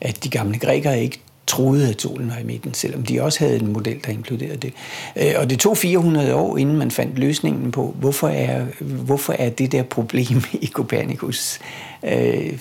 at 0.00 0.24
de 0.24 0.28
gamle 0.28 0.58
grækere 0.58 1.02
ikke 1.02 1.20
troede, 1.46 1.88
at 1.88 2.02
solen 2.02 2.30
var 2.30 2.38
i 2.38 2.44
midten, 2.44 2.74
selvom 2.74 3.02
de 3.02 3.22
også 3.22 3.38
havde 3.38 3.56
en 3.56 3.72
model, 3.72 3.96
der 4.06 4.10
inkluderede 4.10 4.56
det. 4.56 4.72
Øh, 5.16 5.34
og 5.36 5.50
det 5.50 5.58
tog 5.58 5.76
400 5.76 6.34
år, 6.34 6.56
inden 6.56 6.76
man 6.76 6.90
fandt 6.90 7.18
løsningen 7.18 7.72
på, 7.72 7.94
hvorfor 7.98 8.28
er, 8.28 8.64
hvorfor 8.80 9.32
er 9.32 9.50
det 9.50 9.72
der 9.72 9.82
problem 9.82 10.42
i 10.60 10.66
Copernicus 10.66 11.58
øh, 12.02 12.58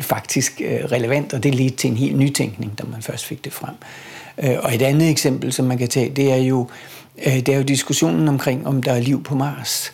faktisk 0.00 0.60
øh, 0.64 0.84
relevant, 0.84 1.32
og 1.32 1.42
det 1.42 1.54
ledte 1.54 1.76
til 1.76 1.90
en 1.90 1.96
helt 1.96 2.18
nytænkning, 2.18 2.78
da 2.78 2.84
man 2.92 3.02
først 3.02 3.24
fik 3.24 3.44
det 3.44 3.52
frem. 3.52 3.74
Øh, 4.42 4.56
og 4.62 4.74
et 4.74 4.82
andet 4.82 5.10
eksempel, 5.10 5.52
som 5.52 5.66
man 5.66 5.78
kan 5.78 5.88
tage, 5.88 6.10
det 6.10 6.32
er 6.32 6.36
jo, 6.36 6.68
det 7.24 7.48
er 7.48 7.56
jo 7.56 7.62
diskussionen 7.62 8.28
omkring, 8.28 8.66
om 8.66 8.82
der 8.82 8.92
er 8.92 9.00
liv 9.00 9.22
på 9.22 9.34
Mars. 9.34 9.92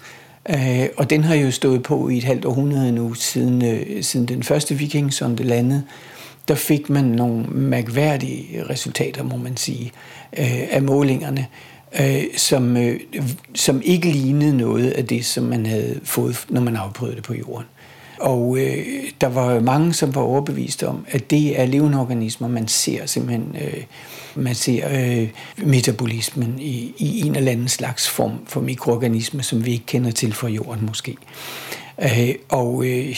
Øh, 0.49 0.87
og 0.97 1.11
den 1.11 1.25
har 1.25 1.35
jo 1.35 1.51
stået 1.51 1.83
på 1.83 2.09
i 2.09 2.19
et 2.19 2.25
halvt 2.25 2.45
århundrede 2.45 2.93
nu, 2.93 3.15
siden, 3.15 3.65
øh, 3.65 4.03
siden 4.03 4.27
den 4.27 4.43
første 4.43 4.75
viking, 4.75 5.13
som 5.13 5.37
det 5.37 5.47
landede 5.47 5.83
der 6.49 6.55
fik 6.55 6.91
man 6.91 7.05
nogle 7.05 7.47
mærkværdige 7.47 8.65
resultater, 8.71 9.23
må 9.23 9.37
man 9.37 9.57
sige, 9.57 9.93
øh, 10.39 10.63
af 10.71 10.83
målingerne, 10.83 11.47
øh, 12.01 12.25
som, 12.37 12.77
øh, 12.77 13.01
som 13.55 13.83
ikke 13.85 14.11
lignede 14.11 14.57
noget 14.57 14.91
af 14.91 15.07
det, 15.07 15.25
som 15.25 15.45
man 15.45 15.67
havde 15.67 16.01
fået, 16.05 16.45
når 16.49 16.61
man 16.61 16.77
afprøvede 16.77 17.17
det 17.17 17.25
på 17.25 17.35
jorden. 17.35 17.67
Og 18.21 18.59
øh, 18.59 18.87
der 19.21 19.27
var 19.27 19.61
mange, 19.61 19.95
som 19.95 20.15
var 20.15 20.21
overbevist 20.21 20.83
om, 20.83 21.07
at 21.09 21.31
det 21.31 21.61
er 21.61 21.67
levende 21.67 22.01
organismer, 22.01 22.49
man 22.49 22.69
ser 22.69 23.07
simpelthen, 23.07 23.57
øh, 23.65 23.83
man 24.35 24.55
ser 24.55 24.89
øh, 24.91 25.29
metabolismen 25.57 26.59
i, 26.59 26.95
i 26.99 27.21
en 27.27 27.37
eller 27.37 27.53
anden 27.53 27.69
slags 27.69 28.09
form 28.09 28.33
for 28.47 28.61
mikroorganisme, 28.61 29.43
som 29.43 29.65
vi 29.65 29.73
ikke 29.73 29.87
kender 29.87 30.11
til 30.11 30.33
fra 30.33 30.49
jorden 30.49 30.87
måske. 30.87 31.17
Øh, 32.03 32.35
og 32.49 32.85
øh, 32.87 33.17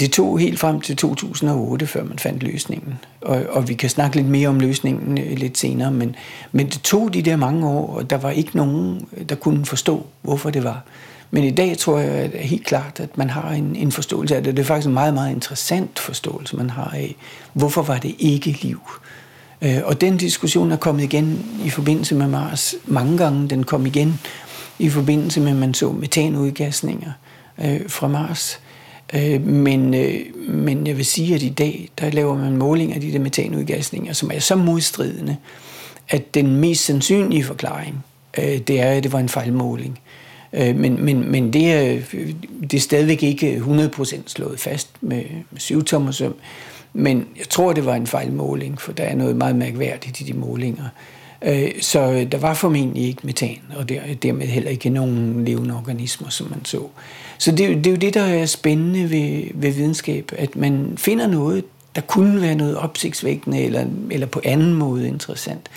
det 0.00 0.12
tog 0.12 0.38
helt 0.38 0.58
frem 0.58 0.80
til 0.80 0.96
2008, 0.96 1.86
før 1.86 2.04
man 2.04 2.18
fandt 2.18 2.42
løsningen. 2.42 2.98
Og, 3.20 3.42
og 3.50 3.68
vi 3.68 3.74
kan 3.74 3.90
snakke 3.90 4.16
lidt 4.16 4.28
mere 4.28 4.48
om 4.48 4.60
løsningen 4.60 5.18
øh, 5.18 5.38
lidt 5.38 5.58
senere, 5.58 5.90
men, 5.90 6.16
men 6.52 6.66
det 6.66 6.80
tog 6.82 7.14
de 7.14 7.22
der 7.22 7.36
mange 7.36 7.68
år, 7.68 7.96
og 7.96 8.10
der 8.10 8.16
var 8.16 8.30
ikke 8.30 8.56
nogen, 8.56 9.08
der 9.28 9.34
kunne 9.34 9.66
forstå, 9.66 10.06
hvorfor 10.22 10.50
det 10.50 10.64
var. 10.64 10.82
Men 11.30 11.44
i 11.44 11.50
dag 11.50 11.78
tror 11.78 11.98
jeg 11.98 12.10
at 12.10 12.30
helt 12.40 12.66
klart, 12.66 13.00
at 13.00 13.18
man 13.18 13.30
har 13.30 13.50
en, 13.50 13.76
en 13.76 13.92
forståelse 13.92 14.36
af 14.36 14.42
det. 14.42 14.56
Det 14.56 14.62
er 14.62 14.66
faktisk 14.66 14.86
en 14.86 14.94
meget, 14.94 15.14
meget 15.14 15.30
interessant 15.30 15.98
forståelse, 15.98 16.56
man 16.56 16.70
har 16.70 16.90
af, 16.94 17.16
hvorfor 17.52 17.82
var 17.82 17.98
det 17.98 18.14
ikke 18.18 18.58
liv? 18.62 18.80
Øh, 19.62 19.78
og 19.84 20.00
den 20.00 20.16
diskussion 20.16 20.72
er 20.72 20.76
kommet 20.76 21.02
igen 21.02 21.46
i 21.64 21.70
forbindelse 21.70 22.14
med 22.14 22.28
Mars 22.28 22.74
mange 22.84 23.18
gange. 23.18 23.48
Den 23.48 23.64
kom 23.64 23.86
igen 23.86 24.20
i 24.78 24.88
forbindelse 24.88 25.40
med, 25.40 25.50
at 25.50 25.56
man 25.56 25.74
så 25.74 25.92
metanudgasninger 25.92 27.12
øh, 27.64 27.80
fra 27.88 28.08
Mars. 28.08 28.60
Øh, 29.14 29.46
men, 29.46 29.94
øh, 29.94 30.20
men 30.48 30.86
jeg 30.86 30.96
vil 30.96 31.06
sige, 31.06 31.34
at 31.34 31.42
i 31.42 31.48
dag, 31.48 31.88
der 31.98 32.10
laver 32.10 32.36
man 32.36 32.56
målinger 32.56 32.94
af 32.94 33.00
de 33.00 33.12
der 33.12 33.18
metanudgasninger, 33.18 34.12
som 34.12 34.30
er 34.34 34.38
så 34.38 34.56
modstridende, 34.56 35.36
at 36.08 36.34
den 36.34 36.56
mest 36.56 36.84
sandsynlige 36.84 37.44
forklaring, 37.44 38.04
øh, 38.38 38.58
det 38.58 38.80
er, 38.80 38.90
at 38.90 39.02
det 39.02 39.12
var 39.12 39.18
en 39.18 39.28
fejlmåling. 39.28 39.98
Øh, 40.52 40.76
men, 40.76 41.04
men, 41.04 41.30
men 41.30 41.52
det, 41.52 41.72
er, 41.72 42.00
det 42.60 42.74
er 42.74 42.80
stadigvæk 42.80 43.22
ikke 43.22 43.56
100% 43.56 44.20
slået 44.26 44.60
fast 44.60 44.88
med, 45.00 45.22
med 45.50 45.60
syvtommersøm. 45.60 46.34
Men 46.92 47.26
jeg 47.38 47.48
tror, 47.48 47.72
det 47.72 47.84
var 47.84 47.94
en 47.94 48.06
fejlmåling, 48.06 48.80
for 48.80 48.92
der 48.92 49.04
er 49.04 49.14
noget 49.14 49.36
meget 49.36 49.56
mærkværdigt 49.56 50.20
i 50.20 50.24
de 50.24 50.32
målinger. 50.32 50.88
Øh, 51.42 51.70
så 51.80 52.26
der 52.32 52.38
var 52.38 52.54
formentlig 52.54 53.04
ikke 53.04 53.20
metan, 53.26 53.58
og 53.76 53.88
dermed 54.22 54.46
heller 54.46 54.70
ikke 54.70 54.90
nogen 54.90 55.44
levende 55.44 55.74
organismer, 55.74 56.28
som 56.28 56.50
man 56.50 56.64
så. 56.64 56.82
Så 57.38 57.50
det, 57.50 57.58
det 57.58 57.86
er 57.86 57.90
jo 57.90 57.96
det, 57.96 58.14
der 58.14 58.22
er 58.22 58.46
spændende 58.46 59.10
ved, 59.10 59.42
ved 59.54 59.72
videnskab, 59.72 60.32
at 60.38 60.56
man 60.56 60.92
finder 60.96 61.26
noget, 61.26 61.64
der 61.94 62.00
kunne 62.00 62.40
være 62.42 62.54
noget 62.54 62.76
opsigtsvækkende 62.76 63.62
eller, 63.62 63.86
eller 64.10 64.26
på 64.26 64.40
anden 64.44 64.74
måde 64.74 65.08
interessant. 65.08 65.68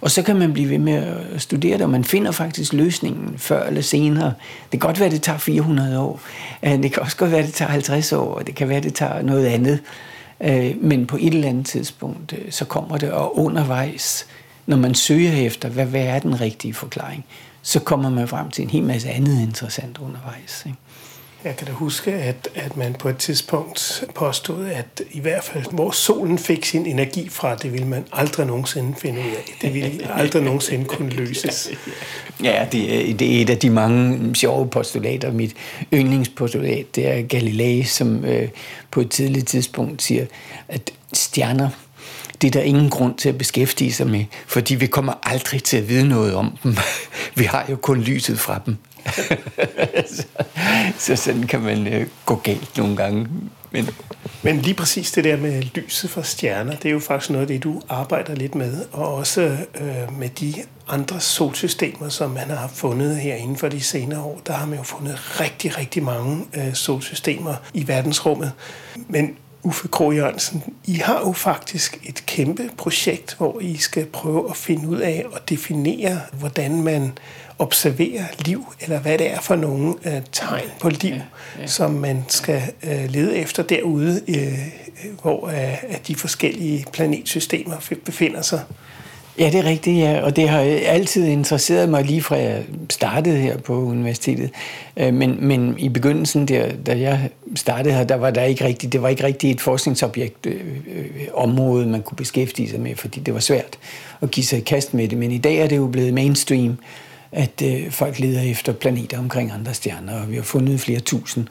Og 0.00 0.10
så 0.10 0.22
kan 0.22 0.36
man 0.36 0.52
blive 0.52 0.70
ved 0.70 0.78
med 0.78 0.94
at 1.34 1.42
studere 1.42 1.72
det, 1.72 1.82
og 1.82 1.90
man 1.90 2.04
finder 2.04 2.30
faktisk 2.30 2.72
løsningen 2.72 3.34
før 3.38 3.66
eller 3.66 3.82
senere. 3.82 4.32
Det 4.72 4.80
kan 4.80 4.88
godt 4.88 4.98
være, 4.98 5.06
at 5.06 5.12
det 5.12 5.22
tager 5.22 5.38
400 5.38 6.00
år. 6.00 6.20
Det 6.62 6.92
kan 6.92 7.02
også 7.02 7.16
godt 7.16 7.30
være, 7.30 7.40
at 7.40 7.46
det 7.46 7.54
tager 7.54 7.70
50 7.70 8.12
år, 8.12 8.34
og 8.34 8.46
det 8.46 8.54
kan 8.54 8.68
være, 8.68 8.78
at 8.78 8.84
det 8.84 8.94
tager 8.94 9.22
noget 9.22 9.46
andet. 9.46 9.80
Øh, 10.40 10.74
men 10.80 11.06
på 11.06 11.16
et 11.16 11.34
eller 11.34 11.48
andet 11.48 11.66
tidspunkt, 11.66 12.32
øh, 12.32 12.52
så 12.52 12.64
kommer 12.64 12.96
det, 12.96 13.10
og 13.10 13.38
undervejs, 13.38 14.26
når 14.66 14.76
man 14.76 14.94
søger 14.94 15.32
efter, 15.32 15.68
hvad, 15.68 15.86
hvad 15.86 16.02
er 16.02 16.18
den 16.18 16.40
rigtige 16.40 16.74
forklaring, 16.74 17.24
så 17.66 17.80
kommer 17.80 18.10
man 18.10 18.28
frem 18.28 18.50
til 18.50 18.62
en 18.62 18.70
hel 18.70 18.82
masse 18.82 19.08
andet 19.08 19.42
interessant 19.42 19.98
undervejs. 19.98 20.62
Ikke? 20.66 20.78
Jeg 21.44 21.56
kan 21.56 21.66
da 21.66 21.72
huske, 21.72 22.12
at, 22.12 22.48
at 22.54 22.76
man 22.76 22.94
på 22.94 23.08
et 23.08 23.16
tidspunkt 23.16 24.04
påstod, 24.14 24.66
at 24.66 25.02
i 25.10 25.20
hvert 25.20 25.44
fald, 25.44 25.64
hvor 25.72 25.90
solen 25.90 26.38
fik 26.38 26.64
sin 26.64 26.86
energi 26.86 27.28
fra, 27.28 27.54
det 27.54 27.72
ville 27.72 27.86
man 27.86 28.04
aldrig 28.12 28.46
nogensinde 28.46 28.94
finde 28.98 29.20
ud 29.20 29.26
af. 29.26 29.54
Det 29.62 29.74
ville 29.74 30.12
aldrig 30.12 30.42
nogensinde 30.42 30.84
kunne 30.84 31.10
løses. 31.10 31.70
Ja, 32.42 32.66
det 32.72 33.10
er, 33.10 33.14
det 33.14 33.36
er 33.36 33.42
et 33.42 33.50
af 33.50 33.58
de 33.58 33.70
mange 33.70 34.34
sjove 34.34 34.68
postulater. 34.68 35.32
Mit 35.32 35.54
yndlingspostulat, 35.94 36.86
det 36.94 37.08
er 37.08 37.22
Galilei, 37.22 37.82
som 37.82 38.24
øh, 38.24 38.48
på 38.90 39.00
et 39.00 39.10
tidligt 39.10 39.48
tidspunkt 39.48 40.02
siger, 40.02 40.26
at 40.68 40.90
stjerner, 41.12 41.68
det 42.42 42.48
er 42.48 42.50
der 42.50 42.60
ingen 42.60 42.90
grund 42.90 43.14
til 43.18 43.28
at 43.28 43.38
beskæftige 43.38 43.92
sig 43.92 44.06
med, 44.06 44.24
fordi 44.46 44.74
vi 44.74 44.86
kommer 44.86 45.12
aldrig 45.22 45.62
til 45.62 45.76
at 45.76 45.88
vide 45.88 46.08
noget 46.08 46.34
om 46.34 46.58
dem. 46.62 46.76
Vi 47.34 47.44
har 47.44 47.66
jo 47.70 47.76
kun 47.76 48.00
lyset 48.00 48.38
fra 48.38 48.60
dem. 48.66 48.76
så, 50.16 50.26
så 50.98 51.16
sådan 51.16 51.42
kan 51.42 51.60
man 51.60 51.86
øh, 51.86 52.06
gå 52.26 52.34
galt 52.34 52.76
nogle 52.76 52.96
gange. 52.96 53.28
Men, 53.70 53.88
Men 54.42 54.56
lige 54.56 54.74
præcis 54.74 55.12
det 55.12 55.24
der 55.24 55.36
med 55.36 55.62
lyset 55.62 56.10
fra 56.10 56.22
stjerner, 56.22 56.76
det 56.76 56.88
er 56.88 56.92
jo 56.92 57.00
faktisk 57.00 57.30
noget 57.30 57.42
af 57.42 57.48
det, 57.48 57.62
du 57.62 57.82
arbejder 57.88 58.34
lidt 58.34 58.54
med, 58.54 58.84
og 58.92 59.14
også 59.14 59.56
øh, 59.80 60.18
med 60.18 60.28
de 60.28 60.54
andre 60.88 61.20
solsystemer, 61.20 62.08
som 62.08 62.30
man 62.30 62.50
har 62.50 62.68
fundet 62.74 63.16
her 63.16 63.34
inden 63.34 63.56
for 63.56 63.68
de 63.68 63.80
senere 63.80 64.20
år. 64.20 64.40
Der 64.46 64.52
har 64.52 64.66
man 64.66 64.78
jo 64.78 64.84
fundet 64.84 65.40
rigtig, 65.40 65.78
rigtig 65.78 66.02
mange 66.02 66.44
øh, 66.56 66.74
solsystemer 66.74 67.54
i 67.74 67.88
verdensrummet. 67.88 68.52
Men 69.08 69.36
Uffe 69.62 69.88
Krog 69.88 70.14
Jørgensen, 70.14 70.62
I 70.84 70.94
har 70.94 71.20
jo 71.20 71.32
faktisk 71.32 71.98
et 72.04 72.26
kæmpe 72.26 72.70
projekt, 72.76 73.34
hvor 73.38 73.60
I 73.60 73.76
skal 73.76 74.06
prøve 74.06 74.50
at 74.50 74.56
finde 74.56 74.88
ud 74.88 74.98
af 74.98 75.24
og 75.32 75.48
definere, 75.48 76.20
hvordan 76.38 76.82
man 76.82 77.12
observerer 77.58 78.24
liv, 78.38 78.66
eller 78.80 79.00
hvad 79.00 79.18
det 79.18 79.32
er 79.32 79.40
for 79.40 79.56
nogle 79.56 79.94
øh, 80.04 80.22
tegn 80.32 80.64
på 80.80 80.88
liv, 80.88 81.14
ja, 81.14 81.20
ja. 81.60 81.66
som 81.66 81.90
man 81.90 82.24
skal 82.28 82.62
øh, 82.82 83.10
lede 83.10 83.36
efter 83.36 83.62
derude, 83.62 84.20
øh, 84.28 84.58
hvor 85.22 85.48
øh, 85.48 85.96
de 86.06 86.14
forskellige 86.14 86.84
planetsystemer 86.92 87.76
befinder 88.04 88.42
sig. 88.42 88.62
Ja, 89.38 89.50
det 89.50 89.54
er 89.54 89.64
rigtigt, 89.64 89.98
ja. 89.98 90.20
og 90.20 90.36
det 90.36 90.48
har 90.48 90.60
altid 90.86 91.26
interesseret 91.26 91.88
mig 91.88 92.04
lige 92.04 92.22
fra 92.22 92.36
jeg 92.36 92.64
startede 92.90 93.36
her 93.36 93.58
på 93.58 93.74
universitetet. 93.74 94.50
Øh, 94.96 95.14
men, 95.14 95.36
men 95.40 95.74
i 95.78 95.88
begyndelsen, 95.88 96.48
der, 96.48 96.72
da 96.86 96.98
jeg 96.98 97.30
startede 97.54 97.94
her, 97.94 98.04
der 98.04 98.14
var 98.14 98.30
der 98.30 98.42
ikke 98.42 98.64
rigtigt, 98.64 98.92
det 98.92 99.02
var 99.02 99.08
ikke 99.08 99.24
rigtigt 99.24 99.54
et 99.54 99.60
forskningsobjekt, 99.60 100.46
øh, 100.46 100.54
øh, 100.96 101.28
område, 101.34 101.86
man 101.86 102.02
kunne 102.02 102.16
beskæftige 102.16 102.70
sig 102.70 102.80
med, 102.80 102.96
fordi 102.96 103.20
det 103.20 103.34
var 103.34 103.40
svært 103.40 103.78
at 104.20 104.30
give 104.30 104.44
sig 104.44 104.58
i 104.58 104.62
kast 104.62 104.94
med 104.94 105.08
det. 105.08 105.18
Men 105.18 105.30
i 105.30 105.38
dag 105.38 105.56
er 105.56 105.66
det 105.66 105.76
jo 105.76 105.86
blevet 105.86 106.14
mainstream, 106.14 106.78
at 107.32 107.62
øh, 107.64 107.90
folk 107.90 108.18
leder 108.18 108.42
efter 108.42 108.72
planeter 108.72 109.18
omkring 109.18 109.52
andre 109.52 109.74
stjerner, 109.74 110.20
og 110.20 110.30
vi 110.30 110.36
har 110.36 110.42
fundet 110.42 110.80
flere 110.80 111.00
tusind 111.00 111.46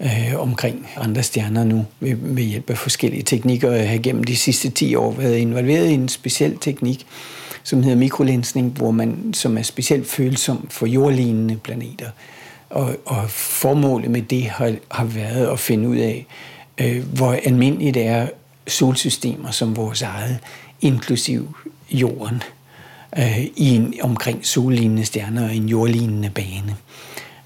øh, 0.00 0.34
omkring 0.38 0.86
andre 0.96 1.22
stjerner 1.22 1.64
nu 1.64 1.86
ved, 2.00 2.16
ved 2.20 2.42
hjælp 2.42 2.70
af 2.70 2.78
forskellige 2.78 3.22
teknikker. 3.22 3.72
Jeg 3.72 3.90
har 3.90 3.98
gennem 3.98 4.24
de 4.24 4.36
sidste 4.36 4.70
10 4.70 4.94
år 4.94 5.12
været 5.12 5.36
involveret 5.36 5.86
i 5.86 5.94
en 5.94 6.08
speciel 6.08 6.58
teknik, 6.60 7.06
som 7.62 7.82
hedder 7.82 7.98
mikrolensning, 7.98 8.70
hvor 8.70 8.90
man, 8.90 9.34
som 9.34 9.58
er 9.58 9.62
specielt 9.62 10.06
følsom 10.06 10.68
for 10.70 10.86
jordlignende 10.86 11.56
planeter. 11.56 12.10
Og, 12.70 12.96
og 13.06 13.30
formålet 13.30 14.10
med 14.10 14.22
det 14.22 14.42
har, 14.42 14.74
har 14.90 15.04
været 15.04 15.46
at 15.46 15.58
finde 15.58 15.88
ud 15.88 15.96
af, 15.96 16.26
øh, 16.78 17.04
hvor 17.14 17.32
almindeligt 17.44 17.94
det 17.94 18.06
er 18.06 18.28
solsystemer 18.66 19.50
som 19.50 19.76
vores 19.76 20.02
eget, 20.02 20.38
inklusiv 20.80 21.56
jorden, 21.90 22.42
øh, 23.18 23.40
i 23.40 23.74
en, 23.74 23.94
omkring 24.02 24.46
sollignende 24.46 25.04
stjerner 25.04 25.44
og 25.44 25.56
en 25.56 25.68
jordlignende 25.68 26.30
bane. 26.30 26.76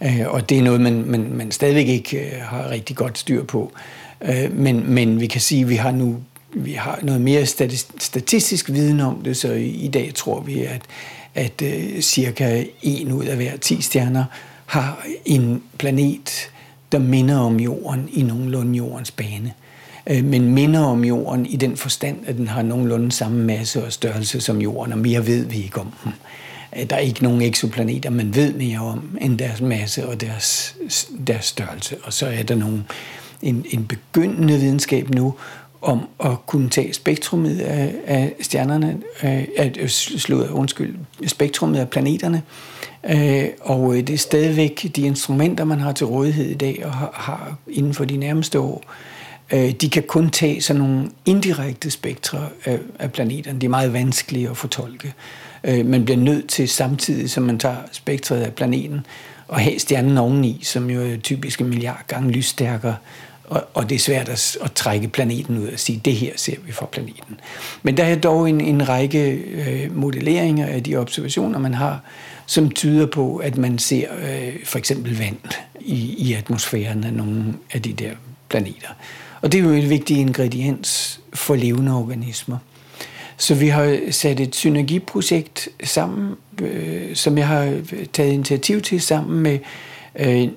Øh, 0.04 0.26
og 0.28 0.48
det 0.48 0.58
er 0.58 0.62
noget, 0.62 0.80
man, 0.80 1.04
man, 1.06 1.32
man 1.32 1.50
stadigvæk 1.50 1.88
ikke 1.88 2.18
øh, 2.18 2.40
har 2.42 2.70
rigtig 2.70 2.96
godt 2.96 3.18
styr 3.18 3.44
på. 3.44 3.72
Øh, 4.22 4.56
men, 4.56 4.90
men 4.90 5.20
vi 5.20 5.26
kan 5.26 5.40
sige, 5.40 5.62
at 5.62 5.68
vi 5.68 5.76
har 5.76 5.90
nu 5.90 6.16
vi 6.54 6.72
har 6.72 6.98
noget 7.02 7.20
mere 7.20 7.46
statistisk 7.98 8.70
viden 8.70 9.00
om 9.00 9.22
det, 9.24 9.36
så 9.36 9.52
i, 9.52 9.68
i 9.68 9.88
dag 9.88 10.14
tror 10.14 10.40
vi, 10.40 10.60
at, 10.60 10.82
at 11.34 11.62
øh, 11.62 12.00
cirka 12.00 12.64
en 12.82 13.12
ud 13.12 13.24
af 13.24 13.36
hver 13.36 13.56
10 13.56 13.80
stjerner 13.80 14.24
har 14.66 15.06
en 15.24 15.62
planet, 15.78 16.50
der 16.92 16.98
minder 16.98 17.38
om 17.38 17.60
jorden 17.60 18.08
i 18.12 18.22
nogenlunde 18.22 18.76
jordens 18.76 19.10
bane. 19.10 19.52
Øh, 20.06 20.24
men 20.24 20.54
minder 20.54 20.80
om 20.80 21.04
jorden 21.04 21.46
i 21.46 21.56
den 21.56 21.76
forstand, 21.76 22.18
at 22.26 22.36
den 22.36 22.48
har 22.48 22.62
nogenlunde 22.62 23.12
samme 23.12 23.44
masse 23.44 23.84
og 23.84 23.92
størrelse 23.92 24.40
som 24.40 24.60
jorden, 24.60 24.92
og 24.92 24.98
mere 24.98 25.26
ved 25.26 25.46
vi 25.46 25.56
ikke 25.56 25.80
om 25.80 25.92
den. 26.04 26.12
Øh, 26.76 26.90
der 26.90 26.96
er 26.96 27.00
ikke 27.00 27.22
nogen 27.22 27.42
eksoplaneter, 27.42 28.10
man 28.10 28.34
ved 28.34 28.52
mere 28.52 28.78
om, 28.78 29.18
end 29.20 29.38
deres 29.38 29.60
masse 29.60 30.08
og 30.08 30.20
deres, 30.20 30.76
deres 31.26 31.44
størrelse. 31.44 31.96
Og 32.02 32.12
så 32.12 32.26
er 32.26 32.42
der 32.42 32.54
nogle, 32.54 32.84
en, 33.42 33.64
en 33.70 33.86
begyndende 33.86 34.58
videnskab 34.58 35.10
nu 35.10 35.34
om 35.82 36.08
at 36.24 36.46
kunne 36.46 36.68
tage 36.68 36.94
spektrummet 36.94 37.60
af, 37.60 37.94
af 38.06 38.34
stjernerne, 38.40 39.00
øh, 39.24 39.44
af, 39.56 39.72
øh, 39.80 39.88
slået, 39.88 40.50
undskyld, 40.50 40.94
spektrummet 41.26 41.78
af 41.78 41.88
planeterne, 41.88 42.42
øh, 43.10 43.44
og 43.60 43.94
det 43.94 44.10
er 44.10 44.18
stadigvæk 44.18 44.90
de 44.96 45.02
instrumenter, 45.02 45.64
man 45.64 45.80
har 45.80 45.92
til 45.92 46.06
rådighed 46.06 46.46
i 46.46 46.54
dag 46.54 46.82
og 46.84 46.92
har, 46.92 47.10
har 47.14 47.56
inden 47.70 47.94
for 47.94 48.04
de 48.04 48.16
nærmeste 48.16 48.60
år, 48.60 48.84
øh, 49.52 49.70
de 49.70 49.90
kan 49.90 50.02
kun 50.02 50.30
tage 50.30 50.62
sådan 50.62 50.82
nogle 50.82 51.10
indirekte 51.24 51.90
spektre 51.90 52.48
af, 52.64 52.78
af 52.98 53.12
planeterne. 53.12 53.60
Det 53.60 53.66
er 53.66 53.70
meget 53.70 53.92
vanskeligt 53.92 54.50
at 54.50 54.56
fortolke. 54.56 55.14
Øh, 55.64 55.86
man 55.86 56.04
bliver 56.04 56.18
nødt 56.18 56.48
til 56.48 56.68
samtidig, 56.68 57.30
som 57.30 57.42
man 57.42 57.58
tager 57.58 57.76
spektret 57.92 58.40
af 58.40 58.52
planeten, 58.52 59.06
at 59.52 59.60
have 59.60 59.78
stjernen 59.78 60.18
oveni, 60.18 60.60
som 60.62 60.90
jo 60.90 61.02
er 61.02 61.16
typisk 61.16 61.60
en 61.60 61.68
milliard 61.68 62.06
gange 62.06 62.30
lysstærkere, 62.30 62.96
og, 63.44 63.64
og 63.74 63.88
det 63.88 63.94
er 63.94 63.98
svært 63.98 64.28
at, 64.28 64.56
at 64.64 64.72
trække 64.72 65.08
planeten 65.08 65.58
ud 65.58 65.68
og 65.68 65.78
sige, 65.78 66.00
det 66.04 66.12
her 66.12 66.32
ser 66.36 66.56
vi 66.66 66.72
for 66.72 66.86
planeten. 66.86 67.40
Men 67.82 67.96
der 67.96 68.04
er 68.04 68.16
dog 68.16 68.48
en, 68.48 68.60
en 68.60 68.88
række 68.88 69.30
øh, 69.30 69.96
modelleringer 69.96 70.66
af 70.66 70.82
de 70.82 70.96
observationer, 70.96 71.58
man 71.58 71.74
har, 71.74 72.00
som 72.46 72.70
tyder 72.70 73.06
på, 73.06 73.36
at 73.36 73.56
man 73.56 73.78
ser 73.78 74.06
øh, 74.18 74.52
for 74.64 74.78
eksempel 74.78 75.18
vand 75.18 75.38
i, 75.80 76.14
i 76.18 76.32
atmosfæren 76.32 77.04
af 77.04 77.12
nogle 77.12 77.54
af 77.72 77.82
de 77.82 77.92
der 77.92 78.10
planeter. 78.48 78.88
Og 79.42 79.52
det 79.52 79.60
er 79.60 79.64
jo 79.64 79.70
et 79.70 79.90
vigtigt 79.90 80.18
ingrediens 80.18 81.20
for 81.34 81.54
levende 81.54 81.92
organismer. 81.92 82.58
Så 83.42 83.54
vi 83.54 83.68
har 83.68 83.98
sat 84.10 84.40
et 84.40 84.54
synergiprojekt 84.54 85.68
sammen, 85.84 86.34
øh, 86.60 87.16
som 87.16 87.38
jeg 87.38 87.46
har 87.46 87.80
taget 88.12 88.32
initiativ 88.32 88.80
til 88.80 89.00
sammen 89.00 89.40
med 89.40 89.58
øh, 90.16 90.48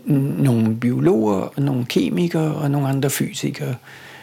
nogle 0.44 0.76
biologer, 0.76 1.36
og 1.36 1.62
nogle 1.62 1.86
kemikere 1.86 2.56
og 2.56 2.72
nogle 2.72 2.88
andre 2.88 3.10
fysikere, 3.10 3.76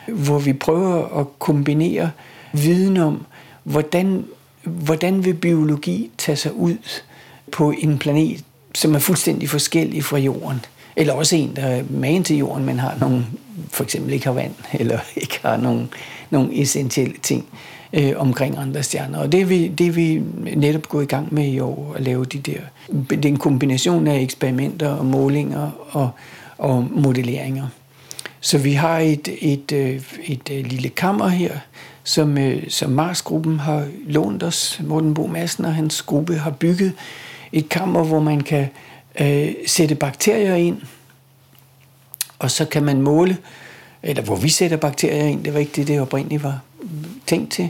hvor 0.09 0.39
vi 0.39 0.53
prøver 0.53 1.21
at 1.21 1.39
kombinere 1.39 2.11
viden 2.53 2.97
om, 2.97 3.27
hvordan, 3.65 4.25
hvordan 4.63 5.25
vil 5.25 5.35
biologi 5.35 6.11
tage 6.19 6.37
sig 6.37 6.55
ud 6.55 6.77
på 7.53 7.71
en 7.79 7.99
planet, 7.99 8.45
som 8.75 8.95
er 8.95 8.99
fuldstændig 8.99 9.49
forskellig 9.49 10.05
fra 10.05 10.19
jorden. 10.19 10.65
Eller 10.97 11.13
også 11.13 11.37
en, 11.37 11.57
der 11.57 11.63
er 11.63 11.83
magen 11.91 12.25
til 12.25 12.37
jorden, 12.37 12.67
men 12.67 12.79
har 12.79 12.97
nogle, 13.01 13.27
for 13.71 13.85
eksempel 13.85 14.13
ikke 14.13 14.27
har 14.27 14.33
vand, 14.33 14.55
eller 14.81 14.99
ikke 15.17 15.41
har 15.43 15.57
nogle, 15.57 15.89
nogle 16.31 16.63
essentielle 16.63 17.17
ting 17.23 17.47
øh, 17.93 18.13
omkring 18.17 18.59
andre 18.59 18.83
stjerner. 18.83 19.19
Og 19.19 19.33
det 19.33 19.41
er, 19.41 19.45
vi, 19.45 19.69
det 19.69 19.87
er 19.87 19.91
vi 19.91 20.23
netop 20.57 20.89
gået 20.89 21.05
i 21.05 21.07
gang 21.07 21.35
med 21.35 21.47
i 21.47 21.61
år, 21.61 21.95
at 21.97 22.03
lave 22.03 22.25
de 22.25 22.39
der. 22.39 22.61
Det 23.11 23.25
er 23.25 23.29
en 23.29 23.37
kombination 23.37 24.07
af 24.07 24.21
eksperimenter 24.21 24.89
og 24.89 25.07
målinger 25.07 25.71
og, 25.91 26.11
og 26.59 26.87
modelleringer. 26.91 27.67
Så 28.41 28.59
vi 28.59 28.73
har 28.73 28.99
et, 28.99 29.29
et, 29.41 29.73
øh, 29.73 30.03
et, 30.25 30.51
et 30.51 30.67
lille 30.67 30.89
kammer 30.89 31.29
her, 31.29 31.53
som, 32.05 32.39
øh, 32.39 32.63
som 32.69 32.91
Mars-gruppen 32.91 33.59
har 33.59 33.87
lånt 34.07 34.43
os. 34.43 34.81
Morten 34.85 35.15
Bo 35.15 35.27
Madsen 35.27 35.65
og 35.65 35.75
hans 35.75 36.03
gruppe 36.03 36.35
har 36.35 36.51
bygget 36.51 36.93
et 37.53 37.69
kammer, 37.69 38.05
hvor 38.05 38.21
man 38.21 38.41
kan 38.41 38.69
øh, 39.21 39.49
sætte 39.67 39.95
bakterier 39.95 40.55
ind, 40.55 40.81
og 42.39 42.51
så 42.51 42.65
kan 42.65 42.83
man 42.83 43.01
måle 43.01 43.37
eller 44.03 44.23
hvor 44.23 44.37
vi 44.37 44.49
sætter 44.49 44.77
bakterier 44.77 45.25
ind, 45.25 45.45
det 45.45 45.55
var 45.55 45.61
ikke 45.61 45.73
det, 45.77 45.89
det 45.89 46.01
oprindeligt 46.01 46.43
var 46.43 46.61
tænkt 47.27 47.53
til, 47.53 47.69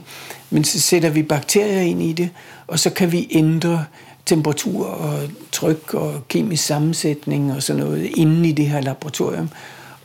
men 0.51 0.65
så 0.65 0.81
sætter 0.81 1.11
vi 1.11 1.23
bakterier 1.23 1.81
ind 1.81 2.03
i 2.03 2.13
det, 2.13 2.31
og 2.67 2.79
så 2.79 2.91
kan 2.91 3.13
vi 3.13 3.29
ændre 3.31 3.85
temperatur 4.27 4.87
og 4.87 5.19
tryk 5.53 5.95
og 5.95 6.29
kemisk 6.29 6.65
sammensætning 6.65 7.53
og 7.53 7.63
sådan 7.63 7.83
noget 7.83 8.11
inde 8.17 8.49
i 8.49 8.53
det 8.53 8.67
her 8.67 8.81
laboratorium. 8.81 9.49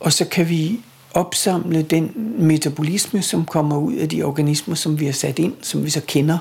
Og 0.00 0.12
så 0.12 0.24
kan 0.24 0.48
vi 0.48 0.80
opsamle 1.14 1.82
den 1.82 2.12
metabolisme, 2.38 3.22
som 3.22 3.44
kommer 3.44 3.78
ud 3.78 3.94
af 3.94 4.08
de 4.08 4.22
organismer, 4.22 4.74
som 4.74 5.00
vi 5.00 5.04
har 5.04 5.12
sat 5.12 5.38
ind, 5.38 5.54
som 5.62 5.84
vi 5.84 5.90
så 5.90 6.00
kender. 6.06 6.38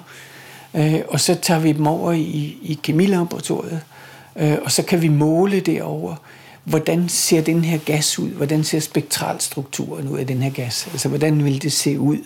Øh, 0.74 1.00
og 1.08 1.20
så 1.20 1.36
tager 1.36 1.60
vi 1.60 1.72
dem 1.72 1.88
over 1.88 2.12
i, 2.12 2.58
i 2.62 2.80
kemilaboratoriet, 2.84 3.82
øh, 4.36 4.58
og 4.66 4.72
så 4.72 4.84
kan 4.84 5.02
vi 5.02 5.08
måle 5.08 5.60
derover, 5.60 6.16
hvordan 6.64 7.10
ser 7.10 7.42
den 7.42 7.66
her 7.66 7.78
gas 7.78 8.20
ud? 8.20 8.30
Hvordan 8.30 8.64
ser 8.64 8.80
spektralstrukturen 8.80 10.08
ud 10.08 10.20
af 10.20 10.28
den 10.28 10.42
her 10.42 10.50
gas? 10.50 10.88
Altså, 10.92 11.10
hvordan 11.10 11.46
vil 11.46 11.62
det 11.62 11.74
se 11.74 12.00
ud, 12.00 12.18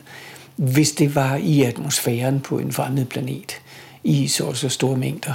hvis 0.62 0.92
det 0.92 1.16
var 1.16 1.36
i 1.36 1.64
atmosfæren 1.64 2.40
på 2.40 2.60
en 2.60 2.72
fremmed 2.72 3.06
planet 3.06 3.62
i 4.04 4.28
så 4.28 4.44
og 4.44 4.58
så 4.58 4.70
store 4.70 4.98
mængder? 4.98 5.34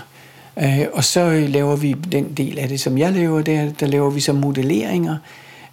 Øh, 0.59 0.87
og 0.93 1.05
så 1.05 1.47
laver 1.49 1.77
vi 1.77 1.93
den 2.13 2.33
del 2.33 2.59
af 2.59 2.69
det, 2.69 2.81
som 2.81 2.99
jeg 2.99 3.13
laver, 3.13 3.43
der, 3.43 3.73
der 3.81 3.87
laver 3.87 4.11
vi 4.11 4.21
så 4.21 4.33
modelleringer 4.33 5.17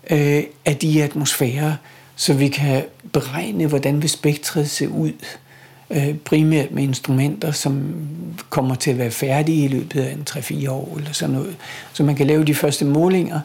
øh, 0.10 0.44
af 0.66 0.78
de 0.78 1.04
atmosfærer, 1.04 1.74
så 2.16 2.34
vi 2.34 2.48
kan 2.48 2.84
beregne, 3.12 3.68
hvordan 3.68 4.02
vil 4.02 4.10
spektret 4.10 4.70
se 4.70 4.89
ud, 4.89 5.13
øh, 5.89 6.16
primært 6.16 6.72
med 6.72 6.84
instrumenter, 6.84 7.52
som 7.52 7.96
kommer 8.50 8.76
til 8.76 8.92
at 8.92 8.98
være 8.98 9.12
færdige 9.12 9.66
i 9.66 9.68
løbet 9.68 10.02
af 10.02 10.13
en 10.13 10.26
3-4 10.30 10.70
år 10.70 10.98
eller 10.98 11.12
sådan 11.12 11.36
noget. 11.36 11.56
Så 11.94 12.04
man 12.04 12.16
kan 12.16 12.28
lave 12.28 12.46
de 12.46 12.56
første 12.56 12.86
målinger 12.86 13.39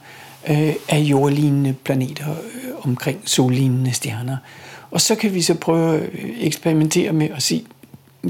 øh, 0.48 0.72
af 0.88 0.98
jordlignende 0.98 1.74
planeter 1.84 2.30
øh, 2.30 2.70
omkring 2.82 3.22
sollignende 3.24 3.92
stjerner. 3.92 4.36
Og 4.90 5.00
så 5.00 5.14
kan 5.14 5.34
vi 5.34 5.42
så 5.42 5.54
prøve 5.54 6.00
at 6.00 6.10
eksperimentere 6.40 7.12
med 7.12 7.28
at 7.36 7.42
se, 7.42 7.64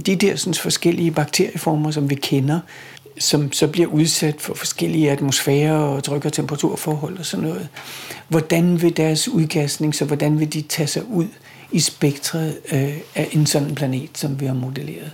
de 0.07 0.17
der 0.17 0.37
sådan, 0.37 0.55
forskellige 0.55 1.11
bakterieformer, 1.11 1.91
som 1.91 2.11
vi 2.11 2.15
kender, 2.15 2.61
som 3.19 3.53
så 3.53 3.67
bliver 3.67 3.89
udsat 3.89 4.35
for 4.39 4.55
forskellige 4.55 5.11
atmosfærer 5.11 5.79
og 5.79 6.05
tryk- 6.05 6.25
og 6.25 6.33
temperaturforhold 6.33 7.19
og 7.19 7.27
sådan 7.27 7.47
noget. 7.47 7.69
Hvordan 8.29 8.83
vil 8.83 8.97
deres 8.97 9.29
udgasning, 9.29 9.95
så 9.95 10.05
hvordan 10.05 10.41
vil 10.41 10.53
de 10.53 10.63
tage 10.63 10.87
sig 10.87 11.03
ud 11.11 11.27
i 11.73 11.81
spektret 11.81 12.59
øh, 12.73 12.97
af 13.15 13.29
en 13.33 13.47
sådan 13.47 13.75
planet, 13.75 14.11
som 14.15 14.41
vi 14.41 14.47
har 14.47 14.55
modelleret? 14.55 15.11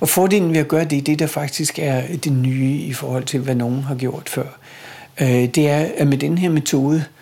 Og 0.00 0.08
fordelen 0.08 0.52
ved 0.52 0.60
at 0.60 0.68
gøre 0.68 0.84
det, 0.84 1.06
det 1.06 1.18
der 1.18 1.26
faktisk 1.26 1.78
er 1.78 2.16
det 2.16 2.32
nye 2.32 2.76
i 2.76 2.92
forhold 2.92 3.24
til, 3.24 3.40
hvad 3.40 3.54
nogen 3.54 3.82
har 3.82 3.94
gjort 3.94 4.28
før, 4.28 4.58
øh, 5.20 5.28
det 5.28 5.68
er, 5.68 5.86
at 5.96 6.06
med 6.06 6.18
den 6.18 6.38
her 6.38 6.48
metode 6.48 6.96
øh, 6.96 7.19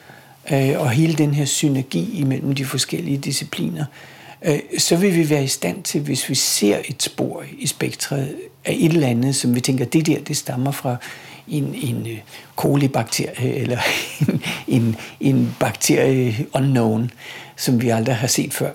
øh, 0.53 0.81
og 0.81 0.91
hele 0.91 1.15
den 1.15 1.35
her 1.35 1.45
synergi 1.45 2.21
imellem 2.21 2.55
de 2.55 2.65
forskellige 2.65 3.19
discipliner, 3.19 3.85
øh, 4.43 4.59
så 4.79 4.97
vil 4.97 5.15
vi 5.15 5.31
være 5.31 5.45
i 5.45 5.49
stand 5.49 5.83
til, 5.83 6.01
hvis 6.01 6.29
vi 6.29 6.35
ser 6.35 6.79
et 6.89 7.03
spor 7.03 7.45
i 7.59 7.67
spektret 7.67 8.35
af 8.65 8.77
et 8.79 8.93
eller 8.93 9.09
andet, 9.09 9.37
som 9.37 9.55
vi 9.55 9.61
tænker, 9.61 9.85
det 9.85 10.07
der, 10.07 10.21
det 10.21 10.37
stammer 10.37 10.71
fra 10.71 10.97
en, 11.49 11.75
en 11.75 12.07
øh, 12.07 12.19
kolibakterie 12.57 13.55
eller 13.63 13.79
en, 14.29 14.43
en, 14.69 14.97
en 15.21 15.57
bakterie 15.61 16.47
unknown, 16.55 17.11
som 17.57 17.83
vi 17.83 17.89
aldrig 17.89 18.17
har 18.17 18.27
set 18.27 18.55
før, 18.55 18.71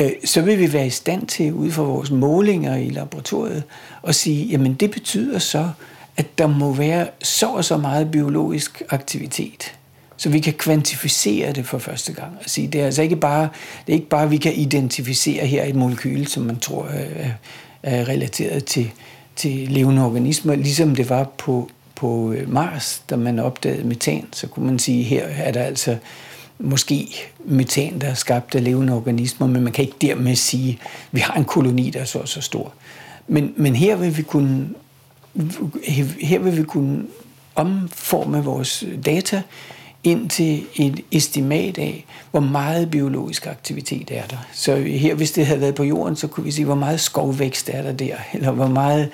øh, 0.00 0.10
så 0.24 0.40
vil 0.42 0.58
vi 0.58 0.72
være 0.72 0.86
i 0.86 0.90
stand 0.90 1.26
til, 1.26 1.52
ud 1.52 1.70
fra 1.70 1.82
vores 1.82 2.10
målinger 2.10 2.76
i 2.76 2.88
laboratoriet, 2.88 3.62
at 4.06 4.14
sige, 4.14 4.46
jamen 4.46 4.74
det 4.74 4.90
betyder 4.90 5.38
så, 5.38 5.70
at 6.16 6.38
der 6.38 6.46
må 6.46 6.72
være 6.72 7.08
så 7.22 7.46
og 7.46 7.64
så 7.64 7.76
meget 7.76 8.10
biologisk 8.10 8.82
aktivitet. 8.90 9.74
Så 10.16 10.28
vi 10.28 10.40
kan 10.40 10.52
kvantificere 10.52 11.52
det 11.52 11.66
for 11.66 11.78
første 11.78 12.12
gang 12.12 12.32
og 12.44 12.50
sige, 12.50 12.68
det 12.68 12.80
er 12.80 12.84
altså 12.84 13.02
ikke 13.02 13.16
bare, 13.16 13.48
det 13.86 13.92
er 13.92 13.96
ikke 13.96 14.08
bare, 14.08 14.22
at 14.22 14.30
vi 14.30 14.36
kan 14.36 14.54
identificere 14.54 15.46
her 15.46 15.64
et 15.64 15.74
molekyl, 15.74 16.26
som 16.26 16.42
man 16.42 16.58
tror 16.58 16.86
er, 16.86 17.30
er 17.82 18.08
relateret 18.08 18.64
til, 18.64 18.90
til 19.36 19.68
levende 19.68 20.04
organismer, 20.04 20.54
ligesom 20.54 20.94
det 20.94 21.10
var 21.10 21.24
på, 21.38 21.70
på 21.94 22.32
øh, 22.32 22.52
Mars, 22.52 23.02
da 23.10 23.16
man 23.16 23.38
opdagede 23.38 23.86
metan, 23.88 24.26
så 24.32 24.46
kunne 24.46 24.66
man 24.66 24.78
sige, 24.78 25.02
her 25.02 25.24
er 25.24 25.52
der 25.52 25.62
altså 25.62 25.96
måske 26.58 27.08
metan, 27.44 28.00
der 28.00 28.06
er 28.06 28.14
skabt 28.14 28.54
af 28.54 28.64
levende 28.64 28.92
organismer, 28.92 29.46
men 29.46 29.62
man 29.62 29.72
kan 29.72 29.84
ikke 29.84 29.96
dermed 30.00 30.36
sige, 30.36 30.78
at 30.82 31.08
vi 31.12 31.20
har 31.20 31.34
en 31.34 31.44
koloni, 31.44 31.90
der 31.90 32.00
er 32.00 32.04
så 32.04 32.26
så 32.26 32.40
stor. 32.40 32.72
Men, 33.28 33.54
men 33.56 33.76
her 33.76 33.96
vil 33.96 34.16
vi 34.16 34.22
kunne 34.22 34.68
her 36.20 36.38
vil 36.38 36.56
vi 36.56 36.62
kunne 36.62 37.06
omforme 37.54 38.44
vores 38.44 38.84
data 39.04 39.42
ind 40.06 40.30
til 40.30 40.64
et 40.74 41.00
estimat 41.12 41.78
af, 41.78 42.04
hvor 42.30 42.40
meget 42.40 42.90
biologisk 42.90 43.46
aktivitet 43.46 44.10
er 44.10 44.26
der. 44.26 44.36
Så 44.52 44.76
her, 44.76 45.14
hvis 45.14 45.32
det 45.32 45.46
havde 45.46 45.60
været 45.60 45.74
på 45.74 45.84
jorden, 45.84 46.16
så 46.16 46.26
kunne 46.26 46.44
vi 46.44 46.50
sige, 46.50 46.64
hvor 46.64 46.74
meget 46.74 47.00
skovvækst 47.00 47.70
er 47.72 47.82
der 47.82 47.92
der, 47.92 48.14
eller 48.34 48.50
hvor 48.50 48.68
meget, 48.68 49.08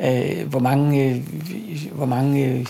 øh, 0.00 0.48
hvor 0.48 0.58
mange, 0.58 1.04
øh, 1.04 1.22
hvor 1.92 2.06
mange 2.06 2.66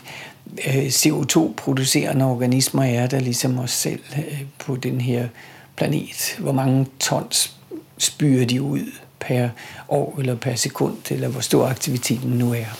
øh, 0.66 0.86
CO2-producerende 0.86 2.24
organismer 2.24 2.82
er 2.82 3.06
der, 3.06 3.20
ligesom 3.20 3.58
os 3.58 3.70
selv 3.70 4.00
øh, 4.16 4.42
på 4.58 4.76
den 4.76 5.00
her 5.00 5.28
planet. 5.76 6.36
Hvor 6.38 6.52
mange 6.52 6.86
tons 7.00 7.56
spyrer 7.98 8.46
de 8.46 8.62
ud 8.62 8.92
per 9.20 9.48
år 9.88 10.16
eller 10.18 10.34
per 10.34 10.54
sekund, 10.54 10.96
eller 11.10 11.28
hvor 11.28 11.40
stor 11.40 11.66
aktiviteten 11.66 12.30
nu 12.30 12.52
er. 12.52 12.76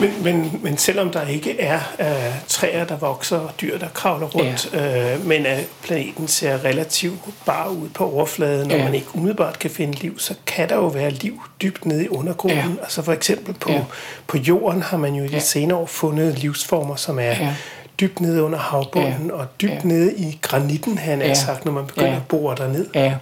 Men, 0.00 0.22
men, 0.22 0.60
men 0.62 0.76
selvom 0.76 1.10
der 1.10 1.26
ikke 1.26 1.60
er 1.60 1.80
uh, 1.98 2.34
træer, 2.48 2.84
der 2.84 2.96
vokser, 2.96 3.38
og 3.38 3.50
dyr, 3.60 3.78
der 3.78 3.88
kravler 3.88 4.26
rundt, 4.26 4.70
ja. 4.72 5.14
uh, 5.14 5.26
men 5.26 5.46
at 5.46 5.64
planeten 5.82 6.28
ser 6.28 6.64
relativt 6.64 7.18
bare 7.46 7.70
ud 7.70 7.88
på 7.88 8.12
overfladen, 8.12 8.70
og 8.70 8.76
ja. 8.76 8.84
man 8.84 8.94
ikke 8.94 9.06
umiddelbart 9.14 9.58
kan 9.58 9.70
finde 9.70 9.94
liv, 9.94 10.18
så 10.18 10.34
kan 10.46 10.68
der 10.68 10.74
jo 10.74 10.86
være 10.86 11.10
liv 11.10 11.42
dybt 11.62 11.86
nede 11.86 12.04
i 12.04 12.08
undergrunden. 12.08 12.58
Ja. 12.58 12.82
Altså 12.82 13.02
for 13.02 13.12
eksempel 13.12 13.54
på, 13.54 13.72
ja. 13.72 13.82
på 14.26 14.38
jorden 14.38 14.82
har 14.82 14.96
man 14.96 15.14
jo 15.14 15.24
i 15.24 15.28
de 15.28 15.32
ja. 15.32 15.38
senere 15.38 15.78
år 15.78 15.86
fundet 15.86 16.38
livsformer, 16.38 16.96
som 16.96 17.18
er 17.18 17.22
ja. 17.22 17.54
Dybt 18.00 18.20
nede 18.20 18.42
under 18.42 18.58
havbunden, 18.58 19.26
ja. 19.26 19.32
og 19.32 19.46
dybt 19.60 19.72
ja. 19.72 19.80
nede 19.84 20.14
i 20.16 20.38
granitten, 20.42 20.98
han 20.98 21.20
ja. 21.20 21.34
sagt, 21.34 21.64
når 21.64 21.72
man 21.72 21.86
begynder 21.86 22.08
ja. 22.08 22.16
at 22.16 22.26
bore 22.28 22.56
derned. 22.56 22.86
Ja. 22.94 23.14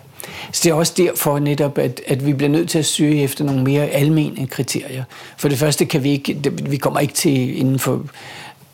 Så 0.53 0.61
det 0.65 0.71
er 0.71 0.75
også 0.75 0.93
derfor 0.97 1.39
netop, 1.39 1.79
at, 1.79 2.01
at 2.07 2.27
vi 2.27 2.33
bliver 2.33 2.51
nødt 2.51 2.69
til 2.69 2.79
at 2.79 2.87
søge 2.87 3.23
efter 3.23 3.45
nogle 3.45 3.63
mere 3.63 3.87
almene 3.87 4.47
kriterier. 4.47 5.05
For 5.37 5.49
det 5.49 5.59
første 5.59 5.85
kan 5.85 6.03
vi 6.03 6.11
ikke, 6.11 6.53
vi 6.63 6.77
kommer 6.77 7.01
ikke 7.01 7.15
til 7.15 7.59
inden 7.59 7.79
for, 7.79 8.05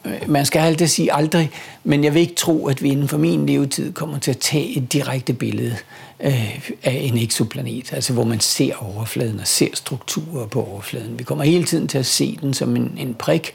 øh, 0.05 0.13
man 0.27 0.47
skal 0.47 0.61
altid 0.61 0.87
sige 0.87 1.13
aldrig, 1.13 1.51
men 1.85 2.05
jeg 2.05 2.15
vil 2.15 2.21
ikke 2.21 2.35
tro, 2.35 2.67
at 2.67 2.83
vi 2.83 2.89
inden 2.89 3.09
for 3.09 3.19
min 3.19 3.47
levetid 3.47 3.93
kommer 3.93 4.19
til 4.19 4.31
at 4.31 4.39
tage 4.39 4.77
et 4.77 4.93
direkte 4.93 5.33
billede 5.33 5.77
øh, 6.21 6.69
af 6.83 6.93
en 6.93 7.19
eksoplanet, 7.19 7.93
altså 7.93 8.13
hvor 8.13 8.25
man 8.25 8.41
ser 8.41 8.75
overfladen 8.97 9.41
og 9.41 9.47
ser 9.47 9.69
strukturer 9.75 10.47
på 10.47 10.65
overfladen. 10.73 11.19
Vi 11.19 11.25
kommer 11.25 11.45
hele 11.45 11.65
tiden 11.65 11.89
til 11.89 11.99
at 11.99 12.07
se 12.07 12.39
den 12.41 12.55
som 12.55 12.77
en, 12.77 12.93
en 12.99 13.15
prik, 13.15 13.55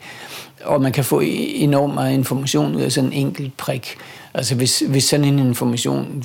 og 0.64 0.82
man 0.82 0.92
kan 0.92 1.04
få 1.04 1.22
e- 1.22 1.24
enormt 1.56 1.94
meget 1.94 2.14
information 2.14 2.76
ud 2.76 2.82
af 2.82 2.92
sådan 2.92 3.14
en 3.14 3.28
enkelt 3.28 3.58
prik. 3.58 3.98
Altså 4.34 4.56
hvis, 4.56 4.80
hvis 4.80 5.04
sådan 5.04 5.26
en 5.26 5.40
information, 5.40 6.24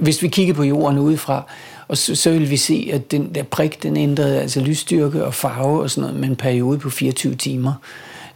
hvis 0.00 0.22
vi 0.22 0.28
kigger 0.28 0.54
på 0.54 0.62
jorden 0.62 0.98
udefra, 0.98 1.42
og 1.88 1.96
så, 1.96 2.14
så 2.14 2.30
vil 2.30 2.50
vi 2.50 2.56
se, 2.56 2.90
at 2.92 3.10
den 3.10 3.34
der 3.34 3.42
prik, 3.42 3.82
den 3.82 3.96
ændrede 3.96 4.40
altså 4.40 4.60
lysstyrke 4.60 5.24
og 5.24 5.34
farve 5.34 5.82
og 5.82 5.90
sådan 5.90 6.02
noget 6.02 6.20
med 6.20 6.28
en 6.28 6.36
periode 6.36 6.78
på 6.78 6.90
24 6.90 7.34
timer. 7.34 7.72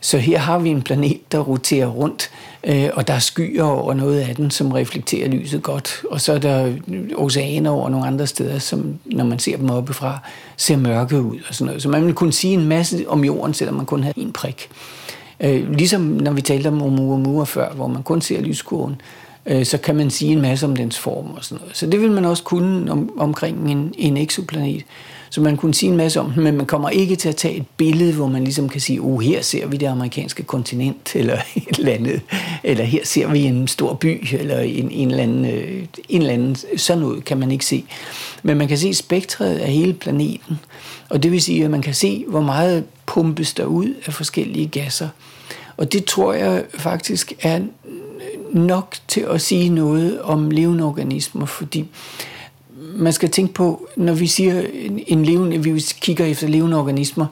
Så 0.00 0.18
her 0.18 0.38
har 0.38 0.58
vi 0.58 0.68
en 0.68 0.82
planet, 0.82 1.32
der 1.32 1.38
roterer 1.38 1.86
rundt, 1.86 2.30
øh, 2.64 2.88
og 2.94 3.08
der 3.08 3.14
er 3.14 3.18
skyer 3.18 3.64
over 3.64 3.94
noget 3.94 4.20
af 4.20 4.36
den, 4.36 4.50
som 4.50 4.72
reflekterer 4.72 5.28
lyset 5.28 5.62
godt. 5.62 6.02
Og 6.10 6.20
så 6.20 6.32
er 6.32 6.38
der 6.38 6.72
oceaner 7.16 7.70
over 7.70 7.88
nogle 7.88 8.06
andre 8.06 8.26
steder, 8.26 8.58
som 8.58 8.98
når 9.04 9.24
man 9.24 9.38
ser 9.38 9.56
dem 9.56 9.70
oppefra, 9.70 10.18
ser 10.56 10.76
mørke 10.76 11.22
ud 11.22 11.38
og 11.48 11.54
sådan 11.54 11.66
noget. 11.66 11.82
Så 11.82 11.88
man 11.88 12.06
vil 12.06 12.14
kunne 12.14 12.32
sige 12.32 12.54
en 12.54 12.66
masse 12.66 13.04
om 13.08 13.24
jorden, 13.24 13.54
selvom 13.54 13.76
man 13.76 13.86
kun 13.86 14.02
har 14.02 14.12
en 14.16 14.32
prik. 14.32 14.68
Øh, 15.40 15.72
ligesom 15.72 16.00
når 16.00 16.32
vi 16.32 16.40
talte 16.40 16.68
om 16.68 16.82
Oumuamua 16.82 17.44
før, 17.44 17.72
hvor 17.72 17.86
man 17.86 18.02
kun 18.02 18.20
ser 18.20 18.40
lyskurven, 18.40 19.00
øh, 19.46 19.66
så 19.66 19.78
kan 19.78 19.96
man 19.96 20.10
sige 20.10 20.32
en 20.32 20.40
masse 20.40 20.66
om 20.66 20.76
dens 20.76 20.98
form 20.98 21.30
og 21.30 21.44
sådan 21.44 21.60
noget. 21.60 21.76
Så 21.76 21.86
det 21.86 22.00
vil 22.00 22.10
man 22.10 22.24
også 22.24 22.42
kunne 22.42 22.92
om, 22.92 23.10
omkring 23.18 23.70
en, 23.70 23.94
en 23.98 24.16
exoplanet. 24.16 24.84
Så 25.32 25.40
man 25.40 25.56
kunne 25.56 25.74
sige 25.74 25.90
en 25.90 25.96
masse 25.96 26.20
om 26.20 26.30
den, 26.32 26.44
men 26.44 26.56
man 26.56 26.66
kommer 26.66 26.88
ikke 26.88 27.16
til 27.16 27.28
at 27.28 27.36
tage 27.36 27.56
et 27.56 27.66
billede, 27.76 28.12
hvor 28.12 28.26
man 28.26 28.44
ligesom 28.44 28.68
kan 28.68 28.80
sige, 28.80 29.00
oh, 29.00 29.20
her 29.20 29.42
ser 29.42 29.66
vi 29.66 29.76
det 29.76 29.86
amerikanske 29.86 30.42
kontinent, 30.42 31.12
eller 31.16 31.38
et 31.56 31.78
eller 31.78 31.92
andet, 31.92 32.20
eller 32.64 32.84
her 32.84 33.00
ser 33.04 33.28
vi 33.28 33.40
en 33.40 33.68
stor 33.68 33.94
by, 33.94 34.26
eller 34.32 34.60
en, 34.60 34.90
en, 34.90 35.10
eller, 35.10 35.22
anden, 35.22 35.44
øh, 35.44 35.84
en 36.08 36.20
eller 36.20 36.34
anden, 36.34 36.56
sådan 36.76 37.02
noget 37.02 37.24
kan 37.24 37.38
man 37.38 37.50
ikke 37.50 37.66
se. 37.66 37.84
Men 38.42 38.58
man 38.58 38.68
kan 38.68 38.78
se 38.78 38.94
spektret 38.94 39.56
af 39.56 39.72
hele 39.72 39.92
planeten, 39.92 40.58
og 41.08 41.22
det 41.22 41.32
vil 41.32 41.42
sige, 41.42 41.64
at 41.64 41.70
man 41.70 41.82
kan 41.82 41.94
se, 41.94 42.24
hvor 42.28 42.40
meget 42.40 42.84
pumpes 43.10 43.54
der 43.54 43.64
ud 43.64 43.94
af 44.06 44.14
forskellige 44.14 44.66
gasser. 44.66 45.08
Og 45.76 45.92
det 45.92 46.04
tror 46.04 46.32
jeg 46.32 46.64
faktisk 46.74 47.32
er 47.42 47.60
nok 48.52 48.96
til 49.08 49.20
at 49.20 49.40
sige 49.40 49.68
noget 49.68 50.22
om 50.22 50.50
levende 50.50 50.84
organismer, 50.84 51.46
fordi 51.46 51.88
man 52.94 53.12
skal 53.12 53.30
tænke 53.30 53.54
på, 53.54 53.88
når 53.96 54.12
vi 54.12 54.26
siger 54.26 54.62
en 55.06 55.24
levende, 55.24 55.62
vi 55.62 55.82
kigger 56.00 56.24
efter 56.24 56.48
levende 56.48 56.78
organismer, 56.78 57.26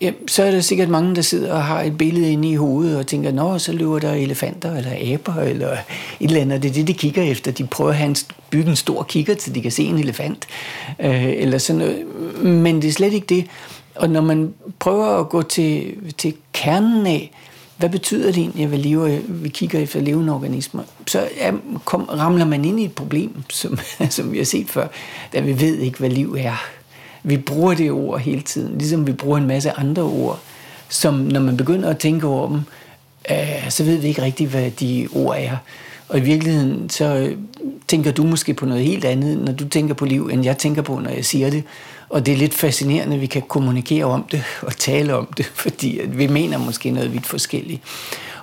ja, 0.00 0.12
så 0.28 0.42
er 0.42 0.50
der 0.50 0.60
sikkert 0.60 0.88
mange, 0.88 1.14
der 1.14 1.22
sidder 1.22 1.52
og 1.52 1.64
har 1.64 1.82
et 1.82 1.98
billede 1.98 2.32
inde 2.32 2.50
i 2.50 2.54
hovedet 2.54 2.98
og 2.98 3.06
tænker, 3.06 3.32
nå, 3.32 3.58
så 3.58 3.72
løber 3.72 3.98
der 3.98 4.12
elefanter 4.12 4.76
eller 4.76 5.14
aber 5.14 5.34
eller 5.34 5.72
et 5.72 5.78
eller 6.20 6.40
andet. 6.40 6.62
Det 6.62 6.68
er 6.68 6.74
det, 6.74 6.86
de 6.86 6.94
kigger 6.94 7.22
efter. 7.22 7.52
De 7.52 7.66
prøver 7.66 7.90
at 7.90 7.96
have 7.96 8.08
en, 8.08 8.16
bygge 8.50 8.70
en 8.70 8.76
stor 8.76 9.02
kigger, 9.02 9.34
så 9.38 9.50
de 9.50 9.62
kan 9.62 9.70
se 9.70 9.82
en 9.82 9.98
elefant. 9.98 10.46
Øh, 11.00 11.24
eller 11.24 11.58
sådan 11.58 11.78
noget. 11.78 12.04
Men 12.44 12.82
det 12.82 12.88
er 12.88 12.92
slet 12.92 13.12
ikke 13.12 13.26
det. 13.26 13.46
Og 13.96 14.10
når 14.10 14.20
man 14.20 14.54
prøver 14.78 15.06
at 15.06 15.28
gå 15.28 15.42
til, 15.42 15.94
til 16.18 16.34
kernen 16.52 17.06
af, 17.06 17.30
hvad 17.76 17.88
betyder 17.88 18.26
det 18.26 18.38
egentlig, 18.38 18.64
at 18.64 18.70
vi, 18.70 18.76
lever, 18.76 19.18
vi 19.28 19.48
kigger 19.48 19.80
efter 19.80 20.00
levende 20.00 20.32
organismer? 20.32 20.82
Så 21.06 21.28
ja, 21.36 21.52
kom, 21.84 22.02
ramler 22.02 22.44
man 22.44 22.64
ind 22.64 22.80
i 22.80 22.84
et 22.84 22.92
problem, 22.92 23.42
som, 23.50 23.78
som 24.10 24.32
vi 24.32 24.38
har 24.38 24.44
set 24.44 24.68
før, 24.68 24.86
da 25.32 25.40
vi 25.40 25.60
ved 25.60 25.78
ikke, 25.78 25.98
hvad 25.98 26.10
liv 26.10 26.36
er. 26.38 26.64
Vi 27.22 27.36
bruger 27.36 27.74
det 27.74 27.90
ord 27.90 28.20
hele 28.20 28.40
tiden, 28.40 28.78
ligesom 28.78 29.06
vi 29.06 29.12
bruger 29.12 29.38
en 29.38 29.46
masse 29.46 29.70
andre 29.70 30.02
ord, 30.02 30.40
som 30.88 31.14
når 31.14 31.40
man 31.40 31.56
begynder 31.56 31.90
at 31.90 31.98
tænke 31.98 32.26
over 32.26 32.48
dem, 32.48 32.60
øh, 33.30 33.70
så 33.70 33.84
ved 33.84 33.96
vi 33.96 34.08
ikke 34.08 34.22
rigtigt, 34.22 34.50
hvad 34.50 34.70
de 34.70 35.08
ord 35.14 35.36
er. 35.38 35.56
Og 36.08 36.18
i 36.18 36.20
virkeligheden, 36.20 36.90
så 36.90 37.04
øh, 37.04 37.36
tænker 37.88 38.12
du 38.12 38.24
måske 38.24 38.54
på 38.54 38.66
noget 38.66 38.84
helt 38.84 39.04
andet, 39.04 39.38
når 39.38 39.52
du 39.52 39.68
tænker 39.68 39.94
på 39.94 40.04
liv, 40.04 40.28
end 40.32 40.44
jeg 40.44 40.58
tænker 40.58 40.82
på, 40.82 40.98
når 40.98 41.10
jeg 41.10 41.24
siger 41.24 41.50
det. 41.50 41.64
Og 42.08 42.26
det 42.26 42.34
er 42.34 42.38
lidt 42.38 42.54
fascinerende, 42.54 43.14
at 43.14 43.20
vi 43.20 43.26
kan 43.26 43.42
kommunikere 43.48 44.04
om 44.04 44.24
det 44.30 44.42
og 44.62 44.76
tale 44.76 45.14
om 45.14 45.26
det, 45.36 45.46
fordi 45.64 46.00
vi 46.08 46.26
mener 46.26 46.58
måske 46.58 46.90
noget 46.90 47.12
vidt 47.12 47.26
forskelligt. 47.26 47.82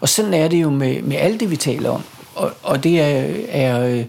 Og 0.01 0.09
sådan 0.09 0.33
er 0.33 0.47
det 0.47 0.61
jo 0.61 0.69
med, 0.69 1.01
med 1.01 1.17
alt 1.17 1.39
det, 1.39 1.51
vi 1.51 1.55
taler 1.55 1.89
om. 1.89 2.01
Og, 2.35 2.51
og 2.63 2.83
det 2.83 2.99
er, 2.99 3.31
er, 3.49 4.03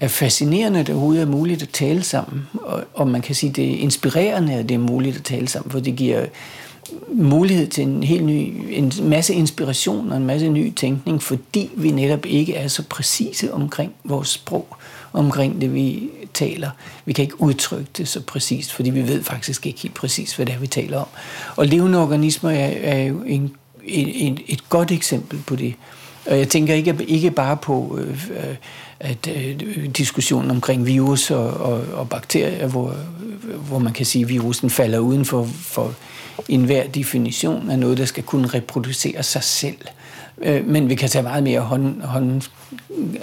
er 0.00 0.08
fascinerende, 0.08 0.80
at 0.80 0.86
det 0.86 0.94
overhovedet 0.94 1.22
er 1.22 1.26
muligt 1.26 1.62
at 1.62 1.68
tale 1.68 2.02
sammen. 2.02 2.46
Og, 2.62 2.84
og 2.94 3.08
man 3.08 3.22
kan 3.22 3.34
sige, 3.34 3.52
det 3.52 3.70
er 3.70 3.76
inspirerende, 3.76 4.54
at 4.54 4.68
det 4.68 4.74
er 4.74 4.78
muligt 4.78 5.16
at 5.16 5.24
tale 5.24 5.48
sammen, 5.48 5.70
for 5.70 5.80
det 5.80 5.96
giver 5.96 6.26
mulighed 7.12 7.66
til 7.66 7.84
en 7.84 8.02
helt 8.02 8.24
ny, 8.24 8.52
en 8.70 8.92
masse 9.02 9.34
inspiration 9.34 10.10
og 10.10 10.16
en 10.16 10.26
masse 10.26 10.48
ny 10.48 10.72
tænkning, 10.74 11.22
fordi 11.22 11.70
vi 11.76 11.90
netop 11.90 12.26
ikke 12.26 12.54
er 12.54 12.68
så 12.68 12.82
præcise 12.88 13.54
omkring 13.54 13.92
vores 14.04 14.28
sprog, 14.28 14.76
omkring 15.12 15.60
det, 15.60 15.74
vi 15.74 16.10
taler. 16.34 16.70
Vi 17.04 17.12
kan 17.12 17.22
ikke 17.22 17.40
udtrykke 17.40 17.90
det 17.96 18.08
så 18.08 18.20
præcist, 18.20 18.72
fordi 18.72 18.90
vi 18.90 19.08
ved 19.08 19.22
faktisk 19.22 19.66
ikke 19.66 19.80
helt 19.80 19.94
præcis, 19.94 20.36
hvad 20.36 20.46
det 20.46 20.54
er, 20.54 20.58
vi 20.58 20.66
taler 20.66 20.98
om. 20.98 21.06
Og 21.56 21.66
levende 21.66 22.02
organismer 22.02 22.50
er, 22.50 22.70
er 22.82 23.02
jo 23.02 23.22
en, 23.26 23.56
en, 23.84 24.38
et 24.46 24.68
godt 24.68 24.90
eksempel 24.90 25.38
på 25.46 25.56
det. 25.56 25.74
Og 26.26 26.38
jeg 26.38 26.48
tænker 26.48 26.74
ikke, 26.74 26.96
ikke 27.08 27.30
bare 27.30 27.56
på 27.56 27.98
øh, 28.00 28.30
at 29.00 29.28
øh, 29.36 29.60
diskussionen 29.96 30.50
omkring 30.50 30.86
virus 30.86 31.30
og, 31.30 31.48
og, 31.48 31.84
og 31.92 32.08
bakterier, 32.08 32.68
hvor, 32.68 32.94
hvor 33.68 33.78
man 33.78 33.92
kan 33.92 34.06
sige, 34.06 34.22
at 34.22 34.28
virusen 34.28 34.70
falder 34.70 34.98
uden 34.98 35.24
for, 35.24 35.44
for 35.44 35.94
enhver 36.48 36.86
definition 36.86 37.70
af 37.70 37.78
noget, 37.78 37.98
der 37.98 38.04
skal 38.04 38.22
kunne 38.22 38.48
reproducere 38.48 39.22
sig 39.22 39.42
selv. 39.42 39.76
Øh, 40.42 40.66
men 40.66 40.88
vi 40.88 40.94
kan 40.94 41.08
tage 41.08 41.22
meget 41.22 41.42
mere 41.42 41.60
hånd, 41.60 42.02
hånd, 42.02 42.42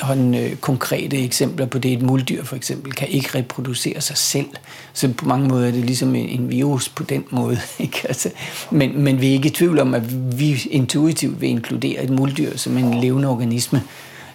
hånd, 0.02 0.36
øh, 0.36 0.56
konkrete 0.56 1.24
eksempler 1.24 1.66
på 1.66 1.80
det. 1.80 1.94
Et 1.94 2.02
muldyr 2.02 2.44
for 2.44 2.56
eksempel 2.56 2.94
kan 2.94 3.08
ikke 3.08 3.30
reproducere 3.36 4.02
sig 4.02 4.18
selv. 4.18 4.48
Så 4.94 5.14
på 5.18 5.26
mange 5.26 5.48
måder 5.48 5.68
er 5.68 5.72
det 5.72 5.86
ligesom 5.86 6.16
en, 6.16 6.30
en 6.30 6.50
virus 6.50 6.90
på 6.90 7.04
den 7.04 7.24
måde. 7.30 7.60
Ikke? 7.80 8.02
Altså, 8.08 8.30
men, 8.72 9.04
men 9.04 9.22
vi 9.22 9.28
er 9.28 9.34
ikke 9.34 9.48
i 9.48 9.52
tvivl 9.52 9.80
om, 9.80 9.94
at 9.94 10.40
vi 10.40 10.62
intuitivt 10.72 11.42
vil 11.42 11.50
inkludere 11.50 12.04
et 12.04 12.10
muldyr 12.10 12.58
som 12.58 12.78
en 12.78 12.94
levende 12.94 13.28
organisme. 13.28 13.84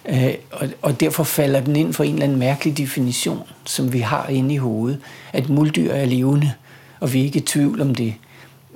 Øh, 0.09 0.33
og, 0.51 0.67
og 0.81 0.99
derfor 0.99 1.23
falder 1.23 1.59
den 1.59 1.75
ind 1.75 1.93
for 1.93 2.03
en 2.03 2.13
eller 2.13 2.23
anden 2.23 2.39
mærkelig 2.39 2.77
definition, 2.77 3.39
som 3.65 3.93
vi 3.93 3.99
har 3.99 4.27
inde 4.27 4.53
i 4.53 4.57
hovedet, 4.57 4.99
at 5.33 5.49
muldyr 5.49 5.91
er 5.91 6.05
levende, 6.05 6.51
og 6.99 7.13
vi 7.13 7.19
er 7.19 7.23
ikke 7.23 7.39
i 7.39 7.41
tvivl 7.41 7.81
om 7.81 7.95
det. 7.95 8.13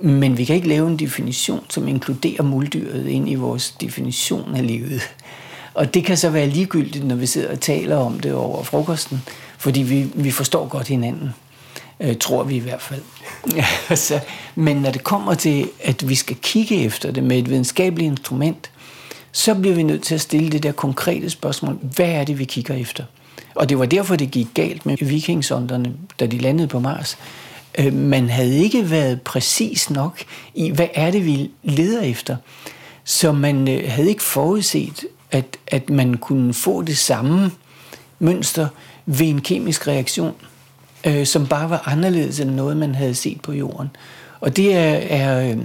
Men 0.04 0.38
vi 0.38 0.44
kan 0.44 0.56
ikke 0.56 0.68
lave 0.68 0.88
en 0.88 0.96
definition, 0.96 1.64
som 1.68 1.88
inkluderer 1.88 2.42
muldyret 2.42 3.06
ind 3.06 3.28
i 3.28 3.34
vores 3.34 3.70
definition 3.70 4.54
af 4.54 4.66
livet. 4.66 5.02
Og 5.74 5.94
det 5.94 6.04
kan 6.04 6.16
så 6.16 6.30
være 6.30 6.46
ligegyldigt, 6.46 7.06
når 7.06 7.14
vi 7.14 7.26
sidder 7.26 7.50
og 7.50 7.60
taler 7.60 7.96
om 7.96 8.20
det 8.20 8.34
over 8.34 8.62
frokosten, 8.62 9.22
fordi 9.58 9.82
vi, 9.82 10.06
vi 10.14 10.30
forstår 10.30 10.68
godt 10.68 10.88
hinanden. 10.88 11.30
Øh, 12.00 12.16
tror 12.16 12.42
vi 12.42 12.56
i 12.56 12.58
hvert 12.58 12.82
fald. 12.82 13.02
så, 13.96 14.20
men 14.54 14.76
når 14.76 14.90
det 14.90 15.04
kommer 15.04 15.34
til, 15.34 15.68
at 15.82 16.08
vi 16.08 16.14
skal 16.14 16.36
kigge 16.36 16.84
efter 16.84 17.10
det 17.10 17.22
med 17.22 17.38
et 17.38 17.50
videnskabeligt 17.50 18.10
instrument, 18.10 18.70
så 19.32 19.54
bliver 19.54 19.74
vi 19.74 19.82
nødt 19.82 20.02
til 20.02 20.14
at 20.14 20.20
stille 20.20 20.50
det 20.50 20.62
der 20.62 20.72
konkrete 20.72 21.30
spørgsmål. 21.30 21.78
Hvad 21.82 22.08
er 22.08 22.24
det, 22.24 22.38
vi 22.38 22.44
kigger 22.44 22.74
efter? 22.74 23.04
Og 23.54 23.68
det 23.68 23.78
var 23.78 23.86
derfor, 23.86 24.16
det 24.16 24.30
gik 24.30 24.48
galt 24.54 24.86
med 24.86 24.96
vikingsonderne, 25.00 25.92
da 26.20 26.26
de 26.26 26.38
landede 26.38 26.68
på 26.68 26.80
Mars. 26.80 27.18
Øh, 27.78 27.92
man 27.92 28.30
havde 28.30 28.58
ikke 28.58 28.90
været 28.90 29.22
præcis 29.22 29.90
nok 29.90 30.18
i, 30.54 30.70
hvad 30.70 30.88
er 30.94 31.10
det, 31.10 31.26
vi 31.26 31.50
leder 31.62 32.02
efter. 32.02 32.36
Så 33.04 33.32
man 33.32 33.68
øh, 33.68 33.90
havde 33.90 34.08
ikke 34.08 34.22
forudset, 34.22 35.04
at, 35.30 35.56
at 35.66 35.90
man 35.90 36.14
kunne 36.14 36.54
få 36.54 36.82
det 36.82 36.98
samme 36.98 37.50
mønster 38.18 38.68
ved 39.06 39.26
en 39.26 39.40
kemisk 39.40 39.88
reaktion, 39.88 40.34
øh, 41.06 41.26
som 41.26 41.46
bare 41.46 41.70
var 41.70 41.82
anderledes 41.86 42.40
end 42.40 42.50
noget, 42.50 42.76
man 42.76 42.94
havde 42.94 43.14
set 43.14 43.40
på 43.40 43.52
jorden. 43.52 43.90
Og 44.40 44.56
det 44.56 44.74
er, 44.74 44.92
er 44.92 45.50
øh, 45.50 45.58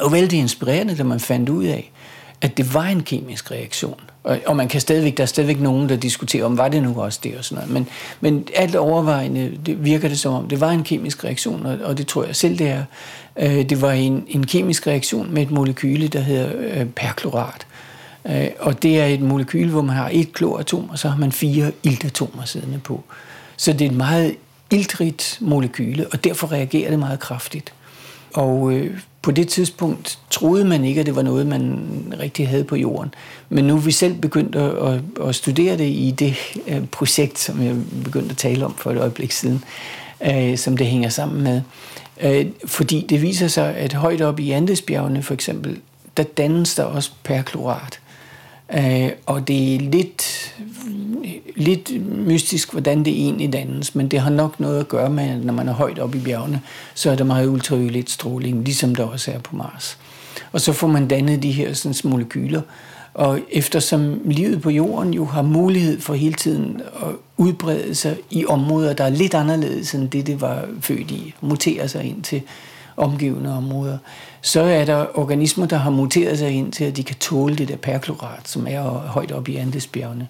jo 0.00 0.06
vældig 0.06 0.38
inspirerende, 0.38 0.96
da 0.96 1.02
man 1.02 1.20
fandt 1.20 1.48
ud 1.48 1.64
af, 1.64 1.92
at 2.40 2.56
det 2.56 2.74
var 2.74 2.84
en 2.84 3.02
kemisk 3.02 3.50
reaktion. 3.50 4.00
Og, 4.26 4.38
og 4.46 4.56
man 4.56 4.68
kan 4.68 4.80
stadigvæk, 4.80 5.16
der 5.16 5.22
er 5.22 5.26
stadigvæk 5.26 5.60
nogen, 5.60 5.88
der 5.88 5.96
diskuterer 5.96 6.44
om, 6.44 6.58
var 6.58 6.68
det 6.68 6.82
nu 6.82 7.00
også 7.02 7.20
det 7.22 7.36
og 7.38 7.44
sådan 7.44 7.56
noget. 7.56 7.72
Men, 7.72 7.88
men 8.20 8.48
alt 8.54 8.76
overvejende 8.76 9.58
det 9.66 9.84
virker 9.84 10.08
det 10.08 10.18
som 10.18 10.34
om, 10.34 10.48
det 10.48 10.60
var 10.60 10.70
en 10.70 10.84
kemisk 10.84 11.24
reaktion, 11.24 11.66
og, 11.66 11.78
og 11.84 11.98
det 11.98 12.06
tror 12.06 12.24
jeg 12.24 12.36
selv, 12.36 12.58
det 12.58 12.68
er. 12.68 12.84
Øh, 13.36 13.68
det 13.68 13.82
var 13.82 13.92
en, 13.92 14.24
en 14.28 14.46
kemisk 14.46 14.86
reaktion 14.86 15.34
med 15.34 15.42
et 15.42 15.50
molekyle, 15.50 16.08
der 16.08 16.20
hedder 16.20 16.50
øh, 16.58 16.86
perklorat. 16.86 17.66
Øh, 18.26 18.48
og 18.58 18.82
det 18.82 19.00
er 19.00 19.06
et 19.06 19.20
molekyle, 19.20 19.70
hvor 19.70 19.82
man 19.82 19.96
har 19.96 20.10
et 20.12 20.32
kloratom, 20.32 20.90
og 20.90 20.98
så 20.98 21.08
har 21.08 21.18
man 21.18 21.32
fire 21.32 21.72
iltatomer 21.82 22.44
siddende 22.44 22.78
på. 22.78 23.04
Så 23.56 23.72
det 23.72 23.80
er 23.80 23.90
et 23.90 23.96
meget 23.96 24.36
iltrigt 24.70 25.38
molekyle, 25.40 26.06
og 26.12 26.24
derfor 26.24 26.52
reagerer 26.52 26.90
det 26.90 26.98
meget 26.98 27.20
kraftigt. 27.20 27.72
Og 28.34 28.72
øh, 28.72 28.98
på 29.26 29.32
det 29.32 29.48
tidspunkt 29.48 30.18
troede 30.30 30.64
man 30.64 30.84
ikke, 30.84 31.00
at 31.00 31.06
det 31.06 31.16
var 31.16 31.22
noget, 31.22 31.46
man 31.46 31.88
rigtig 32.20 32.48
havde 32.48 32.64
på 32.64 32.76
jorden. 32.76 33.14
Men 33.48 33.64
nu 33.64 33.76
er 33.76 33.80
vi 33.80 33.92
selv 33.92 34.14
begyndt 34.14 34.56
at, 34.56 35.00
at 35.28 35.34
studere 35.34 35.78
det 35.78 35.84
i 35.84 36.14
det 36.18 36.34
øh, 36.66 36.86
projekt, 36.86 37.38
som 37.38 37.62
jeg 37.62 37.76
begyndte 38.04 38.30
at 38.30 38.36
tale 38.36 38.64
om 38.64 38.74
for 38.74 38.90
et 38.90 38.98
øjeblik 38.98 39.32
siden, 39.32 39.64
øh, 40.26 40.58
som 40.58 40.76
det 40.76 40.86
hænger 40.86 41.08
sammen 41.08 41.42
med. 41.42 41.62
Øh, 42.20 42.46
fordi 42.66 43.06
det 43.08 43.22
viser 43.22 43.48
sig, 43.48 43.76
at 43.76 43.92
højt 43.92 44.20
op 44.20 44.40
i 44.40 44.50
Andesbjergene 44.50 45.22
for 45.22 45.34
eksempel, 45.34 45.78
der 46.16 46.22
dannes 46.22 46.74
der 46.74 46.84
også 46.84 47.10
perklorat. 47.22 48.00
Øh, 48.74 49.10
og 49.26 49.48
det 49.48 49.74
er 49.74 49.78
lidt, 49.78 50.25
lidt 51.56 52.06
mystisk, 52.26 52.72
hvordan 52.72 53.04
det 53.04 53.12
egentlig 53.12 53.52
dannes, 53.52 53.94
men 53.94 54.08
det 54.08 54.20
har 54.20 54.30
nok 54.30 54.60
noget 54.60 54.80
at 54.80 54.88
gøre 54.88 55.10
med, 55.10 55.24
at 55.24 55.44
når 55.44 55.52
man 55.52 55.68
er 55.68 55.72
højt 55.72 55.98
oppe 55.98 56.18
i 56.18 56.20
bjergene, 56.20 56.60
så 56.94 57.10
er 57.10 57.16
der 57.16 57.24
meget 57.24 57.48
ultraviolet 57.48 58.10
stråling, 58.10 58.64
ligesom 58.64 58.94
der 58.94 59.04
også 59.04 59.30
er 59.30 59.38
på 59.38 59.56
Mars. 59.56 59.98
Og 60.52 60.60
så 60.60 60.72
får 60.72 60.86
man 60.86 61.08
dannet 61.08 61.42
de 61.42 61.52
her 61.52 61.72
sådan, 61.72 62.10
molekyler, 62.10 62.60
og 63.14 63.40
eftersom 63.52 64.20
livet 64.24 64.62
på 64.62 64.70
jorden 64.70 65.14
jo 65.14 65.24
har 65.24 65.42
mulighed 65.42 66.00
for 66.00 66.14
hele 66.14 66.34
tiden 66.34 66.80
at 67.02 67.08
udbrede 67.36 67.94
sig 67.94 68.16
i 68.30 68.46
områder, 68.46 68.92
der 68.92 69.04
er 69.04 69.10
lidt 69.10 69.34
anderledes 69.34 69.94
end 69.94 70.08
det, 70.08 70.26
det 70.26 70.40
var 70.40 70.64
født 70.80 71.10
i, 71.10 71.34
mutere 71.40 71.88
sig 71.88 72.04
ind 72.04 72.22
til 72.22 72.42
omgivende 72.96 73.56
områder, 73.56 73.98
så 74.40 74.60
er 74.60 74.84
der 74.84 75.18
organismer, 75.18 75.66
der 75.66 75.76
har 75.76 75.90
muteret 75.90 76.38
sig 76.38 76.50
ind 76.50 76.72
til, 76.72 76.84
at 76.84 76.96
de 76.96 77.04
kan 77.04 77.16
tåle 77.16 77.56
det 77.56 77.68
der 77.68 77.76
perklorat, 77.76 78.48
som 78.48 78.66
er 78.66 78.82
højt 78.90 79.32
oppe 79.32 79.52
i 79.52 79.56
Andesbjergene. 79.56 80.28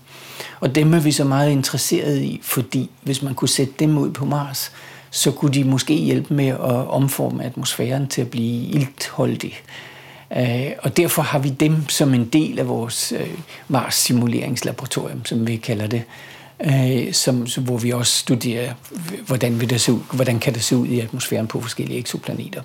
Og 0.60 0.74
dem 0.74 0.94
er 0.94 1.00
vi 1.00 1.12
så 1.12 1.24
meget 1.24 1.50
interesseret 1.50 2.18
i, 2.22 2.40
fordi 2.42 2.90
hvis 3.02 3.22
man 3.22 3.34
kunne 3.34 3.48
sætte 3.48 3.74
dem 3.78 3.98
ud 3.98 4.10
på 4.10 4.24
Mars, 4.24 4.72
så 5.10 5.30
kunne 5.30 5.52
de 5.52 5.64
måske 5.64 5.94
hjælpe 5.94 6.34
med 6.34 6.48
at 6.48 6.88
omforme 6.88 7.44
atmosfæren 7.44 8.06
til 8.06 8.20
at 8.20 8.30
blive 8.30 8.66
iltholdig. 8.66 9.54
Øh, 10.36 10.70
og 10.78 10.96
derfor 10.96 11.22
har 11.22 11.38
vi 11.38 11.48
dem 11.48 11.88
som 11.88 12.14
en 12.14 12.24
del 12.24 12.58
af 12.58 12.68
vores 12.68 13.12
øh, 13.12 13.30
Mars-simuleringslaboratorium, 13.68 15.24
som 15.24 15.46
vi 15.46 15.56
kalder 15.56 15.86
det, 15.86 16.02
øh, 16.60 17.12
som, 17.12 17.46
som, 17.46 17.64
hvor 17.64 17.78
vi 17.78 17.92
også 17.92 18.18
studerer, 18.18 18.72
hvordan, 19.26 19.60
vil 19.60 19.70
det 19.70 19.80
se 19.80 19.92
ud, 19.92 20.00
hvordan 20.12 20.38
kan 20.38 20.54
det 20.54 20.64
se 20.64 20.76
ud 20.76 20.86
i 20.86 21.00
atmosfæren 21.00 21.46
på 21.46 21.60
forskellige 21.60 21.98
eksoplaneter. 21.98 22.62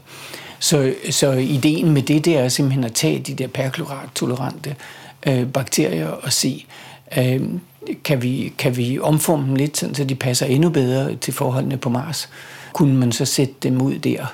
Så, 0.62 0.94
så 1.10 1.32
ideen 1.32 1.92
med 1.92 2.02
det, 2.02 2.26
det 2.26 2.38
er 2.38 2.50
simpelthen 2.50 2.84
at 2.84 2.94
tage 2.94 3.20
de 3.20 3.34
der 3.34 3.48
perklorat-tolerante 3.48 4.76
øh, 5.28 5.48
bakterier 5.48 6.08
og 6.08 6.34
se, 6.34 6.66
øh, 7.18 7.42
kan, 8.04 8.22
vi, 8.22 8.54
kan 8.58 8.78
vi 8.78 9.00
omforme 9.00 9.48
dem 9.48 9.56
lidt, 9.56 9.78
så 9.78 10.04
de 10.04 10.16
passer 10.16 10.46
endnu 10.46 10.70
bedre 10.70 11.16
til 11.16 11.34
forholdene 11.34 11.78
på 11.78 11.90
Mars? 11.90 12.30
Kunne 12.74 12.96
man 12.96 13.12
så 13.12 13.26
sætte 13.26 13.54
dem 13.64 13.82
ud 13.82 14.00
der? 14.00 14.26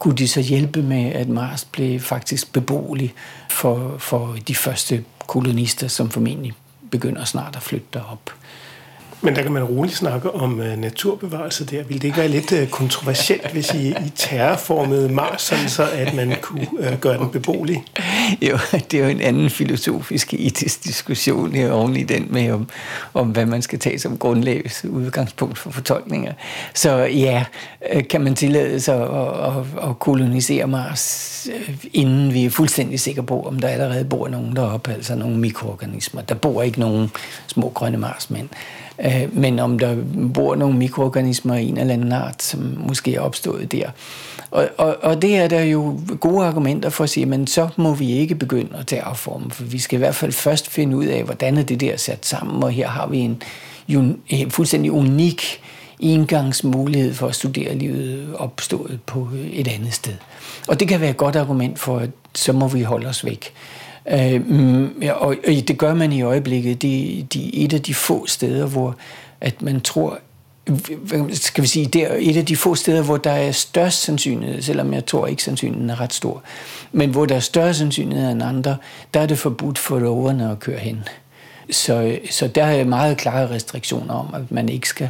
kunne 0.00 0.16
de 0.16 0.28
så 0.28 0.40
hjælpe 0.40 0.82
med, 0.82 1.12
at 1.12 1.28
Mars 1.28 1.64
blev 1.64 2.00
faktisk 2.00 2.52
beboelig 2.52 3.14
for, 3.50 3.94
for 3.98 4.36
de 4.48 4.54
første 4.54 5.04
kolonister, 5.26 5.88
som 5.88 6.10
formentlig 6.10 6.52
begynder 6.90 7.24
snart 7.24 7.56
at 7.56 7.62
flytte 7.62 7.86
derop. 7.92 8.30
Men 9.22 9.36
der 9.36 9.42
kan 9.42 9.52
man 9.52 9.64
roligt 9.64 9.96
snakke 9.96 10.34
om 10.34 10.58
uh, 10.58 10.78
naturbevarelse 10.78 11.66
der. 11.66 11.82
Vil 11.82 11.96
det 11.96 12.04
ikke 12.04 12.16
være 12.16 12.28
lidt 12.28 12.52
uh, 12.52 12.68
kontroversielt, 12.68 13.52
hvis 13.52 13.74
I, 13.74 13.88
I 13.88 14.12
terrorformede 14.16 15.08
Mars, 15.08 15.42
sådan 15.42 15.68
så 15.68 15.88
at 15.92 16.14
man 16.14 16.34
kunne 16.42 16.66
uh, 16.72 17.00
gøre 17.00 17.18
den 17.18 17.28
beboelig? 17.28 17.84
Jo, 18.42 18.58
det 18.90 19.00
er 19.00 19.04
jo 19.04 19.10
en 19.10 19.20
anden 19.20 19.50
filosofisk 19.50 20.34
etisk 20.34 20.84
diskussion 20.84 21.52
her 21.52 21.72
oven 21.72 21.96
i 21.96 22.02
den 22.02 22.26
med, 22.30 22.50
om, 22.50 22.68
om 23.14 23.28
hvad 23.28 23.46
man 23.46 23.62
skal 23.62 23.78
tage 23.78 23.98
som 23.98 24.18
grundlag 24.18 24.70
udgangspunkt 24.84 25.58
for 25.58 25.70
fortolkninger. 25.70 26.32
Så 26.74 26.96
ja, 26.96 27.44
kan 28.10 28.20
man 28.20 28.34
tillade 28.34 28.80
sig 28.80 29.02
at, 29.02 29.10
at, 29.10 29.88
at 29.90 29.98
kolonisere 29.98 30.66
Mars, 30.66 31.48
inden 31.92 32.34
vi 32.34 32.44
er 32.44 32.50
fuldstændig 32.50 33.00
sikre 33.00 33.22
på, 33.22 33.42
om 33.42 33.58
der 33.58 33.68
allerede 33.68 34.04
bor 34.04 34.28
nogen 34.28 34.56
deroppe, 34.56 34.92
altså 34.92 35.14
nogle 35.14 35.36
mikroorganismer. 35.36 36.22
Der 36.22 36.34
bor 36.34 36.62
ikke 36.62 36.80
nogen 36.80 37.10
små 37.46 37.72
grønne 37.74 37.98
marsmænd. 37.98 38.48
Øh, 39.04 39.36
men 39.36 39.58
om 39.58 39.78
der 39.78 39.96
bor 40.34 40.54
nogle 40.54 40.78
mikroorganismer 40.78 41.54
i 41.54 41.68
en 41.68 41.78
eller 41.78 41.94
anden 41.94 42.12
art, 42.12 42.42
som 42.42 42.78
måske 42.86 43.14
er 43.14 43.20
opstået 43.20 43.72
der. 43.72 43.90
Og, 44.50 44.68
og, 44.78 44.96
og 45.02 45.22
det 45.22 45.36
er 45.36 45.48
der 45.48 45.62
jo 45.62 46.00
gode 46.20 46.46
argumenter 46.46 46.90
for 46.90 47.04
at 47.04 47.10
sige, 47.10 47.26
men 47.26 47.46
så 47.46 47.68
må 47.76 47.94
vi 47.94 48.12
ikke 48.12 48.34
begynde 48.34 48.78
at 48.78 48.86
tage 48.86 49.02
afforme, 49.02 49.50
for 49.50 49.64
vi 49.64 49.78
skal 49.78 49.96
i 49.96 49.98
hvert 49.98 50.14
fald 50.14 50.32
først 50.32 50.70
finde 50.70 50.96
ud 50.96 51.04
af, 51.04 51.24
hvordan 51.24 51.58
er 51.58 51.62
det 51.62 51.80
der 51.80 51.96
sat 51.96 52.26
sammen, 52.26 52.62
og 52.62 52.70
her 52.70 52.88
har 52.88 53.06
vi 53.06 53.18
en, 53.18 53.42
en 54.28 54.50
fuldstændig 54.50 54.92
unik 54.92 55.60
indgangsmulighed 56.00 57.14
for 57.14 57.26
at 57.26 57.34
studere 57.34 57.74
livet 57.74 58.34
opstået 58.34 58.98
på 59.06 59.28
et 59.52 59.68
andet 59.68 59.94
sted. 59.94 60.14
Og 60.68 60.80
det 60.80 60.88
kan 60.88 61.00
være 61.00 61.10
et 61.10 61.16
godt 61.16 61.36
argument 61.36 61.78
for, 61.78 61.98
at 61.98 62.10
så 62.34 62.52
må 62.52 62.68
vi 62.68 62.82
holde 62.82 63.08
os 63.08 63.24
væk. 63.24 63.52
Øh, 64.08 64.48
mm, 64.48 65.02
og, 65.14 65.36
og 65.46 65.68
det 65.68 65.78
gør 65.78 65.94
man 65.94 66.12
i 66.12 66.22
øjeblikket. 66.22 66.82
Det, 66.82 67.26
det 67.34 67.46
er 67.46 67.64
et 67.64 67.72
af 67.72 67.82
de 67.82 67.94
få 67.94 68.26
steder, 68.26 68.66
hvor 68.66 68.96
at 69.40 69.62
man 69.62 69.80
tror, 69.80 70.18
skal 71.30 71.62
vi 71.62 71.68
sige, 71.68 71.86
det 71.86 72.02
er 72.02 72.16
et 72.18 72.36
af 72.36 72.46
de 72.46 72.56
få 72.56 72.74
steder, 72.74 73.02
hvor 73.02 73.16
der 73.16 73.30
er 73.30 73.52
størst 73.52 74.02
sandsynlighed, 74.02 74.62
selvom 74.62 74.94
jeg 74.94 75.06
tror 75.06 75.26
ikke, 75.26 75.42
sandsynligheden 75.42 75.90
er 75.90 76.00
ret 76.00 76.12
stor, 76.12 76.42
men 76.92 77.10
hvor 77.10 77.26
der 77.26 77.36
er 77.36 77.40
større 77.40 77.74
sandsynlighed 77.74 78.30
end 78.32 78.42
andre, 78.42 78.76
der 79.14 79.20
er 79.20 79.26
det 79.26 79.38
forbudt 79.38 79.78
for 79.78 80.00
roverne 80.00 80.50
at 80.50 80.60
køre 80.60 80.78
hen. 80.78 81.04
Så, 81.70 82.18
så 82.30 82.48
der 82.48 82.64
er 82.64 82.84
meget 82.84 83.16
klare 83.16 83.50
restriktioner 83.50 84.14
om, 84.14 84.34
at 84.34 84.50
man 84.50 84.68
ikke 84.68 84.88
skal 84.88 85.08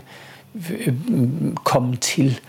øh, 0.70 0.88
øh, 0.88 1.28
komme 1.64 1.96
til 1.96 2.40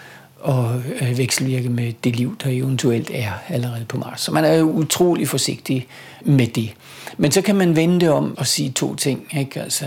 og 0.41 0.81
øh, 1.01 1.17
vekselvirke 1.17 1.69
med 1.69 1.93
det 2.03 2.15
liv, 2.15 2.37
der 2.43 2.49
eventuelt 2.49 3.11
er 3.13 3.31
allerede 3.49 3.85
på 3.85 3.97
Mars. 3.97 4.21
Så 4.21 4.31
man 4.31 4.45
er 4.45 4.61
utrolig 4.61 5.27
forsigtig 5.27 5.87
med 6.21 6.47
det. 6.47 6.73
Men 7.17 7.31
så 7.31 7.41
kan 7.41 7.55
man 7.55 7.75
vende 7.75 7.99
det 7.99 8.09
om 8.09 8.37
og 8.37 8.47
sige 8.47 8.69
to 8.69 8.95
ting. 8.95 9.27
Ikke? 9.37 9.61
Altså, 9.61 9.85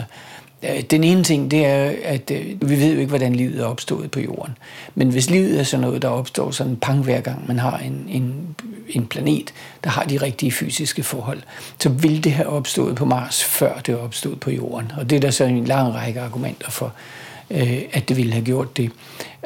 øh, 0.63 0.81
den 0.91 1.05
ene 1.05 1.25
ting, 1.25 1.51
det 1.51 1.67
er, 1.67 1.93
at 2.05 2.31
øh, 2.31 2.71
vi 2.71 2.81
ved 2.81 2.93
jo 2.93 2.99
ikke, 2.99 3.09
hvordan 3.09 3.35
livet 3.35 3.61
er 3.61 3.65
opstået 3.65 4.11
på 4.11 4.21
jorden. 4.21 4.57
Men 4.95 5.09
hvis 5.09 5.31
livet 5.31 5.61
er 5.61 5.63
sådan 5.63 5.87
noget, 5.87 6.03
der 6.03 6.09
opstår 6.09 6.51
sådan 6.51 6.77
pang 6.77 7.05
hver 7.05 7.21
gang, 7.21 7.45
man 7.49 7.59
har 7.59 7.79
en, 7.79 8.07
en, 8.09 8.57
en 8.89 9.07
planet, 9.07 9.55
der 9.85 9.91
har 9.91 10.05
de 10.05 10.17
rigtige 10.17 10.53
fysiske 10.53 11.03
forhold, 11.03 11.43
så 11.79 11.89
vil 11.89 12.25
det 12.25 12.33
have 12.33 12.49
opstået 12.49 12.97
på 12.97 13.05
Mars, 13.05 13.45
før 13.45 13.79
det 13.87 13.93
er 13.93 13.99
opstået 13.99 14.41
på 14.41 14.51
jorden. 14.51 14.93
Og 14.97 15.11
det 15.11 15.17
er 15.17 15.21
der 15.21 15.31
så 15.31 15.45
en 15.45 15.65
lang 15.65 15.95
række 15.95 16.21
argumenter 16.21 16.71
for, 16.71 16.93
øh, 17.55 17.83
at 17.93 18.09
det 18.09 18.17
ville 18.17 18.33
have 18.33 18.45
gjort 18.45 18.77
det. 18.77 18.91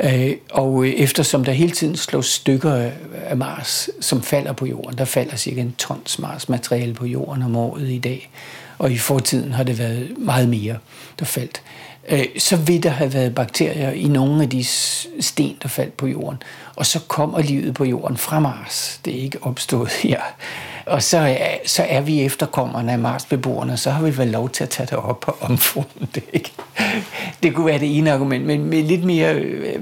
Øh, 0.00 0.32
og 0.50 0.88
eftersom 0.88 1.44
der 1.44 1.52
hele 1.52 1.70
tiden 1.70 1.96
slås 1.96 2.26
stykker 2.26 2.90
af 3.26 3.36
Mars, 3.36 3.90
som 4.00 4.22
falder 4.22 4.52
på 4.52 4.66
jorden, 4.66 4.98
der 4.98 5.04
falder 5.04 5.36
cirka 5.36 5.60
en 5.60 5.74
tons 5.78 6.18
Mars-materiale 6.18 6.94
på 6.94 7.06
jorden 7.06 7.42
om 7.42 7.56
året 7.56 7.88
i 7.88 7.98
dag, 7.98 8.30
og 8.78 8.92
i 8.92 8.98
fortiden 8.98 9.52
har 9.52 9.62
det 9.62 9.78
været 9.78 10.18
meget 10.18 10.48
mere, 10.48 10.78
der 11.18 11.24
faldt, 11.24 11.62
øh, 12.08 12.24
så 12.38 12.56
vil 12.56 12.82
der 12.82 12.90
have 12.90 13.14
været 13.14 13.34
bakterier 13.34 13.90
i 13.90 14.04
nogle 14.04 14.42
af 14.42 14.50
de 14.50 14.64
sten, 15.20 15.56
der 15.62 15.68
faldt 15.68 15.96
på 15.96 16.06
jorden. 16.06 16.42
Og 16.76 16.86
så 16.86 17.00
kommer 17.08 17.40
livet 17.40 17.74
på 17.74 17.84
jorden 17.84 18.16
fra 18.16 18.40
Mars. 18.40 19.00
Det 19.04 19.18
er 19.18 19.22
ikke 19.22 19.38
opstået 19.42 19.88
her. 20.02 20.20
Og 20.86 21.02
så 21.02 21.18
er, 21.18 21.56
så 21.66 21.82
er 21.88 22.00
vi 22.00 22.22
efterkommerne 22.22 22.92
af 22.92 22.98
Marsbeboerne, 22.98 23.76
så 23.76 23.90
har 23.90 24.02
vi 24.02 24.18
vel 24.18 24.28
lov 24.28 24.50
til 24.50 24.64
at 24.64 24.70
tage 24.70 24.86
det 24.86 24.98
op 24.98 25.24
og 25.28 25.36
omforme 25.40 26.08
det. 26.14 26.22
Ikke? 26.32 26.52
Det 27.42 27.54
kunne 27.54 27.66
være 27.66 27.78
det 27.78 27.98
ene 27.98 28.12
argument, 28.12 28.46
men 28.46 28.64
med 28.64 28.82
lidt 28.82 29.04
mere 29.04 29.34
øh, 29.34 29.80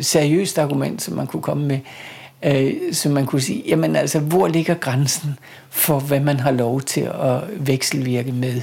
seriøst 0.00 0.58
argument, 0.58 1.02
som 1.02 1.14
man 1.14 1.26
kunne 1.26 1.42
komme 1.42 1.66
med, 1.66 1.78
øh, 2.42 2.72
som 2.92 3.12
man 3.12 3.26
kunne 3.26 3.40
sige, 3.40 3.62
jamen 3.66 3.96
altså, 3.96 4.18
hvor 4.18 4.48
ligger 4.48 4.74
grænsen 4.74 5.38
for, 5.70 6.00
hvad 6.00 6.20
man 6.20 6.40
har 6.40 6.50
lov 6.50 6.80
til 6.80 7.00
at 7.00 7.40
vekselvirke 7.56 8.32
med? 8.32 8.62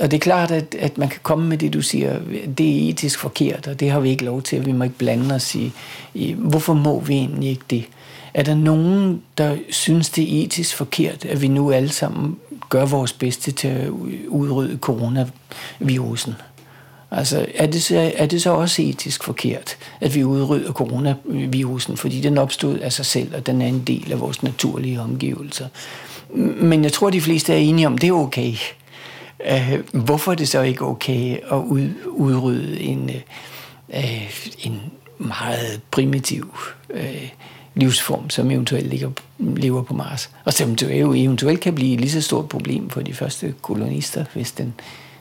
Og 0.00 0.10
det 0.10 0.16
er 0.16 0.20
klart, 0.20 0.50
at, 0.50 0.74
at 0.78 0.98
man 0.98 1.08
kan 1.08 1.20
komme 1.22 1.48
med 1.48 1.58
det, 1.58 1.72
du 1.72 1.82
siger, 1.82 2.18
det 2.58 2.86
er 2.86 2.90
etisk 2.90 3.18
forkert, 3.18 3.66
og 3.66 3.80
det 3.80 3.90
har 3.90 4.00
vi 4.00 4.10
ikke 4.10 4.24
lov 4.24 4.42
til, 4.42 4.66
vi 4.66 4.72
må 4.72 4.84
ikke 4.84 4.98
blande 4.98 5.34
os 5.34 5.54
i. 5.54 5.72
i 6.14 6.34
hvorfor 6.38 6.74
må 6.74 7.00
vi 7.00 7.14
egentlig 7.14 7.50
ikke 7.50 7.64
det? 7.70 7.84
Er 8.34 8.42
der 8.42 8.54
nogen, 8.54 9.22
der 9.38 9.56
synes, 9.70 10.10
det 10.10 10.24
er 10.24 10.44
etisk 10.44 10.76
forkert, 10.76 11.24
at 11.24 11.42
vi 11.42 11.48
nu 11.48 11.72
alle 11.72 11.88
sammen 11.88 12.36
gør 12.68 12.86
vores 12.86 13.12
bedste 13.12 13.52
til 13.52 13.68
at 13.68 13.88
udrydde 14.28 14.78
coronavirusen? 14.80 16.34
Altså, 17.10 17.46
er 17.54 17.66
det, 17.66 17.82
så, 17.82 18.12
er 18.16 18.26
det 18.26 18.42
så 18.42 18.50
også 18.50 18.82
etisk 18.82 19.24
forkert, 19.24 19.76
at 20.00 20.14
vi 20.14 20.24
udrydder 20.24 20.72
coronavirusen, 20.72 21.96
fordi 21.96 22.20
den 22.20 22.38
opstod 22.38 22.78
af 22.78 22.92
sig 22.92 23.06
selv, 23.06 23.34
og 23.34 23.46
den 23.46 23.62
er 23.62 23.66
en 23.66 23.82
del 23.86 24.12
af 24.12 24.20
vores 24.20 24.42
naturlige 24.42 25.00
omgivelser? 25.00 25.66
Men 26.34 26.84
jeg 26.84 26.92
tror, 26.92 27.10
de 27.10 27.20
fleste 27.20 27.52
er 27.52 27.56
enige 27.56 27.86
om, 27.86 27.98
det 27.98 28.08
er 28.08 28.12
okay. 28.12 28.54
Uh, 29.50 30.02
hvorfor 30.04 30.32
er 30.32 30.36
det 30.36 30.48
så 30.48 30.62
ikke 30.62 30.84
okay 30.84 31.36
at 31.52 31.56
ud, 31.56 31.88
udrydde 32.06 32.80
en, 32.80 33.10
uh, 33.88 34.36
en 34.58 34.80
meget 35.18 35.80
primitiv 35.90 36.54
uh, 36.94 37.00
livsform, 37.74 38.30
som 38.30 38.50
eventuelt 38.50 38.86
ligger, 38.86 39.10
lever 39.38 39.82
på 39.82 39.94
Mars. 39.94 40.30
Og 40.44 40.52
som 40.52 40.74
jo 40.74 41.12
eventuelt 41.12 41.60
kan 41.60 41.74
blive 41.74 41.94
et 41.94 42.00
lige 42.00 42.10
så 42.10 42.20
stort 42.20 42.48
problem 42.48 42.90
for 42.90 43.00
de 43.00 43.14
første 43.14 43.54
kolonister, 43.62 44.24
hvis 44.34 44.52
den 44.52 44.74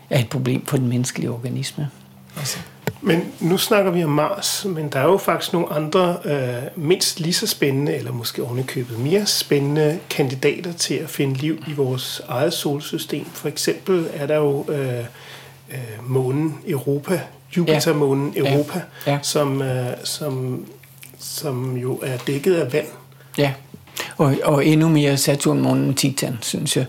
er 0.10 0.20
et 0.20 0.30
problem 0.30 0.66
for 0.66 0.78
den 0.78 0.88
menneskelige 0.88 1.32
organisme. 1.32 1.89
Altså. 2.38 2.57
Men 3.01 3.24
nu 3.39 3.57
snakker 3.57 3.91
vi 3.91 4.03
om 4.03 4.10
Mars, 4.10 4.66
men 4.70 4.89
der 4.89 4.99
er 4.99 5.03
jo 5.03 5.18
faktisk 5.18 5.53
nogle 5.53 5.74
andre 5.74 6.18
øh, 6.26 6.64
mindst 6.76 7.20
lige 7.20 7.34
så 7.34 7.47
spændende, 7.47 7.95
eller 7.95 8.12
måske 8.12 8.43
ovenikøbet 8.43 8.99
mere 8.99 9.26
spændende 9.26 9.99
kandidater 10.10 10.74
til 10.74 10.93
at 10.93 11.10
finde 11.10 11.34
liv 11.34 11.64
i 11.68 11.74
vores 11.74 12.22
eget 12.28 12.53
solsystem. 12.53 13.26
For 13.26 13.47
eksempel 13.47 14.07
er 14.14 14.28
der 14.28 14.36
jo 14.36 14.66
øh, 14.70 14.99
øh, 15.70 15.78
månen 16.03 16.57
Europa, 16.68 17.22
Jupiter-månen 17.57 18.34
Europa, 18.36 18.82
ja. 19.07 19.12
Ja. 19.12 19.20
Som, 19.22 19.62
øh, 19.62 19.88
som 20.03 20.66
som 21.20 21.78
jo 21.78 21.99
er 22.03 22.18
dækket 22.28 22.55
af 22.55 22.74
vand. 22.74 22.88
Ja, 23.38 23.53
og, 24.18 24.36
og 24.43 24.66
endnu 24.66 24.89
mere 24.89 25.18
Saturn-månen 25.18 25.93
Titan, 25.93 26.38
synes 26.41 26.78
jeg, 26.78 26.86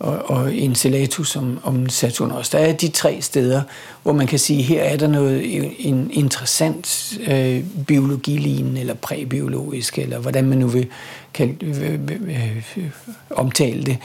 og, 0.00 0.30
og 0.30 0.54
Enceladus 0.54 1.36
om, 1.36 1.58
om 1.62 1.88
Saturn 1.88 2.30
også. 2.30 2.58
Der 2.58 2.64
er 2.64 2.72
de 2.72 2.88
tre 2.88 3.18
steder, 3.20 3.62
hvor 4.02 4.12
man 4.12 4.26
kan 4.26 4.38
sige, 4.38 4.62
her 4.62 4.82
er 4.82 4.96
der 4.96 5.06
noget 5.06 5.42
en 5.88 6.10
interessant 6.12 7.18
øh, 7.26 7.64
biologilignende, 7.86 8.80
eller 8.80 8.94
præbiologisk, 8.94 9.98
eller 9.98 10.18
hvordan 10.18 10.44
man 10.44 10.58
nu 10.58 10.66
vil 10.66 10.86
kan, 11.34 11.58
øh, 11.60 11.92
øh, 11.92 12.56
øh, 12.76 12.90
omtale 13.30 13.82
det. 13.82 13.98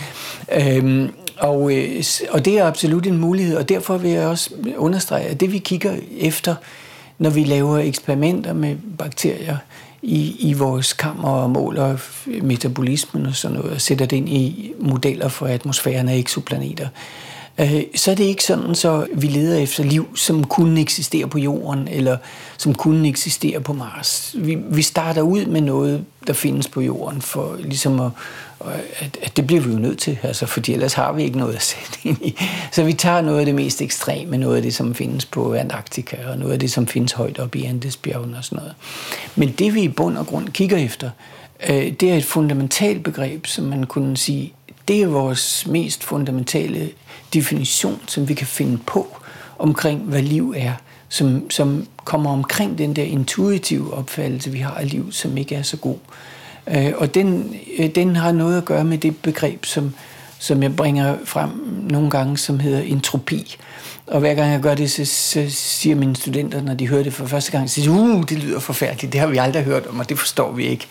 Øhm, 0.56 1.10
og, 1.38 1.76
øh, 1.76 2.04
og 2.30 2.46
det 2.46 2.60
er 2.60 2.66
absolut 2.66 3.08
en 3.08 3.18
mulighed, 3.18 3.58
og 3.58 3.70
derfor 3.70 3.98
vil 3.98 4.12
jeg 4.12 4.28
også 4.28 4.50
understrege, 4.78 5.26
at 5.26 5.39
det 5.39 5.52
vi 5.52 5.58
kigger 5.58 5.96
efter, 6.20 6.56
når 7.18 7.30
vi 7.30 7.43
laver 7.43 7.78
eksperimenter 7.78 8.54
med 8.54 8.76
bakterier 8.98 9.58
i, 10.06 10.36
i 10.39 10.53
vores 10.53 10.93
kammer 10.93 11.30
og 11.30 11.49
måler 11.49 11.97
metabolismen 12.41 13.26
og 13.26 13.36
sådan 13.36 13.58
noget, 13.58 13.72
og 13.72 13.82
sætter 13.82 14.06
det 14.06 14.18
ind 14.18 14.30
i 14.30 14.72
modeller 14.80 15.28
for 15.28 15.45
atmosfæren 15.47 16.10
af 16.10 16.18
eksoplaneter, 16.18 16.88
øh, 17.60 17.84
så 17.95 18.12
er 18.12 18.16
det 18.16 18.24
ikke 18.24 18.43
sådan, 18.43 18.76
så 18.76 19.08
vi 19.14 19.28
leder 19.28 19.58
efter 19.58 19.84
liv, 19.84 20.18
som 20.18 20.43
kunne 20.43 20.82
eksistere 20.82 21.28
på 21.28 21.39
Jorden, 21.39 21.88
eller 21.88 22.18
som 22.58 22.76
kunne 22.76 23.08
eksistere 23.08 23.62
på 23.62 23.74
Mars. 23.74 24.36
Vi, 24.38 24.58
vi 24.70 24.82
starter 24.82 25.22
ud 25.22 25.45
med 25.45 25.62
noget, 25.62 26.06
der 26.28 26.34
findes 26.34 26.68
på 26.68 26.82
Jorden, 26.82 27.22
for 27.22 27.56
ligesom 27.60 27.99
at, 27.99 28.12
at, 28.99 29.18
at 29.22 29.38
det 29.38 29.47
bliver 29.47 29.61
vi 29.61 29.72
jo 29.72 29.80
nødt 29.80 29.99
til, 29.99 30.18
altså, 30.24 30.45
fordi 30.45 30.74
ellers 30.74 30.93
har 30.93 31.11
vi 31.11 31.24
ikke 31.24 31.38
noget 31.38 31.55
at 31.55 31.61
sætte 31.61 31.99
ind 32.03 32.18
i. 32.22 32.38
Så 32.72 32.84
vi 32.84 32.93
tager 32.93 33.22
noget 33.22 33.39
af 33.39 33.45
det 33.45 33.55
mest 33.55 33.82
ekstreme, 33.82 34.38
noget 34.38 34.55
af 34.55 34.61
det, 34.61 34.76
som 34.76 34.95
findes 34.95 35.26
på 35.26 35.53
Antarktika, 35.53 36.18
og 36.28 36.38
noget 36.38 36.53
af 36.53 36.59
det, 36.59 36.72
som 36.72 36.88
findes 36.88 37.11
højt 37.11 37.39
oppe 37.39 37.59
i 37.59 37.66
Andesbjergene 37.66 38.38
og 38.38 38.43
sådan 38.43 38.55
noget. 38.55 38.74
Men 39.36 39.51
det, 39.51 39.74
vi 39.74 39.82
i 39.82 39.88
bund 39.88 40.18
og 40.18 40.28
grund 40.28 40.49
kigger 40.49 40.78
efter, 40.78 41.09
øh, 41.70 41.91
det 41.91 42.03
er 42.03 42.16
et 42.16 42.26
fundamentalt 42.26 43.03
begreb, 43.03 43.45
som 43.45 43.66
man 43.66 43.84
kunne 43.84 44.18
sige, 44.18 44.53
det 44.88 45.01
er 45.01 45.07
vores 45.07 45.68
mest 45.68 46.03
fundamentale 46.03 46.89
definition, 47.34 48.01
som 48.07 48.30
vi 48.30 48.34
kan 48.34 48.47
finde 48.47 48.78
på 48.78 49.18
omkring, 49.59 49.99
hvad 50.01 50.22
liv 50.22 50.53
er, 50.57 50.74
som, 51.09 51.49
som 51.49 51.88
kommer 52.03 52.32
omkring 52.32 52.78
den 52.78 52.95
der 52.95 53.03
intuitive 53.03 53.93
opfattelse, 53.93 54.51
vi 54.51 54.59
har 54.59 54.74
af 54.74 54.91
liv, 54.91 55.11
som 55.11 55.38
ikke 55.38 55.55
er 55.55 55.61
så 55.61 55.78
god. 55.78 55.95
Øh, 55.95 56.34
Øh, 56.68 56.91
og 56.97 57.16
den, 57.16 57.55
øh, 57.78 57.89
den 57.95 58.16
har 58.16 58.32
noget 58.32 58.57
at 58.57 58.66
gøre 58.66 58.84
med 58.84 58.97
det 58.97 59.18
begreb, 59.18 59.66
som, 59.66 59.93
som 60.39 60.63
jeg 60.63 60.76
bringer 60.76 61.16
frem 61.26 61.49
nogle 61.89 62.09
gange, 62.09 62.38
som 62.38 62.59
hedder 62.59 62.82
entropi. 62.82 63.57
Og 64.07 64.20
hver 64.20 64.34
gang 64.34 64.51
jeg 64.51 64.61
gør 64.61 64.76
det, 64.76 64.91
så, 64.91 65.05
så 65.05 65.45
siger 65.49 65.95
mine 65.95 66.16
studenter, 66.16 66.61
når 66.61 66.74
de 66.74 66.88
hører 66.88 67.03
det 67.03 67.13
for 67.13 67.26
første 67.26 67.51
gang, 67.51 67.70
så 67.70 67.76
siger 67.76 67.91
uh, 67.91 68.24
det 68.30 68.38
lyder 68.38 68.59
forfærdeligt, 68.59 69.13
det 69.13 69.22
har 69.22 69.28
vi 69.28 69.38
aldrig 69.38 69.63
hørt 69.63 69.88
om, 69.88 69.99
og 69.99 70.09
det 70.09 70.20
forstår 70.20 70.51
vi 70.51 70.66
ikke. 70.66 70.88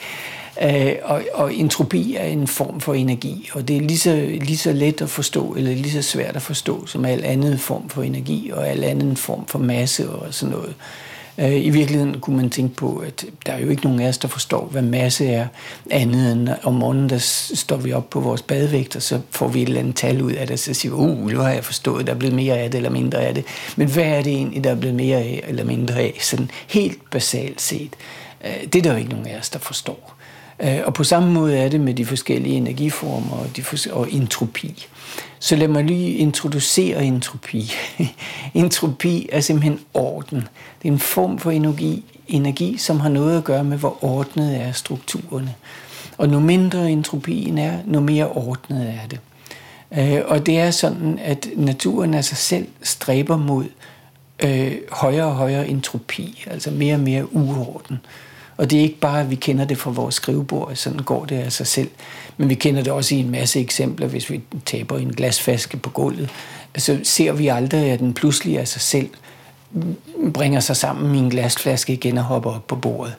Øh, 0.63 0.93
og, 1.03 1.23
og 1.35 1.55
entropi 1.55 2.15
er 2.15 2.25
en 2.25 2.47
form 2.47 2.81
for 2.81 2.95
energi, 2.95 3.51
og 3.53 3.69
det 3.69 3.77
er 3.77 3.81
lige 3.81 3.99
så, 3.99 4.29
lige 4.41 4.57
så 4.57 4.73
let 4.73 5.03
at 5.03 5.11
forstå, 5.11 5.55
eller 5.57 5.75
lige 5.75 5.93
så 5.93 6.03
svært 6.03 6.37
at 6.37 6.43
forstå, 6.43 6.87
som 6.87 7.05
al 7.05 7.25
anden 7.25 7.59
form 7.59 7.89
for 7.89 8.03
energi, 8.03 8.51
og 8.55 8.69
al 8.69 8.85
anden 8.85 9.17
form 9.17 9.47
for 9.47 9.59
masse 9.59 10.11
og 10.11 10.35
sådan 10.35 10.55
noget. 10.55 10.69
Øh, 10.69 10.75
Øh, 11.39 11.65
I 11.65 11.71
virkeligheden 11.71 12.21
kunne 12.21 12.37
man 12.37 12.51
tænke 12.51 12.77
på, 12.77 12.97
at 12.97 13.25
der 13.47 13.53
er 13.53 13.59
jo 13.59 13.69
ikke 13.69 13.85
nogen 13.85 14.01
af 14.01 14.09
os, 14.09 14.19
der 14.19 14.29
forstår, 14.29 14.65
hvad 14.65 14.83
masse 14.83 15.27
er, 15.27 15.47
andet 15.91 16.33
end 16.33 16.49
om 16.63 16.75
morgenen, 16.75 17.11
der 17.11 17.19
står 17.55 17.77
vi 17.77 17.93
op 17.93 18.11
på 18.11 18.21
vores 18.21 18.43
badevægt, 18.43 18.97
og 18.97 19.03
så 19.03 19.21
får 19.31 19.49
vi 19.49 19.63
et 19.63 19.69
eller 19.69 19.81
andet 19.81 19.97
tal 19.97 20.23
ud 20.23 20.33
af 20.33 20.47
det, 20.47 20.53
og 20.53 20.59
så 20.59 20.75
siger 20.75 20.95
vi, 20.95 21.03
uh, 21.03 21.31
nu 21.31 21.39
har 21.39 21.51
jeg 21.51 21.65
forstået, 21.65 22.07
der 22.07 22.15
er 22.15 22.19
blevet 22.19 22.35
mere 22.35 22.59
af 22.59 22.71
det 22.71 22.79
eller 22.79 22.91
mindre 22.91 23.19
af 23.19 23.35
det. 23.35 23.45
Men 23.77 23.89
hvad 23.89 24.05
er 24.05 24.23
det 24.23 24.33
egentlig, 24.33 24.65
der 24.65 24.71
er 24.71 24.75
blevet 24.75 24.97
mere 24.97 25.17
af 25.17 25.45
eller 25.49 25.65
mindre 25.65 25.95
af, 25.95 26.19
sådan 26.21 26.51
helt 26.67 27.11
basalt 27.11 27.61
set? 27.61 27.91
Øh, 28.45 28.67
det 28.73 28.77
er 28.77 28.83
der 28.83 28.93
jo 28.93 28.99
ikke 28.99 29.11
nogen 29.11 29.27
af 29.27 29.39
os, 29.39 29.51
der 29.51 29.59
forstår. 29.59 30.17
Øh, 30.61 30.81
og 30.85 30.95
på 30.95 31.05
samme 31.05 31.33
måde 31.33 31.59
er 31.59 31.69
det 31.69 31.81
med 31.81 31.95
de 31.95 32.07
forskellige 32.07 32.57
energiformer 32.57 33.37
og, 33.37 33.57
de 33.57 33.63
for, 33.63 33.77
og 33.93 34.13
entropi. 34.13 34.87
Så 35.39 35.57
lad 35.57 35.69
mig 35.69 35.85
lige 35.85 36.15
introducere 36.15 37.05
entropi. 37.05 37.73
entropi 38.55 39.29
er 39.33 39.41
simpelthen 39.41 39.81
orden. 39.95 40.39
Det 40.83 40.89
er 40.89 40.93
en 40.93 40.99
form 40.99 41.39
for 41.39 41.51
energi, 41.51 42.05
energi, 42.29 42.77
som 42.79 43.01
har 43.01 43.09
noget 43.09 43.39
at 43.39 43.45
gøre 43.45 43.65
med, 43.65 43.79
hvor 43.79 44.05
ordnet 44.05 44.61
er 44.61 44.73
strukturerne. 44.73 45.55
Og 46.19 46.29
nu 46.29 46.41
mindre 46.41 46.91
entropien 46.91 47.59
er, 47.59 47.79
nu 47.87 48.01
mere 48.01 48.29
ordnet 48.29 48.95
er 49.03 49.09
det. 49.09 49.21
Øh, 49.99 50.23
og 50.27 50.47
det 50.47 50.59
er 50.59 50.71
sådan, 50.71 51.19
at 51.23 51.49
naturen 51.57 52.15
af 52.15 52.25
sig 52.25 52.37
selv 52.37 52.67
stræber 52.83 53.37
mod 53.37 53.65
øh, 54.41 54.73
højere 54.91 55.27
og 55.27 55.35
højere 55.35 55.69
entropi, 55.69 56.45
altså 56.47 56.71
mere 56.71 56.95
og 56.95 57.01
mere 57.01 57.35
uorden. 57.35 58.01
Og 58.57 58.71
det 58.71 58.79
er 58.79 58.83
ikke 58.83 58.99
bare, 58.99 59.21
at 59.21 59.31
vi 59.31 59.35
kender 59.35 59.65
det 59.65 59.79
fra 59.79 59.91
vores 59.91 60.15
skrivebord, 60.15 60.75
sådan 60.75 60.99
går 60.99 61.25
det 61.25 61.37
af 61.37 61.53
sig 61.53 61.67
selv. 61.67 61.91
Men 62.37 62.49
vi 62.49 62.55
kender 62.55 62.83
det 62.83 62.93
også 62.93 63.15
i 63.15 63.19
en 63.19 63.31
masse 63.31 63.61
eksempler, 63.61 64.07
hvis 64.07 64.31
vi 64.31 64.41
taber 64.67 64.99
en 64.99 65.13
glasflaske 65.13 65.77
på 65.77 65.91
gulvet. 65.91 66.31
Så 66.77 67.01
ser 67.03 67.33
vi 67.33 67.49
aldrig, 67.49 67.91
at 67.91 67.99
den 67.99 68.15
pludselig 68.15 68.59
af 68.59 68.69
sig 68.69 68.81
selv 68.81 69.09
bringer 70.35 70.61
sig 70.61 70.77
sammen 70.77 71.15
i 71.15 71.19
en 71.19 71.31
glasflaske 71.31 71.93
igen 71.93 72.19
og 72.19 72.25
hopper 72.25 72.51
op 72.51 72.67
på 72.67 72.77
bordet. 72.77 73.15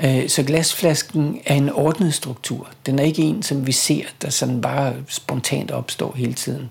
Øh, 0.00 0.28
så 0.28 0.42
glasflasken 0.42 1.40
er 1.46 1.54
en 1.54 1.70
ordnet 1.70 2.14
struktur. 2.14 2.68
Den 2.86 2.98
er 2.98 3.02
ikke 3.02 3.22
en, 3.22 3.42
som 3.42 3.66
vi 3.66 3.72
ser, 3.72 4.02
der 4.22 4.30
sådan 4.30 4.60
bare 4.60 4.94
spontant 5.08 5.70
opstår 5.70 6.14
hele 6.16 6.34
tiden. 6.34 6.68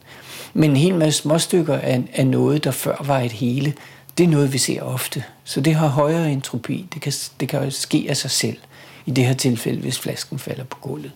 Men 0.53 0.69
en 0.69 0.75
hel 0.75 0.95
masse 0.95 1.21
småstykker 1.21 1.79
af 2.13 2.27
noget, 2.27 2.63
der 2.63 2.71
før 2.71 3.03
var 3.05 3.19
et 3.19 3.31
hele, 3.31 3.73
det 4.17 4.23
er 4.23 4.27
noget, 4.27 4.53
vi 4.53 4.57
ser 4.57 4.81
ofte. 4.81 5.23
Så 5.43 5.61
det 5.61 5.75
har 5.75 5.87
højere 5.87 6.31
entropi. 6.31 6.85
Det 6.93 7.01
kan, 7.01 7.13
det 7.39 7.49
kan 7.49 7.71
ske 7.71 8.05
af 8.09 8.17
sig 8.17 8.31
selv. 8.31 8.57
I 9.05 9.11
det 9.11 9.25
her 9.25 9.33
tilfælde, 9.33 9.81
hvis 9.81 9.99
flasken 9.99 10.39
falder 10.39 10.63
på 10.63 10.77
gulvet. 10.81 11.11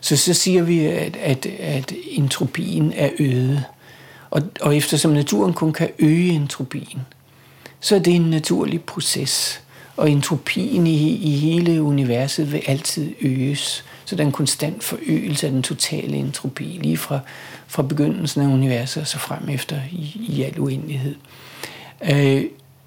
Så 0.00 0.16
så 0.16 0.34
siger 0.34 0.62
vi, 0.62 0.86
at, 0.86 1.16
at, 1.16 1.46
at 1.46 1.92
entropien 2.10 2.92
er 2.96 3.10
øget. 3.18 3.64
Og, 4.30 4.42
og 4.60 4.76
eftersom 4.76 5.10
naturen 5.10 5.52
kun 5.52 5.72
kan 5.72 5.90
øge 5.98 6.32
entropien, 6.32 7.00
så 7.80 7.94
er 7.94 7.98
det 7.98 8.14
en 8.14 8.30
naturlig 8.30 8.82
proces. 8.82 9.62
Og 9.96 10.10
entropien 10.10 10.86
i, 10.86 11.16
i 11.16 11.30
hele 11.30 11.82
universet 11.82 12.52
vil 12.52 12.62
altid 12.66 13.14
øges. 13.20 13.84
Så 14.04 14.16
der 14.16 14.22
er 14.22 14.26
en 14.26 14.32
konstant 14.32 14.84
forøgelse 14.84 15.46
af 15.46 15.52
den 15.52 15.62
totale 15.62 16.16
entropi, 16.16 16.64
lige 16.64 16.96
fra, 16.96 17.20
fra 17.66 17.82
begyndelsen 17.82 18.42
af 18.42 18.46
universet 18.46 19.00
og 19.00 19.06
så 19.06 19.18
frem 19.18 19.48
efter 19.48 19.80
i, 19.92 20.26
i 20.28 20.42
al 20.42 20.60
uendelighed. 20.60 21.14
Øh, 22.02 22.44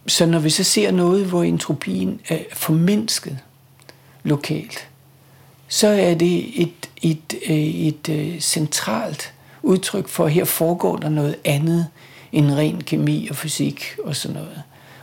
så 0.07 0.26
når 0.26 0.39
vi 0.39 0.49
så 0.49 0.64
ser 0.64 0.91
noget, 0.91 1.26
hvor 1.26 1.43
entropien 1.43 2.20
er 2.30 2.39
formindsket 2.53 3.38
lokalt, 4.24 4.88
så 5.68 5.88
er 5.88 6.14
det 6.14 6.62
et, 6.62 6.89
et, 7.01 7.34
øh, 7.49 7.57
et, 7.57 8.09
et 8.09 8.43
centralt 8.43 9.34
udtryk 9.64 10.07
for, 10.07 10.26
at 10.26 10.32
her 10.32 10.45
foregår 10.45 10.97
der 10.97 11.09
noget 11.09 11.36
andet 11.45 11.88
end 12.32 12.51
ren 12.51 12.84
kemi 12.84 13.28
og 13.30 13.36
fysik 13.36 13.86
og 14.03 14.16
sådan 14.16 14.38
noget. 14.38 14.62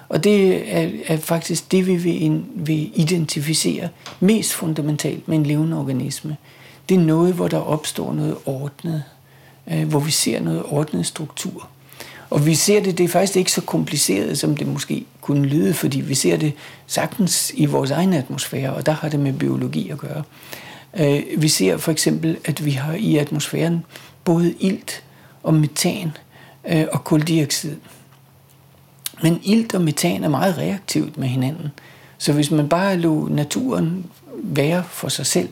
Og 0.09 0.25
det 0.25 0.65
er, 0.77 0.91
er 1.07 1.17
faktisk 1.17 1.73
det, 1.73 1.87
vi 1.87 1.97
vil, 1.97 2.45
vil 2.55 2.91
identificere 2.95 3.89
mest 4.21 4.55
fundamentalt 4.55 5.29
med 5.29 5.37
en 5.37 5.47
levende 5.47 5.79
organisme. 5.79 6.37
Det 6.89 6.95
er 6.95 7.01
noget, 7.01 7.35
hvor 7.35 7.49
der 7.49 7.59
opstår 7.59 8.13
noget 8.13 8.37
ordnet, 8.47 9.05
øh, 9.71 9.89
hvor 9.89 10.01
vi 10.01 10.11
ser 10.11 10.41
noget 10.41 10.63
ordnet 10.63 11.07
struktur. 11.07 11.69
Og 12.31 12.47
vi 12.47 12.55
ser 12.55 12.83
det, 12.83 12.99
det 12.99 13.05
er 13.05 13.09
faktisk 13.09 13.37
ikke 13.37 13.53
så 13.53 13.61
kompliceret, 13.61 14.39
som 14.39 14.57
det 14.57 14.67
måske 14.67 15.05
kunne 15.21 15.47
lyde, 15.47 15.75
fordi 15.75 16.01
vi 16.01 16.15
ser 16.15 16.37
det 16.37 16.53
sagtens 16.87 17.53
i 17.55 17.67
vores 17.67 17.91
egen 17.91 18.13
atmosfære, 18.13 18.73
og 18.73 18.87
der 18.87 18.93
har 18.93 19.09
det 19.09 19.21
med 19.21 19.33
biologi 19.33 19.91
at 19.91 19.99
gøre. 19.99 20.23
Øh, 20.99 21.23
vi 21.39 21.49
ser 21.49 21.77
for 21.77 21.93
eksempel, 21.93 22.39
at 22.45 22.65
vi 22.65 22.71
har 22.71 22.93
i 22.93 23.17
atmosfæren 23.17 23.85
både 24.25 24.55
ilt 24.61 25.03
og 25.43 25.55
metan 25.55 26.13
øh, 26.69 26.85
og 26.93 27.05
koldioxid. 27.05 27.77
Men 29.23 29.41
ilt 29.45 29.75
og 29.75 29.81
metan 29.81 30.25
er 30.25 30.29
meget 30.29 30.59
reaktivt 30.59 31.19
med 31.19 31.29
hinanden. 31.29 31.69
Så 32.19 32.33
hvis 32.33 32.51
man 32.51 32.69
bare 32.69 32.97
lå 32.97 33.29
naturen 33.29 34.07
være 34.35 34.85
for 34.91 35.09
sig 35.09 35.27
selv, 35.27 35.49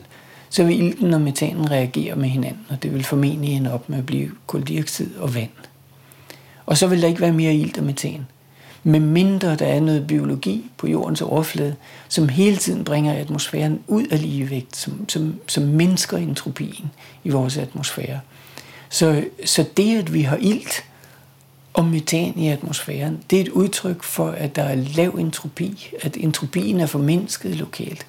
så 0.49 0.63
vil 0.63 0.79
ilten 0.79 1.13
og 1.13 1.21
metanen 1.21 1.71
reagere 1.71 2.15
med 2.15 2.29
hinanden, 2.29 2.65
og 2.69 2.83
det 2.83 2.93
vil 2.93 3.03
formentlig 3.03 3.49
ende 3.49 3.73
op 3.73 3.89
med 3.89 3.97
at 3.97 4.05
blive 4.05 4.31
koldioxid 4.47 5.15
og 5.15 5.35
vand. 5.35 5.49
Og 6.67 6.77
så 6.77 6.87
vil 6.87 7.01
der 7.01 7.07
ikke 7.07 7.21
være 7.21 7.33
mere 7.33 7.55
ilt 7.55 7.77
og 7.77 7.83
metan. 7.83 8.25
Med 8.83 8.99
mindre 8.99 9.55
der 9.55 9.65
er 9.65 9.79
noget 9.79 10.07
biologi 10.07 10.71
på 10.77 10.87
jordens 10.87 11.21
overflade, 11.21 11.75
som 12.07 12.29
hele 12.29 12.57
tiden 12.57 12.83
bringer 12.83 13.13
atmosfæren 13.13 13.79
ud 13.87 14.07
af 14.07 14.21
ligevægt, 14.21 14.75
som, 14.75 15.09
som, 15.09 15.39
som 15.47 15.63
mindsker 15.63 16.17
entropien 16.17 16.91
i 17.23 17.29
vores 17.29 17.57
atmosfære. 17.57 18.19
Så, 18.89 19.23
så 19.45 19.65
det, 19.77 19.97
at 19.97 20.13
vi 20.13 20.21
har 20.21 20.37
ilt 20.41 20.83
og 21.73 21.85
metan 21.85 22.39
i 22.39 22.47
atmosfæren, 22.47 23.19
det 23.29 23.37
er 23.37 23.41
et 23.41 23.49
udtryk 23.49 24.03
for, 24.03 24.29
at 24.29 24.55
der 24.55 24.63
er 24.63 24.75
lav 24.75 25.09
entropi, 25.19 25.89
at 26.01 26.17
entropien 26.19 26.79
er 26.79 26.85
formindsket 26.85 27.55
lokalt. 27.55 28.05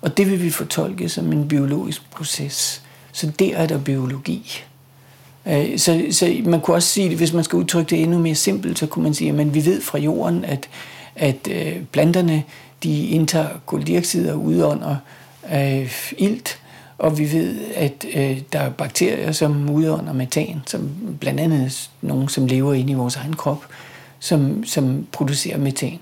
Og 0.00 0.16
det 0.16 0.30
vil 0.30 0.42
vi 0.42 0.50
fortolke 0.50 1.08
som 1.08 1.32
en 1.32 1.48
biologisk 1.48 2.10
proces. 2.10 2.82
Så 3.12 3.32
der 3.38 3.56
er 3.56 3.66
der 3.66 3.78
biologi. 3.78 4.64
Øh, 5.48 5.78
så, 5.78 6.06
så 6.10 6.36
man 6.44 6.60
kunne 6.60 6.76
også 6.76 6.88
sige, 6.88 7.16
hvis 7.16 7.32
man 7.32 7.44
skal 7.44 7.56
udtrykke 7.56 7.90
det 7.90 8.02
endnu 8.02 8.18
mere 8.18 8.34
simpelt, 8.34 8.78
så 8.78 8.86
kunne 8.86 9.02
man 9.02 9.14
sige, 9.14 9.40
at 9.40 9.54
vi 9.54 9.64
ved 9.64 9.80
fra 9.80 9.98
jorden, 9.98 10.44
at, 10.44 10.68
at 11.16 11.48
øh, 11.50 11.76
planterne 11.92 12.44
de 12.82 13.06
indtager 13.06 13.48
koldioxid 13.66 14.30
og 14.30 14.44
udånder 14.44 14.96
øh, 15.54 15.92
ilt, 16.18 16.58
og 16.98 17.18
vi 17.18 17.32
ved, 17.32 17.58
at 17.74 18.06
øh, 18.14 18.40
der 18.52 18.60
er 18.60 18.70
bakterier, 18.70 19.32
som 19.32 19.70
udånder 19.70 20.12
metan, 20.12 20.62
som 20.66 20.90
blandt 21.20 21.40
andet 21.40 21.90
nogle, 22.02 22.28
som 22.28 22.46
lever 22.46 22.74
inde 22.74 22.92
i 22.92 22.94
vores 22.94 23.16
egen 23.16 23.36
krop, 23.36 23.64
som, 24.18 24.64
som 24.64 25.06
producerer 25.12 25.58
metan. 25.58 25.98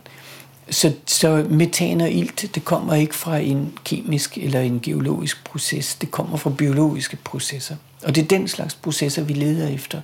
Så, 0.71 0.93
så 1.07 1.47
metan 1.51 2.01
og 2.01 2.11
ilt, 2.11 2.51
det 2.55 2.65
kommer 2.65 2.95
ikke 2.95 3.15
fra 3.15 3.39
en 3.39 3.73
kemisk 3.85 4.39
eller 4.39 4.61
en 4.61 4.81
geologisk 4.81 5.45
proces, 5.45 5.95
det 5.95 6.11
kommer 6.11 6.37
fra 6.37 6.51
biologiske 6.51 7.17
processer. 7.25 7.77
Og 8.03 8.15
det 8.15 8.23
er 8.25 8.29
den 8.29 8.49
slags 8.49 8.75
processer, 8.75 9.23
vi 9.23 9.33
leder 9.33 9.69
efter. 9.69 10.01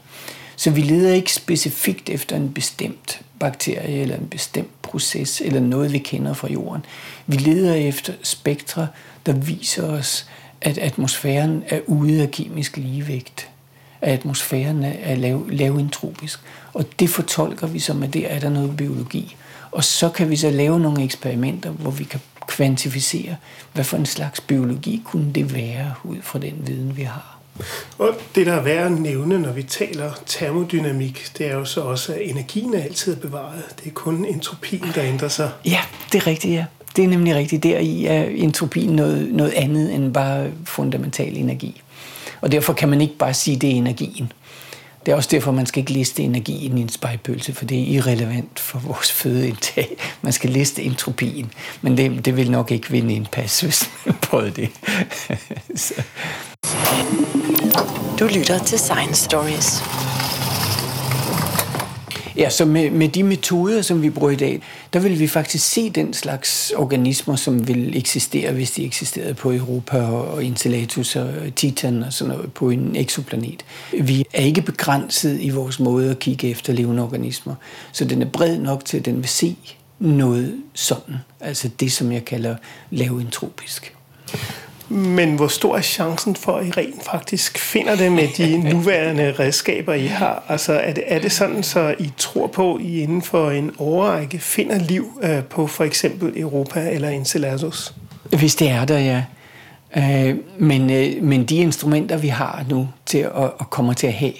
Så 0.56 0.70
vi 0.70 0.80
leder 0.80 1.14
ikke 1.14 1.32
specifikt 1.32 2.08
efter 2.08 2.36
en 2.36 2.52
bestemt 2.52 3.20
bakterie 3.40 4.00
eller 4.00 4.16
en 4.16 4.26
bestemt 4.26 4.82
proces 4.82 5.40
eller 5.40 5.60
noget, 5.60 5.92
vi 5.92 5.98
kender 5.98 6.34
fra 6.34 6.48
jorden. 6.52 6.84
Vi 7.26 7.36
leder 7.36 7.74
efter 7.74 8.12
spektre, 8.22 8.88
der 9.26 9.32
viser 9.32 9.88
os, 9.88 10.26
at 10.60 10.78
atmosfæren 10.78 11.64
er 11.68 11.80
ude 11.86 12.22
af 12.22 12.30
kemisk 12.30 12.76
ligevægt. 12.76 13.48
At 14.00 14.12
atmosfæren 14.12 14.84
er 14.84 15.14
lav, 15.14 15.48
lavintropisk. 15.50 16.40
Og 16.72 16.84
det 16.98 17.10
fortolker 17.10 17.66
vi 17.66 17.78
som, 17.78 18.02
at 18.02 18.14
der 18.14 18.26
er 18.28 18.38
der 18.38 18.50
noget 18.50 18.76
biologi. 18.76 19.36
Og 19.72 19.84
så 19.84 20.08
kan 20.08 20.30
vi 20.30 20.36
så 20.36 20.50
lave 20.50 20.80
nogle 20.80 21.04
eksperimenter, 21.04 21.70
hvor 21.70 21.90
vi 21.90 22.04
kan 22.04 22.20
kvantificere, 22.48 23.36
hvad 23.72 23.84
for 23.84 23.96
en 23.96 24.06
slags 24.06 24.40
biologi 24.40 25.02
kunne 25.04 25.32
det 25.32 25.54
være 25.54 25.94
ud 26.04 26.22
fra 26.22 26.38
den 26.38 26.66
viden, 26.66 26.96
vi 26.96 27.02
har. 27.02 27.41
Og 27.98 28.14
det, 28.34 28.46
der 28.46 28.52
er 28.52 28.62
værd 28.62 28.86
at 28.86 29.00
nævne, 29.00 29.38
når 29.38 29.52
vi 29.52 29.62
taler 29.62 30.12
termodynamik, 30.26 31.32
det 31.38 31.46
er 31.46 31.54
jo 31.54 31.64
så 31.64 31.80
også, 31.80 32.12
at 32.12 32.20
energien 32.22 32.74
er 32.74 32.82
altid 32.82 33.16
bevaret. 33.16 33.64
Det 33.78 33.86
er 33.86 33.94
kun 33.94 34.24
entropien, 34.24 34.86
der 34.94 35.04
ændrer 35.04 35.28
sig. 35.28 35.50
Ja, 35.64 35.80
det 36.12 36.18
er 36.18 36.26
rigtigt, 36.26 36.54
ja. 36.54 36.64
Det 36.96 37.04
er 37.04 37.08
nemlig 37.08 37.34
rigtigt. 37.34 37.62
Der 37.62 37.78
i 37.78 38.04
er 38.04 38.22
entropien 38.22 38.90
noget, 38.90 39.28
noget 39.32 39.52
andet 39.52 39.94
end 39.94 40.14
bare 40.14 40.50
fundamental 40.64 41.36
energi. 41.36 41.82
Og 42.40 42.52
derfor 42.52 42.72
kan 42.72 42.88
man 42.88 43.00
ikke 43.00 43.16
bare 43.16 43.34
sige, 43.34 43.54
at 43.54 43.60
det 43.60 43.70
er 43.70 43.74
energien. 43.74 44.32
Det 45.06 45.12
er 45.12 45.16
også 45.16 45.28
derfor, 45.32 45.52
man 45.52 45.66
skal 45.66 45.80
ikke 45.80 45.92
liste 45.92 46.22
energien 46.22 46.78
i 46.78 46.80
en 46.80 46.88
spejpølse, 46.88 47.54
for 47.54 47.64
det 47.64 47.78
er 47.78 47.86
irrelevant 47.86 48.60
for 48.60 48.78
vores 48.78 49.12
fødeindtag. 49.12 49.96
Man 50.22 50.32
skal 50.32 50.50
liste 50.50 50.82
entropien, 50.82 51.52
men 51.82 51.96
det, 51.96 52.24
det 52.24 52.36
vil 52.36 52.50
nok 52.50 52.70
ikke 52.70 52.90
vinde 52.90 53.14
en 53.14 53.26
pas, 53.32 53.60
hvis 53.60 53.90
man 54.06 54.14
prøver 54.22 54.50
det. 54.50 54.70
Så. 55.76 55.94
Du 58.18 58.26
lytter 58.26 58.58
til 58.58 58.78
Science 58.78 59.24
Stories. 59.24 59.82
Ja, 62.36 62.50
så 62.50 62.64
med, 62.64 62.90
med 62.90 63.08
de 63.08 63.22
metoder, 63.22 63.82
som 63.82 64.02
vi 64.02 64.10
bruger 64.10 64.30
i 64.30 64.36
dag, 64.36 64.62
der 64.92 65.00
vil 65.00 65.18
vi 65.18 65.26
faktisk 65.26 65.68
se 65.68 65.90
den 65.90 66.12
slags 66.14 66.72
organismer, 66.76 67.36
som 67.36 67.68
vil 67.68 67.96
eksistere, 67.96 68.52
hvis 68.52 68.70
de 68.70 68.84
eksisterede 68.84 69.34
på 69.34 69.52
Europa 69.52 69.98
og 69.98 70.44
Enceladus 70.44 71.16
og 71.16 71.32
Titan 71.56 72.02
og 72.02 72.12
sådan 72.12 72.34
noget 72.34 72.52
på 72.52 72.70
en 72.70 72.96
eksoplanet. 72.96 73.64
Vi 74.00 74.24
er 74.32 74.42
ikke 74.42 74.62
begrænset 74.62 75.38
i 75.40 75.50
vores 75.50 75.80
måde 75.80 76.10
at 76.10 76.18
kigge 76.18 76.50
efter 76.50 76.72
levende 76.72 77.02
organismer, 77.02 77.54
så 77.92 78.04
den 78.04 78.22
er 78.22 78.26
bred 78.26 78.58
nok 78.58 78.84
til, 78.84 78.98
at 78.98 79.04
den 79.04 79.16
vil 79.16 79.28
se 79.28 79.56
noget 79.98 80.54
sådan. 80.74 81.16
Altså 81.40 81.70
det, 81.80 81.92
som 81.92 82.12
jeg 82.12 82.24
kalder 82.24 82.56
laventropisk. 82.90 83.94
Men 84.92 85.36
hvor 85.36 85.46
stor 85.46 85.76
er 85.76 85.80
chancen 85.80 86.36
for, 86.36 86.56
at 86.56 86.66
I 86.66 86.70
rent 86.70 87.04
faktisk 87.04 87.58
finder 87.58 87.96
det 87.96 88.12
med 88.12 88.28
de 88.36 88.58
nuværende 88.70 89.34
redskaber, 89.38 89.94
I 89.94 90.06
har? 90.06 90.42
Altså 90.48 90.72
er 90.72 90.92
det, 90.92 91.04
er 91.06 91.18
det 91.18 91.32
sådan, 91.32 91.62
så 91.62 91.94
I 91.98 92.12
tror 92.16 92.46
på, 92.46 92.74
at 92.74 92.82
I 92.82 93.00
inden 93.00 93.22
for 93.22 93.50
en 93.50 93.70
årrække 93.78 94.38
finder 94.38 94.78
liv 94.78 95.20
øh, 95.22 95.44
på 95.44 95.66
for 95.66 95.84
eksempel 95.84 96.40
Europa 96.40 96.90
eller 96.90 97.08
Enceladus? 97.08 97.94
Hvis 98.38 98.54
det 98.54 98.70
er 98.70 98.84
der, 98.84 98.98
ja. 98.98 99.22
Øh, 99.96 100.36
men, 100.58 100.90
øh, 100.90 101.22
men 101.22 101.44
de 101.44 101.56
instrumenter, 101.56 102.16
vi 102.16 102.28
har 102.28 102.64
nu 102.68 102.88
til 103.06 103.18
at, 103.18 103.32
og 103.32 103.70
kommer 103.70 103.92
til 103.92 104.06
at 104.06 104.12
have, 104.12 104.32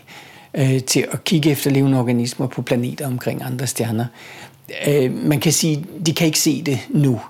øh, 0.55 0.82
til 0.82 1.07
at 1.12 1.24
kigge 1.24 1.50
efter 1.50 1.70
levende 1.70 1.98
organismer 1.98 2.46
på 2.46 2.62
planeter 2.62 3.07
omkring 3.07 3.42
andre 3.42 3.66
stjerner, 3.66 4.07
øh, 4.86 5.14
man 5.14 5.40
kan 5.40 5.53
sige, 5.53 5.86
de 6.07 6.14
kan 6.14 6.26
ikke 6.26 6.38
se 6.38 6.62
det 6.62 6.78
nu. 6.90 7.20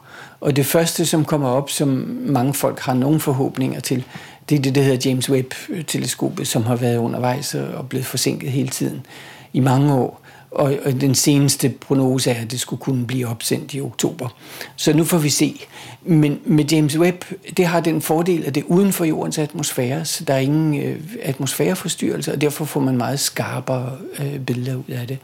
Og 0.43 0.57
det 0.57 0.67
første, 0.67 1.07
som 1.07 1.25
kommer 1.25 1.49
op, 1.49 1.71
som 1.71 1.89
mange 2.27 2.55
folk 2.55 2.81
har 2.81 2.95
nogle 2.95 3.21
forhåbninger 3.21 3.81
til, 3.81 4.05
det 4.49 4.59
er 4.59 4.63
det, 4.63 4.75
der 4.75 4.83
hedder 4.83 5.11
James 5.11 5.31
Webb-teleskopet, 5.31 6.49
som 6.49 6.63
har 6.63 6.77
været 6.77 6.97
undervejs 6.97 7.55
og 7.55 7.89
blevet 7.89 8.07
forsinket 8.07 8.51
hele 8.51 8.69
tiden 8.69 9.07
i 9.53 9.61
mange 9.61 9.95
år. 9.95 10.21
Og, 10.51 10.75
og 10.85 11.01
den 11.01 11.15
seneste 11.15 11.69
prognose 11.69 12.31
er, 12.31 12.43
at 12.43 12.51
det 12.51 12.61
skulle 12.61 12.81
kunne 12.81 13.07
blive 13.07 13.29
opsendt 13.29 13.75
i 13.75 13.81
oktober. 13.81 14.29
Så 14.77 14.93
nu 14.93 15.05
får 15.05 15.19
vi 15.19 15.31
se. 15.31 15.61
Men 16.03 16.41
med 16.45 16.65
James 16.65 16.99
Webb, 16.99 17.25
det 17.57 17.67
har 17.67 17.81
den 17.81 18.03
fordel, 18.03 18.45
at 18.47 18.55
det 18.55 18.61
er 18.61 18.67
uden 18.67 18.93
for 18.93 19.05
jordens 19.05 19.39
atmosfære, 19.39 20.05
så 20.05 20.25
der 20.25 20.35
er 20.35 20.39
ingen 20.39 20.83
øh, 20.83 21.01
atmosfæreforstyrrelse, 21.23 22.33
og 22.33 22.41
derfor 22.41 22.65
får 22.65 22.81
man 22.81 22.97
meget 22.97 23.21
skarpere 23.21 23.93
øh, 24.19 24.41
billeder 24.41 24.77
ud 24.77 24.93
af 24.93 25.07
det. 25.07 25.19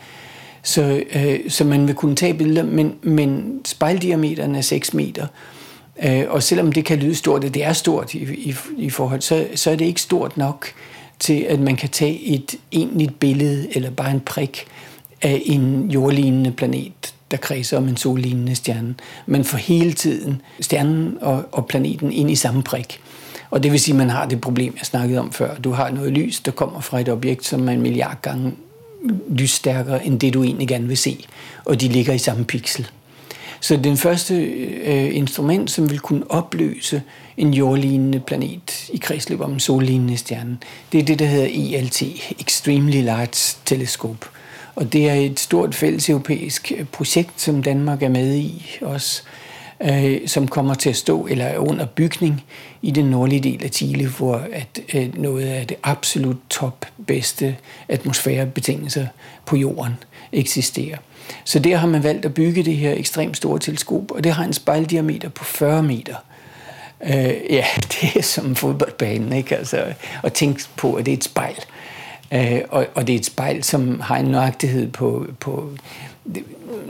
Så, 0.69 1.03
øh, 1.15 1.51
så 1.51 1.65
man 1.65 1.87
vil 1.87 1.95
kunne 1.95 2.17
tage 2.17 2.35
billeder, 2.35 2.63
men, 2.63 2.95
men 3.03 3.61
spejldiameteren 3.65 4.55
er 4.55 4.61
6 4.61 4.95
meter. 4.95 5.27
Øh, 6.05 6.25
og 6.29 6.43
selvom 6.43 6.73
det 6.73 6.85
kan 6.85 6.99
lyde 6.99 7.15
stort, 7.15 7.45
og 7.45 7.55
det 7.55 7.65
er 7.65 7.73
stort 7.73 8.15
i, 8.15 8.19
i, 8.19 8.55
i 8.79 8.91
forhold, 8.91 9.21
så, 9.21 9.47
så 9.55 9.71
er 9.71 9.77
det 9.77 9.85
ikke 9.85 10.01
stort 10.01 10.37
nok 10.37 10.67
til, 11.19 11.41
at 11.41 11.61
man 11.61 11.77
kan 11.77 11.89
tage 11.89 12.25
et 12.25 12.55
egentligt 12.73 13.21
billede, 13.21 13.77
eller 13.77 13.91
bare 13.91 14.11
en 14.11 14.21
prik 14.21 14.65
af 15.23 15.43
en 15.45 15.91
jordlignende 15.91 16.51
planet, 16.51 17.15
der 17.31 17.37
kredser 17.37 17.77
om 17.77 17.89
en 17.89 17.97
sollignende 17.97 18.55
stjerne. 18.55 18.95
Man 19.27 19.45
får 19.45 19.59
hele 19.59 19.93
tiden 19.93 20.43
stjernen 20.61 21.19
og, 21.21 21.45
og 21.53 21.67
planeten 21.67 22.13
ind 22.13 22.31
i 22.31 22.35
samme 22.35 22.63
prik. 22.63 23.01
Og 23.51 23.63
det 23.63 23.73
vil 23.73 23.81
sige, 23.81 23.93
at 23.93 23.99
man 23.99 24.11
har 24.11 24.27
det 24.27 24.41
problem, 24.41 24.75
jeg 24.79 24.87
snakkede 24.87 25.21
om 25.21 25.33
før. 25.33 25.57
Du 25.57 25.71
har 25.71 25.91
noget 25.91 26.13
lys, 26.13 26.41
der 26.41 26.51
kommer 26.51 26.81
fra 26.81 27.01
et 27.01 27.09
objekt, 27.09 27.47
som 27.47 27.69
er 27.69 27.73
en 27.73 27.83
milliard 27.83 28.23
gange 28.23 28.53
lysstærkere 29.31 30.07
end 30.07 30.21
det, 30.21 30.35
du 30.35 30.43
egentlig 30.43 30.69
gerne 30.69 30.89
vil 30.89 30.97
se. 30.97 31.27
Og 31.65 31.81
de 31.81 31.89
ligger 31.89 32.13
i 32.13 32.19
samme 32.19 32.45
pixel. 32.45 32.87
Så 33.61 33.77
den 33.77 33.97
første 33.97 34.35
øh, 34.35 35.17
instrument, 35.17 35.71
som 35.71 35.91
vil 35.91 35.99
kunne 35.99 36.31
opløse 36.31 37.03
en 37.37 37.55
jordlignende 37.55 38.21
planet 38.21 38.89
i 38.93 38.97
kredsløb 38.97 39.41
om 39.41 39.53
en 39.53 39.61
sollignende 39.61 40.17
stjerne, 40.17 40.59
det 40.93 41.01
er 41.01 41.05
det, 41.05 41.19
der 41.19 41.27
hedder 41.27 41.79
ELT, 41.79 42.03
Extremely 42.41 43.03
Large 43.03 43.59
Telescope. 43.65 44.27
Og 44.75 44.93
det 44.93 45.09
er 45.09 45.15
et 45.15 45.41
stort 45.41 45.75
fælles 45.75 46.09
europæisk 46.11 46.73
øh, 46.77 46.85
projekt, 46.85 47.41
som 47.41 47.63
Danmark 47.63 48.03
er 48.03 48.09
med 48.09 48.35
i 48.35 48.79
også 48.81 49.23
øh, 49.27 49.48
Øh, 49.83 50.29
som 50.29 50.49
kommer 50.49 50.75
til 50.75 50.91
at 50.91 50.97
stå 50.97 51.27
eller 51.27 51.45
er 51.45 51.59
under 51.59 51.87
bygning 51.87 52.45
i 52.83 52.91
den 52.91 53.05
nordlige 53.05 53.41
del 53.41 53.65
af 53.65 53.71
Chile, 53.71 54.09
hvor 54.09 54.43
at, 54.53 54.81
øh, 54.95 55.19
noget 55.19 55.47
af 55.47 55.67
det 55.67 55.77
absolut 55.83 56.37
top 56.51 56.87
bedste 57.07 57.57
atmosfærebetingelser 57.89 59.07
på 59.47 59.57
jorden 59.57 59.95
eksisterer. 60.33 60.97
Så 61.45 61.59
der 61.59 61.77
har 61.77 61.89
man 61.89 62.03
valgt 62.03 62.25
at 62.25 62.35
bygge 62.35 62.63
det 62.63 62.77
her 62.77 62.93
ekstremt 62.93 63.37
store 63.37 63.59
teleskop, 63.59 64.11
og 64.11 64.25
det 64.25 64.33
har 64.33 64.45
en 64.45 64.53
spejldiameter 64.53 65.29
på 65.29 65.45
40 65.45 65.83
meter. 65.83 66.17
Øh, 67.05 67.35
ja, 67.51 67.65
det 67.93 68.17
er 68.17 68.23
som 68.23 68.57
fodboldbanen, 68.57 69.33
ikke? 69.33 69.57
Altså, 69.57 69.85
at 70.23 70.33
tænke 70.33 70.63
på, 70.77 70.95
at 70.95 71.07
det 71.07 71.13
er 71.13 71.17
et 71.17 71.25
spejl. 71.25 71.57
Øh, 72.33 72.61
og, 72.69 72.87
og 72.95 73.07
det 73.07 73.15
er 73.15 73.19
et 73.19 73.27
spejl, 73.27 73.65
som 73.65 74.01
har 74.01 74.17
en 74.17 74.25
nøjagtighed 74.25 74.91
på, 74.91 75.27
på 75.41 75.71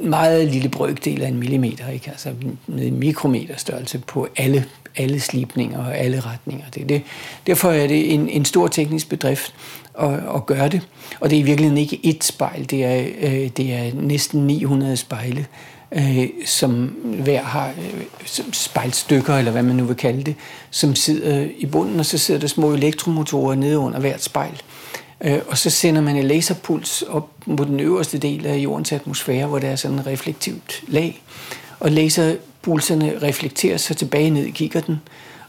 meget 0.03 0.49
lille 0.49 0.69
brøkdel 0.69 1.23
af 1.23 1.29
en 1.29 1.37
millimeter, 1.37 1.89
ikke? 1.89 2.11
altså 2.11 2.33
med 2.67 2.91
mikrometer 2.91 3.57
størrelse 3.57 3.99
på 3.99 4.29
alle, 4.37 4.65
alle 4.97 5.21
slipninger 5.21 5.79
og 5.79 5.99
alle 5.99 6.21
retninger. 6.21 6.65
Det, 6.75 6.89
det, 6.89 7.03
derfor 7.47 7.71
er 7.71 7.87
det 7.87 8.15
en, 8.15 8.29
en 8.29 8.45
stor 8.45 8.69
teknisk 8.69 9.09
bedrift 9.09 9.55
at, 10.01 10.21
at 10.35 10.47
gøre 10.47 10.69
det. 10.69 10.81
Og 11.21 11.31
det 11.31 11.37
er 11.37 11.41
i 11.41 11.45
virkeligheden 11.45 11.79
ikke 11.79 12.01
et 12.03 12.25
spejl, 12.25 12.71
det 12.71 12.85
er, 12.85 13.07
øh, 13.21 13.49
det 13.57 13.73
er 13.75 13.91
næsten 13.95 14.47
900 14.47 14.97
spejle, 14.97 15.47
øh, 15.93 16.29
som 16.47 16.87
hver 17.25 17.43
har 17.43 17.69
øh, 17.69 18.05
spejlstykker, 18.53 19.37
eller 19.37 19.53
hvad 19.53 19.63
man 19.63 19.77
nu 19.77 19.85
vil 19.85 19.97
kalde 19.97 20.23
det, 20.23 20.35
som 20.71 20.95
sidder 20.95 21.49
i 21.59 21.67
bunden, 21.67 22.01
og 22.01 22.07
så 22.07 22.19
sidder 22.19 22.41
der 22.41 22.47
små 22.47 22.73
elektromotorer 22.73 23.55
nede 23.55 23.79
under 23.79 24.01
hvert 24.01 24.23
spejl. 24.23 24.63
Øh, 25.21 25.39
og 25.49 25.59
så 25.59 25.71
sender 25.71 26.01
man 26.01 26.17
en 26.17 26.25
laserpuls 26.25 27.03
op 27.03 27.31
mod 27.47 27.67
den 27.67 27.81
øverste 27.81 28.19
del 28.19 28.47
af 28.47 28.57
jordens 28.57 28.93
atmosfære, 28.93 29.47
hvor 29.47 29.59
der 29.59 29.69
er 29.69 29.77
sådan 29.77 29.99
en 29.99 30.07
reflektivt 30.07 30.83
lag. 30.89 31.23
Og 31.81 31.91
laserpulserne 31.91 33.19
reflekterer 33.23 33.77
sig 33.77 33.97
tilbage 33.97 34.31
ned 34.31 34.45
i 34.45 34.51
kikkerten, 34.51 35.01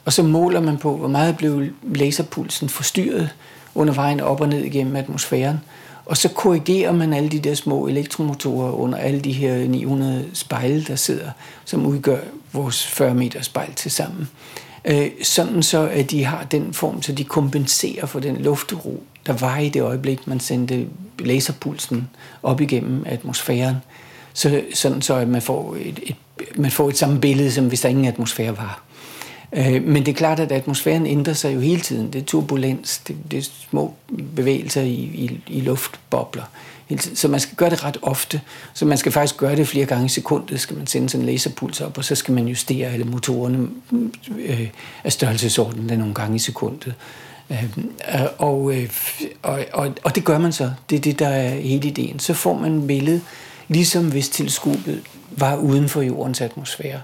og 0.05 0.13
så 0.13 0.23
måler 0.23 0.59
man 0.59 0.77
på, 0.77 0.97
hvor 0.97 1.07
meget 1.07 1.37
blev 1.37 1.63
laserpulsen 1.83 2.69
forstyrret 2.69 3.29
under 3.75 3.93
vejen 3.93 4.19
op 4.19 4.41
og 4.41 4.49
ned 4.49 4.63
igennem 4.63 4.95
atmosfæren. 4.95 5.59
Og 6.05 6.17
så 6.17 6.29
korrigerer 6.29 6.91
man 6.91 7.13
alle 7.13 7.29
de 7.29 7.39
der 7.39 7.55
små 7.55 7.87
elektromotorer 7.87 8.71
under 8.71 8.97
alle 8.97 9.19
de 9.19 9.31
her 9.31 9.67
900 9.67 10.25
spejle, 10.33 10.83
der 10.83 10.95
sidder, 10.95 11.31
som 11.65 11.85
udgør 11.85 12.19
vores 12.53 12.87
40 12.87 13.15
meter 13.15 13.41
spejl 13.41 13.73
til 13.73 13.91
sammen. 13.91 14.29
Øh, 14.85 15.09
sådan 15.23 15.63
så, 15.63 15.87
at 15.87 16.11
de 16.11 16.23
har 16.23 16.43
den 16.43 16.73
form, 16.73 17.01
så 17.01 17.11
de 17.11 17.23
kompenserer 17.23 18.05
for 18.05 18.19
den 18.19 18.37
luftro, 18.37 19.03
der 19.29 19.37
var 19.37 19.57
i 19.57 19.69
det 19.69 19.81
øjeblik, 19.81 20.27
man 20.27 20.39
sendte 20.39 20.87
laserpulsen 21.19 22.09
op 22.43 22.61
igennem 22.61 23.03
atmosfæren. 23.05 23.75
Så, 24.33 24.61
sådan 24.73 25.01
så, 25.01 25.15
at 25.15 25.27
man 25.27 25.41
får 25.41 25.77
et, 25.79 25.99
et, 26.03 26.15
man 26.55 26.71
får 26.71 26.89
et 26.89 26.97
samme 26.97 27.19
billede, 27.19 27.51
som 27.51 27.67
hvis 27.67 27.81
der 27.81 27.89
ingen 27.89 28.05
atmosfære 28.05 28.57
var. 28.57 28.83
Øh, 29.53 29.83
men 29.83 30.05
det 30.05 30.11
er 30.11 30.15
klart, 30.15 30.39
at 30.39 30.51
atmosfæren 30.51 31.07
ændrer 31.07 31.33
sig 31.33 31.55
jo 31.55 31.59
hele 31.59 31.81
tiden. 31.81 32.13
Det 32.13 32.21
er 32.21 32.25
turbulens, 32.25 32.97
det, 32.97 33.15
det 33.31 33.39
er 33.39 33.49
små 33.69 33.93
bevægelser 34.35 34.81
i, 34.81 34.93
i, 34.93 35.41
i 35.47 35.61
luftbobler. 35.61 36.43
Så 37.13 37.27
man 37.27 37.39
skal 37.39 37.55
gøre 37.55 37.69
det 37.69 37.83
ret 37.83 37.97
ofte. 38.01 38.41
Så 38.73 38.85
man 38.85 38.97
skal 38.97 39.11
faktisk 39.11 39.37
gøre 39.37 39.55
det 39.55 39.67
flere 39.67 39.85
gange 39.85 40.05
i 40.05 40.09
sekundet. 40.09 40.59
Skal 40.59 40.77
man 40.77 40.87
sende 40.87 41.09
sådan 41.09 41.21
en 41.21 41.31
laserpuls 41.31 41.81
op, 41.81 41.97
og 41.97 42.05
så 42.05 42.15
skal 42.15 42.33
man 42.33 42.47
justere 42.47 42.87
alle 42.87 43.05
motorerne 43.05 43.67
øh, 44.39 44.67
af 45.03 45.11
størrelsesordenen 45.11 45.99
nogle 45.99 46.13
gange 46.13 46.35
i 46.35 46.39
sekundet. 46.39 46.87
Øh, 46.87 46.93
Øhm, 47.51 47.91
og, 48.37 48.73
øh, 48.75 48.89
og, 49.41 49.65
og, 49.73 49.93
og 50.03 50.15
det 50.15 50.25
gør 50.25 50.37
man 50.37 50.51
så. 50.51 50.71
Det 50.89 50.95
er 50.95 50.99
det, 50.99 51.19
der 51.19 51.27
er 51.27 51.49
hele 51.49 51.87
ideen. 51.87 52.19
Så 52.19 52.33
får 52.33 52.53
man 52.53 52.87
billedet, 52.87 53.21
ligesom 53.67 54.11
hvis 54.11 54.29
teleskopet 54.29 55.01
var 55.31 55.55
uden 55.55 55.89
for 55.89 56.01
jordens 56.01 56.41
atmosfære. 56.41 57.01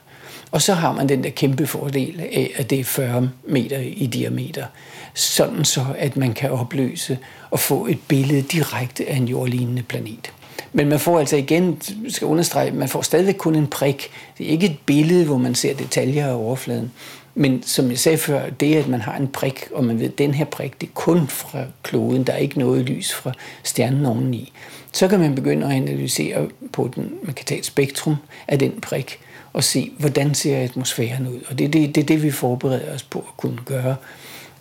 Og 0.52 0.62
så 0.62 0.74
har 0.74 0.94
man 0.94 1.10
den 1.10 1.24
der 1.24 1.30
kæmpe 1.30 1.68
fordel 1.68 2.20
af, 2.20 2.52
at 2.56 2.70
det 2.70 2.80
er 2.80 2.84
40 2.84 3.30
meter 3.48 3.80
i 3.80 4.06
diameter. 4.06 4.66
Sådan 5.14 5.66
så, 5.66 5.86
at 5.98 6.18
man 6.18 6.34
kan 6.34 6.52
opløse 6.52 7.18
og 7.52 7.60
få 7.60 7.86
et 7.86 8.00
billede 8.08 8.42
direkte 8.42 9.10
af 9.10 9.16
en 9.16 9.28
jordlignende 9.28 9.84
planet. 9.84 10.32
Men 10.74 10.90
man 10.90 11.00
får 11.00 11.20
altså 11.20 11.36
igen, 11.36 11.82
skal 12.10 12.28
understrege, 12.28 12.72
man 12.72 12.90
får 12.90 13.02
stadigvæk 13.02 13.36
kun 13.36 13.56
en 13.56 13.68
prik. 13.68 14.10
Det 14.38 14.46
er 14.46 14.50
ikke 14.50 14.66
et 14.66 14.78
billede, 14.86 15.26
hvor 15.26 15.38
man 15.38 15.56
ser 15.56 15.74
detaljer 15.74 16.28
af 16.28 16.34
overfladen. 16.34 16.92
Men 17.36 17.64
som 17.64 17.90
jeg 17.90 18.00
sagde 18.00 18.18
før, 18.18 18.50
det 18.50 18.76
at 18.76 18.88
man 18.88 19.02
har 19.02 19.18
en 19.18 19.28
prik, 19.28 19.68
og 19.74 19.84
man 19.84 20.00
ved, 20.00 20.06
at 20.06 20.18
den 20.18 20.34
her 20.34 20.46
prik, 20.46 20.82
det 20.82 20.88
er 20.88 20.94
kun 20.94 21.28
fra 21.28 21.64
kloden, 21.84 22.24
der 22.24 22.34
er 22.34 22.38
ikke 22.38 22.60
noget 22.60 22.86
lys 22.86 23.14
fra 23.14 23.32
stjernen 23.64 24.06
oveni. 24.06 24.54
Så 24.92 25.08
kan 25.08 25.20
man 25.20 25.36
begynde 25.36 25.66
at 25.66 25.72
analysere 25.72 26.48
på 26.72 26.92
den, 26.96 27.12
man 27.24 27.34
kan 27.34 27.46
tage 27.46 27.60
et 27.60 27.66
spektrum 27.66 28.16
af 28.48 28.60
den 28.60 28.82
prik, 28.82 29.20
og 29.54 29.64
se, 29.64 29.92
hvordan 29.98 30.36
ser 30.36 30.64
atmosfæren 30.64 31.28
ud. 31.28 31.40
Og 31.48 31.60
det 31.60 31.66
er 31.66 31.70
det, 31.70 31.96
det, 31.96 32.02
er 32.02 32.06
det 32.06 32.24
vi 32.24 32.32
forbereder 32.32 32.94
os 32.94 33.04
på 33.04 33.20
at 33.20 33.38
kunne 33.38 33.60
gøre. 33.66 33.96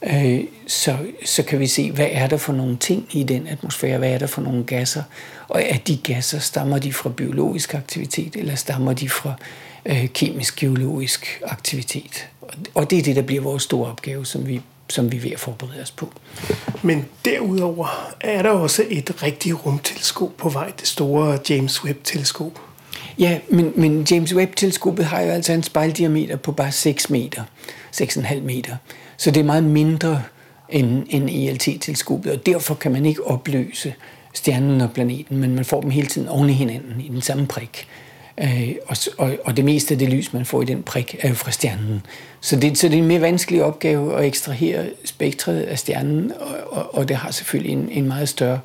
Øh, 0.03 0.41
så, 0.67 0.97
så 1.25 1.43
kan 1.43 1.61
vi 1.61 1.67
se, 1.67 1.93
hvad 1.93 2.09
er 2.11 2.27
der 2.27 2.37
for 2.37 2.53
nogle 2.53 2.77
ting 2.77 3.09
i 3.13 3.23
den 3.23 3.47
atmosfære, 3.47 3.99
hvad 3.99 4.11
er 4.11 4.19
der 4.19 4.27
for 4.27 4.43
nogle 4.43 4.65
gasser, 4.65 5.03
og 5.49 5.63
er 5.69 5.77
de 5.77 5.97
gasser, 5.97 6.39
stammer 6.39 6.79
de 6.79 6.93
fra 6.93 7.11
biologisk 7.11 7.75
aktivitet, 7.75 8.37
eller 8.37 8.55
stammer 8.55 8.93
de 8.93 9.09
fra 9.09 9.35
øh, 9.87 10.09
kemisk-geologisk 10.09 11.43
aktivitet. 11.45 12.29
Og 12.75 12.91
det 12.91 12.99
er 12.99 13.03
det, 13.03 13.17
der 13.17 13.23
bliver 13.23 13.43
vores 13.43 13.63
store 13.63 13.91
opgave, 13.91 14.27
som 14.27 14.47
vi 14.49 14.61
som 14.89 15.13
vi 15.13 15.17
er 15.17 15.21
ved 15.21 15.31
at 15.31 15.41
forberede 15.41 15.83
os 15.83 15.91
på. 15.91 16.13
Men 16.83 17.05
derudover 17.25 18.15
er 18.21 18.43
der 18.43 18.51
også 18.51 18.85
et 18.91 19.23
rigtigt 19.23 19.67
rumteleskop 19.67 20.37
på 20.37 20.49
vej, 20.49 20.73
det 20.81 20.89
store 20.89 21.39
James 21.51 21.85
Webb-teleskop. 21.85 22.61
Ja, 23.19 23.39
men, 23.49 23.73
men 23.77 24.07
James 24.11 24.35
Webb-teleskopet 24.35 25.05
har 25.05 25.21
jo 25.21 25.31
altså 25.31 25.53
en 25.53 25.63
spejldiameter 25.63 26.37
på 26.37 26.53
bare 26.53 26.73
6 26.73 27.11
meter, 27.11 27.43
6,5 28.03 28.41
meter. 28.41 28.77
Så 29.17 29.31
det 29.31 29.41
er 29.41 29.45
meget 29.45 29.65
mindre 29.65 30.23
end, 30.69 31.07
end 31.09 31.31
ELT-teleskopet, 31.31 32.33
og 32.33 32.47
derfor 32.47 32.75
kan 32.75 32.93
man 32.93 33.07
ikke 33.07 33.27
opløse 33.27 33.95
stjernen 34.35 34.81
og 34.81 34.93
planeten, 34.93 35.39
men 35.39 35.55
man 35.55 35.65
får 35.65 35.81
dem 35.81 35.91
hele 35.91 36.07
tiden 36.07 36.29
oven 36.29 36.51
i 36.51 36.53
hinanden 36.53 37.01
i 37.01 37.09
den 37.09 37.23
samme 37.23 37.47
prik. 37.47 37.87
Øh, 38.41 38.75
og, 38.87 38.97
og, 39.19 39.37
og 39.45 39.57
det 39.57 39.65
meste 39.65 39.95
af 39.95 39.99
det 39.99 40.09
lys, 40.09 40.33
man 40.33 40.47
får 40.47 40.63
i 40.63 40.65
den 40.65 40.83
prik, 40.83 41.17
er 41.19 41.29
jo 41.29 41.35
fra 41.35 41.51
stjernen. 41.51 42.03
Så 42.41 42.57
det, 42.57 42.79
så 42.79 42.89
det 42.89 42.95
er 42.95 42.99
en 42.99 43.09
mere 43.09 43.21
vanskelig 43.21 43.65
opgave 43.65 44.19
at 44.19 44.25
ekstrahere 44.25 44.87
spektret 45.05 45.61
af 45.61 45.79
stjernen, 45.79 46.33
og, 46.41 46.57
og, 46.71 46.95
og 46.95 47.09
det 47.09 47.17
har 47.17 47.31
selvfølgelig 47.31 47.73
en, 47.73 47.89
en 47.91 48.09
meget 48.09 48.29
større 48.29 48.61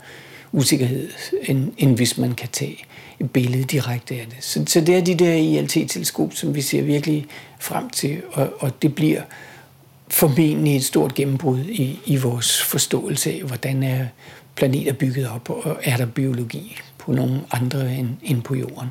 usikkerhed, 0.52 1.10
end, 1.44 1.72
end 1.78 1.96
hvis 1.96 2.18
man 2.18 2.36
kan 2.36 2.50
tage 2.52 2.78
et 3.20 3.32
billede 3.32 3.64
direkte 3.64 4.16
af 4.16 4.28
det. 4.30 4.38
Så, 4.44 4.64
så 4.68 4.82
det 4.82 4.96
er 4.96 5.02
de 5.02 5.16
der 5.16 5.34
ILT-teleskop, 5.34 6.34
som 6.34 6.56
vi 6.56 6.62
ser 6.62 6.82
virkelig 6.82 7.26
frem 7.60 7.90
til, 7.90 8.22
og, 8.32 8.54
og 8.60 8.82
det 8.82 8.96
bliver 8.96 9.22
formentlig 10.08 10.76
et 10.76 10.86
stort 10.86 11.14
gennembrud 11.14 11.60
i, 11.60 12.00
i 12.06 12.16
vores 12.16 12.62
forståelse 12.62 13.32
af, 13.32 13.42
hvordan 13.42 13.84
er 13.84 14.06
planeter 14.56 14.94
bygget 14.94 15.30
op, 15.30 15.50
og 15.50 15.78
er 15.84 15.98
der 15.98 16.06
biologi 16.06 16.78
på 16.98 17.12
nogle 17.12 17.42
andre 17.52 17.96
end, 17.96 18.10
end 18.24 18.42
på 18.42 18.56
jorden. 18.56 18.88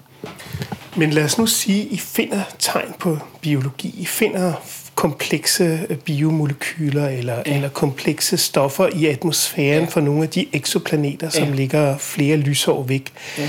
Men 0.97 1.11
lad 1.11 1.25
os 1.25 1.39
nu 1.39 1.47
sige, 1.47 1.83
at 1.83 1.93
I 1.93 1.97
finder 1.99 2.43
tegn 2.59 2.95
på 2.99 3.19
biologi. 3.41 3.95
I 3.99 4.07
finder 4.07 4.53
komplekse 4.95 5.97
biomolekyler 6.05 7.09
eller, 7.09 7.43
ja. 7.47 7.55
eller 7.55 7.69
komplekse 7.69 8.37
stoffer 8.37 8.89
i 8.95 9.07
atmosfæren 9.07 9.85
ja. 9.85 9.91
for 9.91 10.01
nogle 10.01 10.23
af 10.23 10.29
de 10.29 10.47
eksoplaneter, 10.53 11.29
som 11.29 11.49
ja. 11.49 11.55
ligger 11.55 11.99
flere 11.99 12.37
lysår 12.37 12.83
væk. 12.83 13.13
Ja. 13.39 13.49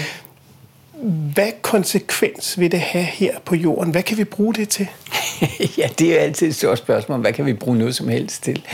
Hvad 1.33 1.51
konsekvens 1.61 2.59
vil 2.59 2.71
det 2.71 2.79
have 2.79 3.03
her 3.03 3.39
på 3.45 3.55
jorden? 3.55 3.91
Hvad 3.91 4.03
kan 4.03 4.17
vi 4.17 4.23
bruge 4.23 4.53
det 4.53 4.69
til? 4.69 4.87
ja, 5.77 5.89
det 5.99 6.19
er 6.19 6.23
altid 6.23 6.47
et 6.47 6.55
stort 6.55 6.77
spørgsmål. 6.77 7.19
Hvad 7.19 7.33
kan 7.33 7.45
vi 7.45 7.53
bruge 7.53 7.77
noget 7.77 7.95
som 7.95 8.07
helst 8.07 8.43
til? 8.43 8.65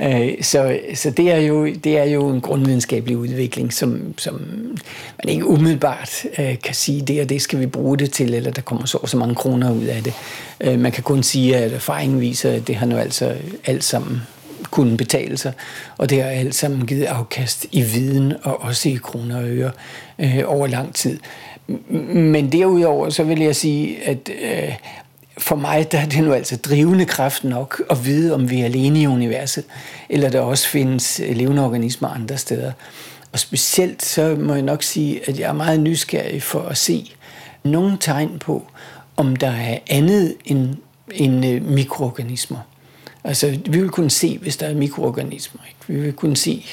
Øh, 0.00 0.42
så, 0.42 0.78
så 0.94 1.10
det, 1.10 1.30
er 1.30 1.36
jo, 1.36 1.66
det 1.66 1.98
er 1.98 2.04
jo 2.04 2.28
en 2.28 2.40
grundvidenskabelig 2.40 3.16
udvikling, 3.16 3.72
som, 3.72 4.14
som 4.18 4.34
man 5.24 5.28
ikke 5.28 5.46
umiddelbart 5.46 6.26
øh, 6.38 6.58
kan 6.58 6.74
sige, 6.74 7.00
det 7.00 7.20
og 7.20 7.28
det 7.28 7.42
skal 7.42 7.60
vi 7.60 7.66
bruge 7.66 7.98
det 7.98 8.12
til, 8.12 8.34
eller 8.34 8.50
der 8.50 8.62
kommer 8.62 8.86
så 8.86 8.98
så 9.06 9.16
mange 9.16 9.34
kroner 9.34 9.72
ud 9.72 9.84
af 9.84 10.02
det. 10.02 10.12
Øh, 10.60 10.78
man 10.78 10.92
kan 10.92 11.02
kun 11.02 11.22
sige, 11.22 11.56
at 11.56 11.72
erfaringen 11.72 12.20
viser, 12.20 12.52
at 12.52 12.66
det 12.66 12.76
har 12.76 12.86
nu 12.86 12.96
altså 12.96 13.36
alt 13.64 13.84
sammen 13.84 14.22
kunne 14.70 14.96
betale 14.96 15.36
sig, 15.36 15.52
og 15.98 16.10
det 16.10 16.22
har 16.22 16.30
alt 16.30 16.54
sammen 16.54 16.86
givet 16.86 17.04
afkast 17.04 17.66
i 17.72 17.82
viden 17.82 18.32
og 18.42 18.62
også 18.62 18.88
i 18.88 18.98
kroner 19.02 19.36
og 19.36 19.48
øre 19.48 19.70
øh, 20.18 20.42
over 20.46 20.66
lang 20.66 20.94
tid. 20.94 21.18
Men 21.66 22.52
derudover 22.52 23.10
så 23.10 23.24
vil 23.24 23.40
jeg 23.40 23.56
sige, 23.56 24.02
at 24.02 24.30
øh, 24.42 24.74
for 25.38 25.56
mig 25.56 25.92
der 25.92 25.98
er 25.98 26.06
det 26.06 26.24
nu 26.24 26.32
altså 26.32 26.56
drivende 26.56 27.04
kraft 27.04 27.44
nok 27.44 27.82
at 27.90 28.04
vide, 28.04 28.34
om 28.34 28.50
vi 28.50 28.60
er 28.60 28.64
alene 28.64 29.00
i 29.00 29.06
universet, 29.06 29.64
eller 30.08 30.28
der 30.28 30.40
også 30.40 30.68
findes 30.68 31.20
øh, 31.20 31.36
levende 31.36 31.64
organismer 31.64 32.08
andre 32.08 32.36
steder. 32.36 32.72
Og 33.32 33.38
specielt 33.38 34.04
så 34.04 34.36
må 34.40 34.54
jeg 34.54 34.62
nok 34.62 34.82
sige, 34.82 35.28
at 35.28 35.38
jeg 35.38 35.48
er 35.48 35.52
meget 35.52 35.80
nysgerrig 35.80 36.42
for 36.42 36.60
at 36.60 36.76
se 36.76 37.12
nogle 37.64 37.96
tegn 38.00 38.38
på, 38.38 38.62
om 39.16 39.36
der 39.36 39.50
er 39.50 39.78
andet 39.86 40.34
end, 40.44 40.68
end 41.12 41.46
øh, 41.46 41.64
mikroorganismer. 41.64 42.58
Altså, 43.24 43.58
vi 43.66 43.80
vil 43.80 43.88
kunne 43.88 44.10
se, 44.10 44.38
hvis 44.38 44.56
der 44.56 44.66
er 44.66 44.74
mikroorganismer. 44.74 45.60
Ikke? 45.68 45.80
Vi 45.86 46.04
vil 46.04 46.12
kunne 46.12 46.36
se, 46.36 46.64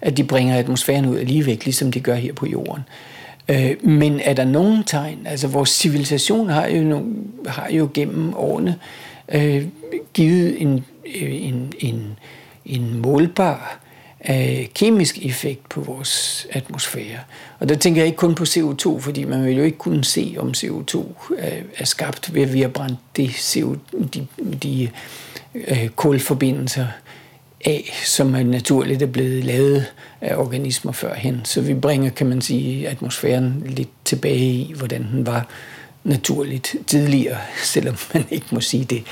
at 0.00 0.16
de 0.16 0.24
bringer 0.24 0.58
atmosfæren 0.58 1.06
ud 1.06 1.18
alligevel, 1.18 1.60
ligesom 1.64 1.92
de 1.92 2.00
gør 2.00 2.14
her 2.14 2.32
på 2.32 2.46
jorden. 2.46 2.82
Øh, 3.48 3.86
men 3.86 4.20
er 4.20 4.34
der 4.34 4.44
nogen 4.44 4.84
tegn? 4.84 5.26
Altså 5.26 5.48
vores 5.48 5.70
civilisation 5.70 6.48
har 6.48 6.66
jo, 6.66 6.82
nogle, 6.82 7.14
har 7.46 7.68
jo 7.70 7.88
gennem 7.94 8.34
årene 8.36 8.78
øh, 9.28 9.64
givet 10.14 10.62
en, 10.62 10.84
øh, 11.20 11.48
en, 11.48 11.72
en, 11.78 12.18
en 12.64 12.98
målbar 12.98 13.80
øh, 14.30 14.66
kemisk 14.74 15.26
effekt 15.26 15.68
på 15.68 15.80
vores 15.80 16.46
atmosfære. 16.50 17.18
Og 17.58 17.68
der 17.68 17.74
tænker 17.74 18.00
jeg 18.00 18.06
ikke 18.06 18.16
kun 18.16 18.34
på 18.34 18.44
CO2, 18.44 19.00
fordi 19.00 19.24
man 19.24 19.44
vil 19.44 19.56
jo 19.56 19.62
ikke 19.62 19.78
kunne 19.78 20.04
se, 20.04 20.36
om 20.38 20.48
CO2 20.56 20.98
er, 21.38 21.56
øh, 21.56 21.62
er 21.76 21.84
skabt 21.84 22.34
ved, 22.34 22.42
at 22.42 22.52
vi 22.52 22.60
har 22.60 22.68
brændt 22.68 22.98
de, 23.16 23.32
CO, 23.32 23.76
de, 24.14 24.26
de 24.62 24.88
øh, 25.54 25.88
kulforbindelser 25.88 26.86
af, 27.64 28.02
som 28.04 28.34
er 28.34 28.42
naturligt 28.42 29.02
er 29.02 29.06
blevet 29.06 29.44
lavet 29.44 29.86
af 30.20 30.36
organismer 30.36 30.92
førhen. 30.92 31.40
Så 31.44 31.60
vi 31.60 31.74
bringer, 31.74 32.10
kan 32.10 32.26
man 32.26 32.40
sige, 32.40 32.88
atmosfæren 32.88 33.62
lidt 33.66 33.88
tilbage 34.04 34.38
i, 34.38 34.72
hvordan 34.76 35.06
den 35.12 35.26
var 35.26 35.48
naturligt 36.04 36.74
tidligere, 36.86 37.38
selvom 37.74 37.96
man 38.14 38.24
ikke 38.30 38.46
må 38.50 38.60
sige 38.60 38.84
det. 38.84 39.02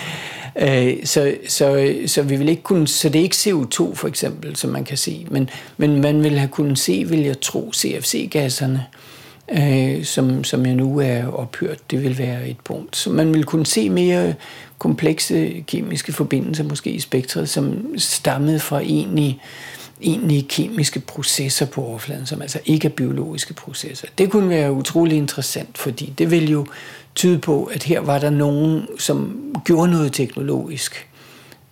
Øh, 0.59 1.07
så, 1.07 1.35
så, 1.49 1.95
så 2.07 2.23
vi 2.23 2.37
vil 2.37 2.49
ikke 2.49 2.63
kunne, 2.63 2.89
så 2.89 3.09
det 3.09 3.19
er 3.19 3.23
ikke 3.23 3.37
CO2 3.37 3.95
for 3.95 4.09
eksempel, 4.09 4.57
som 4.57 4.71
man 4.71 4.85
kan 4.85 4.97
se, 4.97 5.27
men, 5.31 5.51
men 5.77 6.01
man 6.01 6.23
vil 6.23 6.39
have 6.39 6.49
kunnet 6.49 6.79
se, 6.79 7.05
vil 7.09 7.21
jeg 7.21 7.41
tro, 7.41 7.73
CFC-gasserne, 7.75 8.85
øh, 9.53 10.05
som, 10.05 10.45
som 10.45 10.67
jeg 10.67 10.75
nu 10.75 11.01
er 11.01 11.27
ophørt. 11.27 11.91
Det 11.91 12.03
vil 12.03 12.19
være 12.19 12.49
et 12.49 12.61
punkt. 12.65 12.97
Så 12.97 13.11
man 13.11 13.35
vil 13.35 13.45
kunne 13.45 13.67
se 13.67 13.91
mere 13.91 14.35
komplekse 14.79 15.65
kemiske 15.67 16.13
forbindelser 16.13 16.65
måske 16.65 16.91
i 16.91 17.01
spektret, 17.01 17.49
som 17.49 17.95
stammede 17.99 18.61
fra 18.61 18.81
egentlig, 18.81 19.41
egentlig 20.03 20.49
kemiske 20.49 21.01
processer 21.01 21.67
på 21.67 21.85
overfladen, 21.85 22.27
som 22.27 22.43
altså 22.43 22.59
ikke 22.65 22.89
er 22.89 22.93
biologiske 22.93 23.55
processer. 23.55 24.09
Det 24.19 24.31
kunne 24.31 24.49
være 24.49 24.73
utrolig 24.73 25.17
interessant, 25.17 25.79
fordi 25.79 26.13
det 26.19 26.31
ville 26.31 26.49
jo 26.49 26.67
tyde 27.15 27.39
på, 27.39 27.65
at 27.65 27.83
her 27.83 28.01
var 28.01 28.19
der 28.19 28.31
nogen, 28.31 28.87
som 28.99 29.41
gjorde 29.65 29.91
noget 29.91 30.13
teknologisk. 30.13 31.09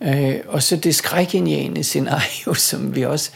Øh, 0.01 0.35
og 0.47 0.63
så 0.63 0.75
det 0.75 0.95
skrækindjagende 0.95 1.83
scenario, 1.83 2.53
som 2.69 2.95
vi 2.95 3.05
også 3.05 3.31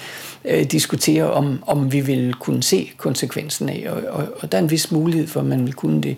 øh, 0.46 0.64
diskuterer, 0.64 1.26
om, 1.26 1.64
om 1.68 1.92
vi 1.92 2.02
vil 2.02 2.34
kunne 2.34 2.64
se 2.64 2.92
konsekvensen 2.98 3.70
af. 3.70 3.88
Og, 3.90 4.02
og, 4.10 4.28
og 4.40 4.52
der 4.52 4.58
er 4.58 4.62
en 4.62 4.72
vis 4.72 4.92
mulighed 4.92 5.28
for, 5.28 5.40
at 5.40 5.46
man 5.46 5.66
vil 5.66 5.74
kunne 5.74 6.02
det. 6.02 6.18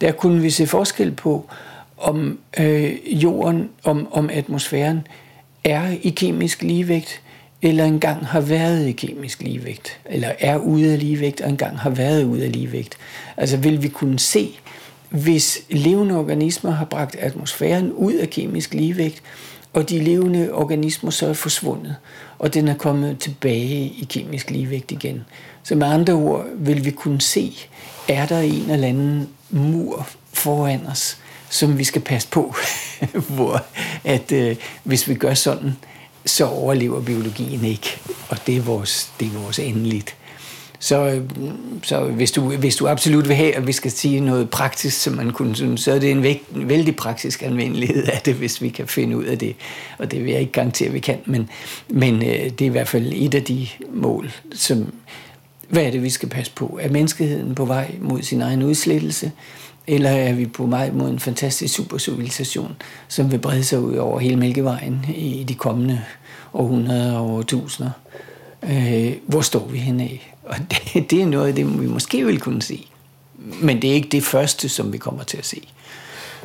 Der 0.00 0.12
kunne 0.12 0.42
vi 0.42 0.50
se 0.50 0.66
forskel 0.66 1.10
på, 1.10 1.50
om 1.98 2.38
øh, 2.58 3.22
jorden, 3.22 3.68
om, 3.84 4.08
om 4.12 4.30
atmosfæren 4.32 5.06
er 5.64 5.94
i 6.02 6.10
kemisk 6.10 6.62
ligevægt, 6.62 7.22
eller 7.62 7.84
engang 7.84 8.26
har 8.26 8.40
været 8.40 8.86
i 8.86 8.92
kemisk 8.92 9.42
ligevægt, 9.42 10.00
eller 10.04 10.32
er 10.38 10.56
ude 10.56 10.92
af 10.92 10.98
ligevægt, 10.98 11.40
og 11.40 11.50
engang 11.50 11.78
har 11.78 11.90
været 11.90 12.24
ude 12.24 12.44
af 12.44 12.52
ligevægt. 12.52 12.96
Altså 13.36 13.56
vil 13.56 13.82
vi 13.82 13.88
kunne 13.88 14.18
se, 14.18 14.50
hvis 15.10 15.58
levende 15.70 16.16
organismer 16.16 16.70
har 16.70 16.84
bragt 16.84 17.16
atmosfæren 17.16 17.92
ud 17.92 18.12
af 18.12 18.30
kemisk 18.30 18.74
ligevægt, 18.74 19.22
og 19.72 19.90
de 19.90 19.98
levende 19.98 20.52
organismer 20.52 21.10
så 21.10 21.26
er 21.26 21.32
forsvundet, 21.32 21.96
og 22.38 22.54
den 22.54 22.68
er 22.68 22.74
kommet 22.74 23.18
tilbage 23.18 23.84
i 23.84 24.06
kemisk 24.08 24.50
ligevægt 24.50 24.90
igen. 24.90 25.24
Så 25.62 25.74
med 25.74 25.86
andre 25.86 26.12
ord 26.12 26.46
vil 26.54 26.84
vi 26.84 26.90
kunne 26.90 27.20
se, 27.20 27.52
er 28.08 28.26
der 28.26 28.40
en 28.40 28.70
eller 28.70 28.88
anden 28.88 29.28
mur 29.50 30.08
foran 30.32 30.86
os, 30.86 31.18
som 31.50 31.78
vi 31.78 31.84
skal 31.84 32.02
passe 32.02 32.28
på, 32.28 32.54
hvor 33.36 33.64
at 34.04 34.32
øh, 34.32 34.56
hvis 34.84 35.08
vi 35.08 35.14
gør 35.14 35.34
sådan, 35.34 35.76
så 36.26 36.46
overlever 36.46 37.02
biologien 37.02 37.64
ikke, 37.64 38.00
og 38.28 38.46
det 38.46 38.56
er 38.56 38.60
vores, 38.60 39.10
det 39.20 39.26
er 39.26 39.38
vores 39.38 39.58
endeligt. 39.58 40.16
Så, 40.80 41.06
øh, 41.06 41.22
så 41.82 42.04
hvis, 42.04 42.30
du, 42.32 42.56
hvis 42.56 42.76
du 42.76 42.88
absolut 42.88 43.28
vil 43.28 43.36
have, 43.36 43.54
at 43.54 43.66
vi 43.66 43.72
skal 43.72 43.90
sige 43.90 44.20
noget 44.20 44.50
praktisk, 44.50 45.00
som 45.00 45.12
man 45.12 45.30
kunne 45.30 45.56
synes, 45.56 45.80
så 45.80 45.92
er 45.92 45.98
det 45.98 46.10
en, 46.10 46.22
væk, 46.22 46.44
en 46.56 46.68
vældig 46.68 46.96
praktisk 46.96 47.42
anvendelighed 47.42 48.04
af 48.04 48.20
det, 48.24 48.34
hvis 48.34 48.62
vi 48.62 48.68
kan 48.68 48.88
finde 48.88 49.16
ud 49.16 49.24
af 49.24 49.38
det. 49.38 49.56
Og 49.98 50.10
det 50.10 50.24
vil 50.24 50.30
jeg 50.30 50.40
ikke 50.40 50.52
garantere, 50.52 50.88
at 50.88 50.94
vi 50.94 50.98
kan, 50.98 51.18
men, 51.26 51.50
men 51.88 52.14
øh, 52.14 52.50
det 52.50 52.60
er 52.60 52.66
i 52.66 52.68
hvert 52.68 52.88
fald 52.88 53.12
et 53.16 53.34
af 53.34 53.42
de 53.42 53.68
mål, 53.94 54.32
som, 54.54 54.92
hvad 55.68 55.82
er 55.82 55.90
det, 55.90 56.02
vi 56.02 56.10
skal 56.10 56.28
passe 56.28 56.52
på? 56.52 56.78
Er 56.82 56.90
menneskeheden 56.90 57.54
på 57.54 57.64
vej 57.64 57.94
mod 58.00 58.22
sin 58.22 58.42
egen 58.42 58.62
udslettelse? 58.62 59.32
Eller 59.90 60.10
er 60.10 60.32
vi 60.32 60.46
på 60.46 60.66
vej 60.66 60.90
mod 60.90 61.10
en 61.10 61.18
fantastisk 61.18 61.74
supercivilisation, 61.74 62.76
som 63.08 63.32
vil 63.32 63.38
brede 63.38 63.64
sig 63.64 63.80
ud 63.80 63.96
over 63.96 64.18
hele 64.18 64.36
Mælkevejen 64.36 65.06
i 65.16 65.44
de 65.48 65.54
kommende 65.54 66.00
århundreder 66.54 67.18
og 67.18 67.30
årtusinder? 67.30 67.90
Øh, 68.62 69.12
hvor 69.26 69.40
står 69.40 69.66
vi 69.66 69.78
henne 69.78 70.02
af? 70.02 70.34
Og 70.44 70.56
det, 70.70 71.10
det 71.10 71.22
er 71.22 71.26
noget 71.26 71.48
af 71.48 71.54
det, 71.54 71.80
vi 71.80 71.86
måske 71.86 72.26
vil 72.26 72.40
kunne 72.40 72.62
se. 72.62 72.86
Men 73.60 73.82
det 73.82 73.90
er 73.90 73.94
ikke 73.94 74.08
det 74.08 74.22
første, 74.22 74.68
som 74.68 74.92
vi 74.92 74.98
kommer 74.98 75.22
til 75.22 75.36
at 75.36 75.46
se. 75.46 75.62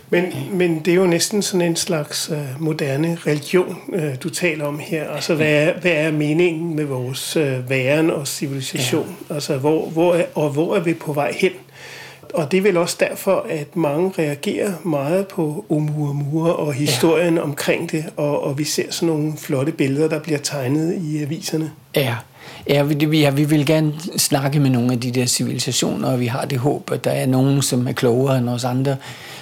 Men, 0.09 0.33
men 0.51 0.79
det 0.79 0.91
er 0.91 0.95
jo 0.95 1.05
næsten 1.05 1.41
sådan 1.41 1.67
en 1.67 1.75
slags 1.75 2.29
uh, 2.29 2.61
moderne 2.61 3.17
religion, 3.27 3.77
uh, 3.87 4.01
du 4.23 4.29
taler 4.29 4.65
om 4.65 4.79
her. 4.79 5.09
Altså, 5.09 5.35
hvad 5.35 5.53
er, 5.53 5.79
hvad 5.79 5.91
er 5.91 6.11
meningen 6.11 6.75
med 6.75 6.85
vores 6.85 7.37
uh, 7.37 7.69
væren 7.69 8.11
og 8.11 8.27
civilisation? 8.27 9.15
Ja. 9.29 9.33
Altså, 9.35 9.57
hvor, 9.57 9.89
hvor 9.89 10.13
er, 10.13 10.25
og 10.35 10.49
hvor 10.49 10.75
er 10.75 10.79
vi 10.79 10.93
på 10.93 11.13
vej 11.13 11.33
hen? 11.39 11.51
Og 12.33 12.51
det 12.51 12.57
er 12.57 12.61
vel 12.61 12.77
også 12.77 12.97
derfor, 12.99 13.45
at 13.49 13.75
mange 13.75 14.11
reagerer 14.17 14.73
meget 14.83 15.27
på 15.27 15.65
Oumuamua 15.69 16.51
og 16.51 16.73
historien 16.73 17.35
ja. 17.35 17.41
omkring 17.41 17.91
det, 17.91 18.05
og, 18.17 18.43
og 18.43 18.57
vi 18.57 18.63
ser 18.63 18.91
sådan 18.91 19.07
nogle 19.07 19.33
flotte 19.37 19.71
billeder, 19.71 20.07
der 20.09 20.19
bliver 20.19 20.39
tegnet 20.39 20.93
i 21.01 21.21
aviserne. 21.21 21.71
Ja, 21.95 22.15
Ja, 22.69 22.83
vi, 22.83 23.19
ja, 23.19 23.29
vi 23.29 23.43
vil 23.43 23.65
gerne 23.65 23.93
snakke 24.17 24.59
med 24.59 24.69
nogle 24.69 24.93
af 24.93 24.99
de 24.99 25.11
der 25.11 25.25
civilisationer, 25.25 26.11
og 26.11 26.19
vi 26.19 26.25
har 26.25 26.45
det 26.45 26.57
håb, 26.57 26.91
at 26.91 27.03
der 27.03 27.11
er 27.11 27.25
nogen, 27.25 27.61
som 27.61 27.87
er 27.87 27.91
klogere 27.91 28.37
end 28.37 28.49
os 28.49 28.63
andre, 28.63 28.95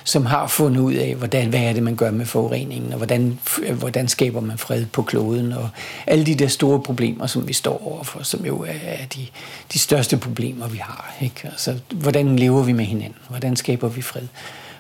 som 0.04 0.26
har 0.26 0.48
fundet 0.48 0.82
ud 0.82 0.94
af, 0.94 1.16
hvordan, 1.16 1.50
hvad 1.50 1.60
er 1.60 1.74
det, 1.74 1.84
man 1.84 1.96
gør 1.96 2.12
med 2.12 2.26
forureningen, 2.26 2.92
og 2.92 2.98
hvordan, 2.98 3.40
øh, 3.64 3.78
hvordan 3.78 4.08
skaber 4.08 4.40
man 4.42 4.58
fred 4.58 4.86
på 4.86 5.02
kloden, 5.02 5.54
og 5.54 5.70
alle 6.08 6.26
de 6.26 6.36
der 6.36 6.48
store 6.48 6.80
problemer, 6.80 7.28
som 7.28 7.48
vi 7.48 7.54
står 7.54 7.88
overfor, 7.88 8.24
som 8.24 8.46
jo 8.46 8.66
er 8.84 9.06
de, 9.16 9.28
de 9.74 9.80
største 9.80 10.18
problemer, 10.18 10.68
vi 10.68 10.78
har. 10.78 11.16
Ikke? 11.22 11.42
Altså, 11.44 11.76
hvordan 11.90 12.36
lever 12.36 12.64
vi 12.64 12.72
med 12.72 12.86
hinanden? 12.86 13.20
Hvordan 13.30 13.56
skaber 13.56 13.88
vi 13.88 14.02
fred? 14.02 14.28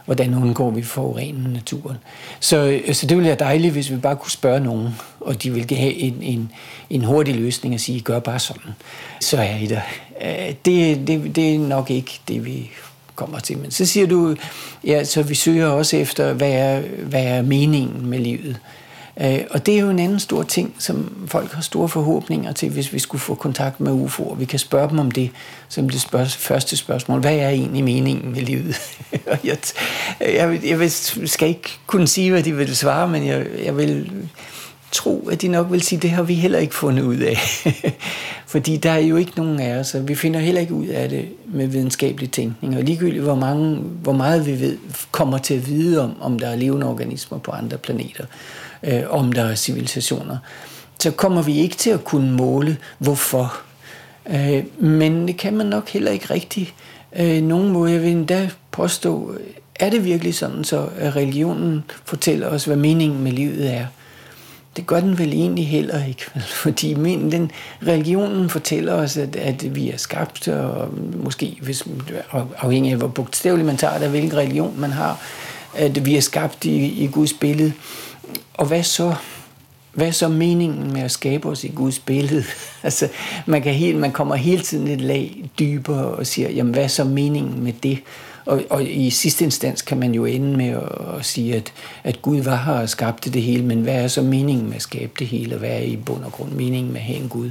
hvordan 0.06 0.34
undgår 0.34 0.72
vi 0.72 0.82
forurenende 0.82 1.54
naturen. 1.54 1.98
Så, 2.40 2.58
øh, 2.58 2.94
så 2.94 3.08
det 3.08 3.18
ville 3.18 3.28
være 3.28 3.40
dejligt, 3.40 3.74
hvis 3.74 3.92
vi 3.92 3.98
bare 3.98 4.16
kunne 4.16 4.32
spørge 4.32 4.60
nogen, 4.60 4.90
og 5.20 5.44
de 5.44 5.52
ville 5.52 5.76
have 5.76 5.94
en, 5.94 6.18
en, 6.22 6.52
en 6.90 7.04
hurtig 7.04 7.36
løsning 7.36 7.74
og 7.74 7.80
sige, 7.80 8.00
gør 8.00 8.20
bare 8.20 8.40
sådan, 8.40 8.72
så 9.20 9.38
er 9.38 9.58
I 9.58 9.66
der. 9.66 9.82
Øh, 10.22 10.56
det, 10.66 11.08
det, 11.08 11.36
det 11.36 11.56
er 11.56 11.60
nok 11.60 11.92
ikke 11.92 12.20
det, 12.28 12.46
vi 12.46 12.72
kommer 13.16 13.40
til. 13.40 13.58
Men 13.58 13.72
så 13.72 13.86
siger 13.86 14.08
du, 14.08 14.36
ja, 14.84 15.04
så 15.04 15.24
vi 15.24 15.36
søger 15.36 15.68
også 15.68 15.98
efter, 15.98 16.34
hvad 16.34 16.52
er, 16.52 16.82
hvad 17.04 17.24
er 17.24 17.42
meningen 17.42 18.06
med 18.10 18.20
livet. 18.20 18.58
Øh, 19.22 19.40
og 19.52 19.66
det 19.66 19.76
er 19.76 19.80
jo 19.80 19.90
en 19.90 20.00
anden 20.00 20.20
stor 20.20 20.44
ting, 20.44 20.76
som 20.80 21.26
folk 21.28 21.52
har 21.54 21.62
store 21.62 21.90
forhåbninger 21.90 22.52
til, 22.52 22.70
hvis 22.70 22.94
vi 22.94 23.00
skulle 23.00 23.22
få 23.22 23.36
kontakt 23.36 23.80
med 23.80 23.92
UFO'er. 24.06 24.36
Vi 24.36 24.46
kan 24.46 24.60
spørge 24.60 24.90
dem 24.90 25.00
om 25.00 25.12
det, 25.12 25.30
som 25.70 25.90
det 25.90 26.02
spørg- 26.02 26.28
første 26.40 26.78
spørgsmål. 26.78 27.20
Hvad 27.20 27.36
er 27.36 27.50
egentlig 27.50 27.84
meningen 27.84 28.32
med 28.32 28.42
livet? 28.42 28.76
jeg, 29.44 29.58
jeg, 30.22 30.60
jeg 30.64 30.92
skal 31.26 31.48
ikke 31.48 31.70
kunne 31.88 32.08
sige, 32.08 32.32
hvad 32.32 32.44
de 32.44 32.56
vil 32.56 32.76
svare, 32.76 33.08
men 33.08 33.28
jeg, 33.28 33.46
jeg 33.66 33.78
vil 33.78 34.12
tro, 34.92 35.30
at 35.32 35.42
de 35.42 35.48
nok 35.48 35.72
vil 35.72 35.82
sige, 35.82 36.00
det 36.00 36.10
har 36.10 36.24
vi 36.24 36.34
heller 36.34 36.60
ikke 36.60 36.76
fundet 36.76 37.04
ud 37.04 37.18
af. 37.18 37.38
Fordi 38.52 38.78
der 38.78 38.92
er 38.92 38.98
jo 38.98 39.16
ikke 39.16 39.32
nogen 39.36 39.60
af 39.60 39.80
os, 39.80 39.96
og 39.96 40.08
vi 40.08 40.16
finder 40.16 40.40
heller 40.40 40.62
ikke 40.62 40.74
ud 40.74 40.88
af 40.88 41.10
det 41.10 41.30
med 41.46 41.68
videnskabelig 41.68 42.32
tænkning. 42.32 42.78
Og 42.78 42.84
ligegyldigt, 42.84 43.24
hvor, 43.24 43.36
mange, 43.36 43.76
hvor 43.76 44.12
meget 44.14 44.46
vi 44.46 44.60
ved, 44.60 44.78
kommer 45.12 45.38
til 45.38 45.54
at 45.54 45.68
vide 45.68 46.04
om, 46.04 46.22
om 46.22 46.40
der 46.40 46.48
er 46.48 46.56
levende 46.56 46.88
organismer 46.88 47.38
på 47.38 47.52
andre 47.52 47.78
planeter, 47.78 48.26
øh, 48.84 49.04
om 49.10 49.34
der 49.34 49.44
er 49.44 49.56
civilisationer, 49.56 50.38
så 51.00 51.12
kommer 51.12 51.42
vi 51.42 51.60
ikke 51.60 51.76
til 51.76 51.90
at 51.90 52.04
kunne 52.04 52.32
måle, 52.32 52.78
hvorfor. 52.98 53.62
Øh, 54.30 54.64
men 54.80 55.28
det 55.28 55.38
kan 55.38 55.58
man 55.58 55.66
nok 55.66 55.90
heller 55.90 56.12
ikke 56.12 56.34
rigtigt. 56.34 56.74
Øh, 57.16 57.42
nogen 57.42 57.70
måde, 57.70 57.92
jeg 57.92 58.02
vil 58.02 58.12
endda 58.12 58.50
påstå, 58.72 59.36
er 59.80 59.90
det 59.90 60.06
virkelig 60.06 60.36
sådan, 60.36 60.64
så 60.64 60.88
at 60.98 61.16
religionen 61.16 61.84
fortæller 62.06 62.48
os, 62.48 62.66
hvad 62.66 62.76
meningen 62.76 63.24
med 63.24 63.32
livet 63.32 63.74
er? 63.74 63.86
Det 64.76 64.88
gør 64.88 65.00
den 65.00 65.18
vel 65.18 65.34
egentlig 65.34 65.68
heller 65.68 66.06
ikke, 66.06 66.24
fordi 66.64 66.94
men 66.94 67.32
den, 67.32 67.52
religionen 67.88 68.50
fortæller 68.50 68.94
os, 68.94 69.18
at, 69.18 69.36
at 69.36 69.76
vi 69.76 69.90
er 69.90 69.98
skabt, 69.98 70.48
og 70.48 70.90
måske, 71.24 71.58
hvis, 71.62 71.84
afhængig 72.58 72.92
af 72.92 72.98
hvor 72.98 73.08
bogstaveligt 73.08 73.66
man 73.66 73.78
tager 73.78 74.00
det, 74.00 74.10
hvilken 74.10 74.38
religion 74.38 74.80
man 74.80 74.92
har, 74.92 75.20
at 75.76 76.06
vi 76.06 76.16
er 76.18 76.22
skabt 76.22 76.66
i, 76.66 77.04
i 77.04 77.08
Guds 77.08 77.34
billede. 77.34 77.74
Og 78.54 78.66
hvad 78.66 78.84
så? 78.84 79.16
Hvad 79.94 80.08
er 80.08 80.12
så 80.12 80.28
meningen 80.28 80.94
med 80.94 81.02
at 81.02 81.12
skabe 81.12 81.50
os 81.50 81.64
i 81.64 81.68
Guds 81.68 82.00
billede? 82.00 82.44
altså, 82.84 83.08
man, 83.46 83.62
kan 83.62 83.74
helt, 83.74 83.98
man 83.98 84.12
kommer 84.12 84.36
hele 84.36 84.62
tiden 84.62 84.88
et 84.88 85.02
lag 85.02 85.50
dybere 85.60 86.06
og 86.06 86.28
siger, 86.28 86.50
jamen 86.50 86.74
hvad 86.74 86.84
er 86.84 86.88
så 86.88 87.04
meningen 87.04 87.64
med 87.64 87.74
det? 87.74 88.00
Og, 88.46 88.64
og 88.70 88.84
i 88.84 89.10
sidste 89.10 89.46
instans 89.46 89.82
kan 89.82 89.98
man 89.98 90.14
jo 90.14 90.26
ende 90.26 90.58
med 90.58 90.70
at, 90.70 91.18
at 91.20 91.26
sige, 91.26 91.56
at, 91.56 91.74
at 92.04 92.22
Gud 92.22 92.42
var 92.42 92.56
her 92.56 92.74
og 92.74 92.90
skabte 92.90 93.32
det 93.32 93.42
hele, 93.42 93.64
men 93.64 93.82
hvad 93.82 94.04
er 94.04 94.08
så 94.08 94.22
meningen 94.22 94.68
med 94.68 94.76
at 94.76 94.82
skabe 94.82 95.12
det 95.20 95.28
hele, 95.28 95.56
og 95.56 95.60
hvad 95.60 95.70
er 95.70 95.80
i 95.80 95.96
bund 95.96 96.24
og 96.24 96.32
grund 96.32 96.52
meningen 96.52 96.94
med 96.94 97.00
at 97.00 97.06
have 97.06 97.20
en 97.20 97.30
Gud? 97.30 97.50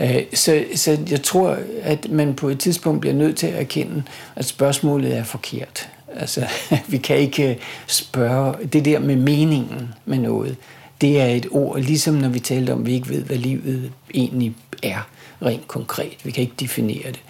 Øh, 0.00 0.22
så, 0.34 0.64
så 0.74 0.98
jeg 1.10 1.22
tror, 1.22 1.58
at 1.82 2.10
man 2.10 2.34
på 2.34 2.48
et 2.48 2.58
tidspunkt 2.58 3.00
bliver 3.00 3.14
nødt 3.14 3.36
til 3.36 3.46
at 3.46 3.60
erkende, 3.60 4.02
at 4.36 4.44
spørgsmålet 4.44 5.16
er 5.16 5.24
forkert. 5.24 5.88
Altså, 6.16 6.46
vi 6.88 6.98
kan 6.98 7.16
ikke 7.16 7.58
spørge 7.86 8.54
det 8.72 8.84
der 8.84 8.98
med 8.98 9.16
meningen 9.16 9.94
med 10.04 10.18
noget. 10.18 10.56
Det 11.00 11.20
er 11.20 11.26
et 11.26 11.46
ord, 11.50 11.80
ligesom 11.80 12.14
når 12.14 12.28
vi 12.28 12.40
talte 12.40 12.72
om, 12.72 12.80
at 12.80 12.86
vi 12.86 12.92
ikke 12.92 13.08
ved, 13.08 13.22
hvad 13.22 13.36
livet 13.36 13.92
egentlig 14.14 14.54
er 14.82 15.08
rent 15.42 15.68
konkret. 15.68 16.16
Vi 16.24 16.30
kan 16.30 16.42
ikke 16.42 16.54
definere 16.60 17.06
det. 17.06 17.20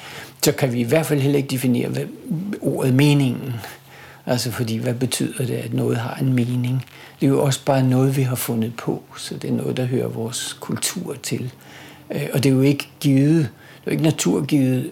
Så 0.43 0.53
kan 0.53 0.73
vi 0.73 0.81
i 0.81 0.85
hvert 0.85 1.07
fald 1.07 1.21
heller 1.21 1.37
ikke 1.37 1.49
definere 1.49 1.89
hvad 1.89 2.05
ordet 2.61 2.95
meningen. 2.95 3.55
Altså 4.27 4.51
fordi, 4.51 4.77
hvad 4.77 4.95
betyder 4.95 5.47
det, 5.47 5.55
at 5.55 5.75
noget 5.75 5.97
har 5.97 6.15
en 6.15 6.33
mening? 6.33 6.85
Det 7.21 7.27
er 7.27 7.31
jo 7.31 7.43
også 7.43 7.65
bare 7.65 7.83
noget, 7.83 8.17
vi 8.17 8.23
har 8.23 8.35
fundet 8.35 8.77
på, 8.77 9.03
så 9.17 9.37
det 9.37 9.51
er 9.51 9.55
noget, 9.55 9.77
der 9.77 9.85
hører 9.85 10.09
vores 10.09 10.57
kultur 10.61 11.15
til. 11.23 11.53
Øh, 12.11 12.27
og 12.33 12.43
det 12.43 12.51
er 12.51 12.55
jo 12.55 12.61
ikke 12.61 12.89
givet, 13.01 13.39
det 13.39 13.47
er 13.81 13.87
jo 13.87 13.91
ikke 13.91 14.03
naturgivet, 14.03 14.91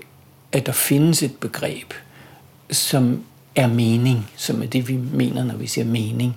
at 0.53 0.67
der 0.67 0.73
findes 0.73 1.23
et 1.23 1.35
begreb, 1.41 1.93
som 2.71 3.25
er 3.57 3.67
mening, 3.67 4.31
som 4.37 4.63
er 4.63 4.67
det, 4.67 4.89
vi 4.89 4.97
mener, 4.97 5.45
når 5.45 5.57
vi 5.57 5.67
siger 5.67 5.85
mening. 5.85 6.37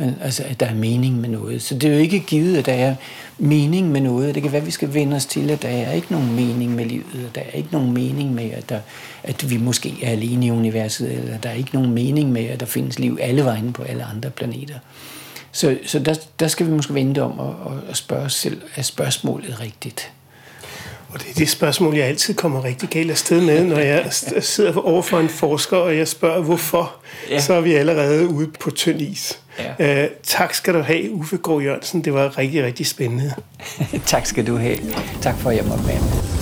Men, 0.00 0.16
altså, 0.22 0.44
at 0.44 0.60
der 0.60 0.66
er 0.66 0.74
mening 0.74 1.20
med 1.20 1.28
noget. 1.28 1.62
Så 1.62 1.74
det 1.74 1.90
er 1.90 1.94
jo 1.94 2.00
ikke 2.00 2.20
givet, 2.20 2.58
at 2.58 2.66
der 2.66 2.72
er 2.72 2.94
mening 3.38 3.90
med 3.92 4.00
noget. 4.00 4.34
Det 4.34 4.42
kan 4.42 4.52
være, 4.52 4.60
at 4.60 4.66
vi 4.66 4.70
skal 4.70 4.94
vende 4.94 5.16
os 5.16 5.26
til, 5.26 5.50
at 5.50 5.62
der 5.62 5.68
er 5.68 5.92
ikke 5.92 6.12
nogen 6.12 6.36
mening 6.36 6.74
med 6.74 6.84
livet. 6.84 7.30
Der 7.34 7.40
er 7.40 7.50
ikke 7.50 7.68
nogen 7.72 7.92
mening 7.92 8.34
med, 8.34 8.50
at, 8.50 8.68
der, 8.68 8.80
at 9.22 9.50
vi 9.50 9.56
måske 9.56 9.94
er 10.02 10.10
alene 10.10 10.46
i 10.46 10.50
universet. 10.50 11.12
Eller 11.12 11.38
der 11.38 11.48
er 11.48 11.54
ikke 11.54 11.74
nogen 11.74 11.90
mening 11.90 12.32
med, 12.32 12.44
at 12.44 12.60
der 12.60 12.66
findes 12.66 12.98
liv 12.98 13.18
alle 13.20 13.44
vegne 13.44 13.72
på 13.72 13.82
alle 13.82 14.04
andre 14.04 14.30
planeter. 14.30 14.78
Så, 15.52 15.78
så 15.86 15.98
der, 15.98 16.14
der 16.40 16.48
skal 16.48 16.66
vi 16.66 16.72
måske 16.72 16.94
vente 16.94 17.22
om 17.22 17.38
og, 17.38 17.56
og 17.88 17.96
spørge 17.96 18.24
os 18.24 18.34
selv, 18.34 18.62
er 18.76 18.82
spørgsmålet 18.82 19.60
rigtigt? 19.60 20.12
Og 21.08 21.20
det 21.20 21.30
er 21.30 21.34
det 21.34 21.48
spørgsmål, 21.48 21.94
jeg 21.94 22.06
altid 22.06 22.34
kommer 22.34 22.64
rigtig 22.64 22.88
galt 22.88 23.10
afsted 23.10 23.40
med, 23.40 23.64
når 23.64 23.78
jeg 23.78 24.06
sidder 24.40 24.76
over 24.76 25.02
for 25.02 25.20
en 25.20 25.28
forsker, 25.28 25.76
og 25.76 25.96
jeg 25.96 26.08
spørger, 26.08 26.42
hvorfor, 26.42 26.94
ja. 27.30 27.40
så 27.40 27.54
er 27.54 27.60
vi 27.60 27.74
allerede 27.74 28.28
ude 28.28 28.50
på 28.60 28.70
tynd 28.70 29.00
is. 29.00 29.38
Ja. 29.78 30.04
Uh, 30.04 30.10
tak 30.22 30.54
skal 30.54 30.74
du 30.74 30.80
have, 30.80 31.10
Uffe 31.10 31.36
Gård 31.36 31.62
Jørgensen. 31.62 32.04
Det 32.04 32.14
var 32.14 32.38
rigtig, 32.38 32.64
rigtig 32.64 32.86
spændende. 32.86 33.34
tak 34.06 34.26
skal 34.26 34.46
du 34.46 34.56
have. 34.56 34.78
Tak 35.22 35.38
for, 35.38 35.50
at 35.50 35.56
jeg 35.56 35.64
måtte 35.64 35.86
være 35.86 36.00
med. 36.00 36.38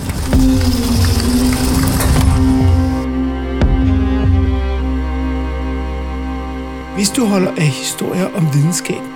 Hvis 6.95 7.11
du 7.11 7.25
holder 7.25 7.51
af 7.51 7.67
historier 7.67 8.27
om 8.35 8.55
videnskab, 8.55 9.16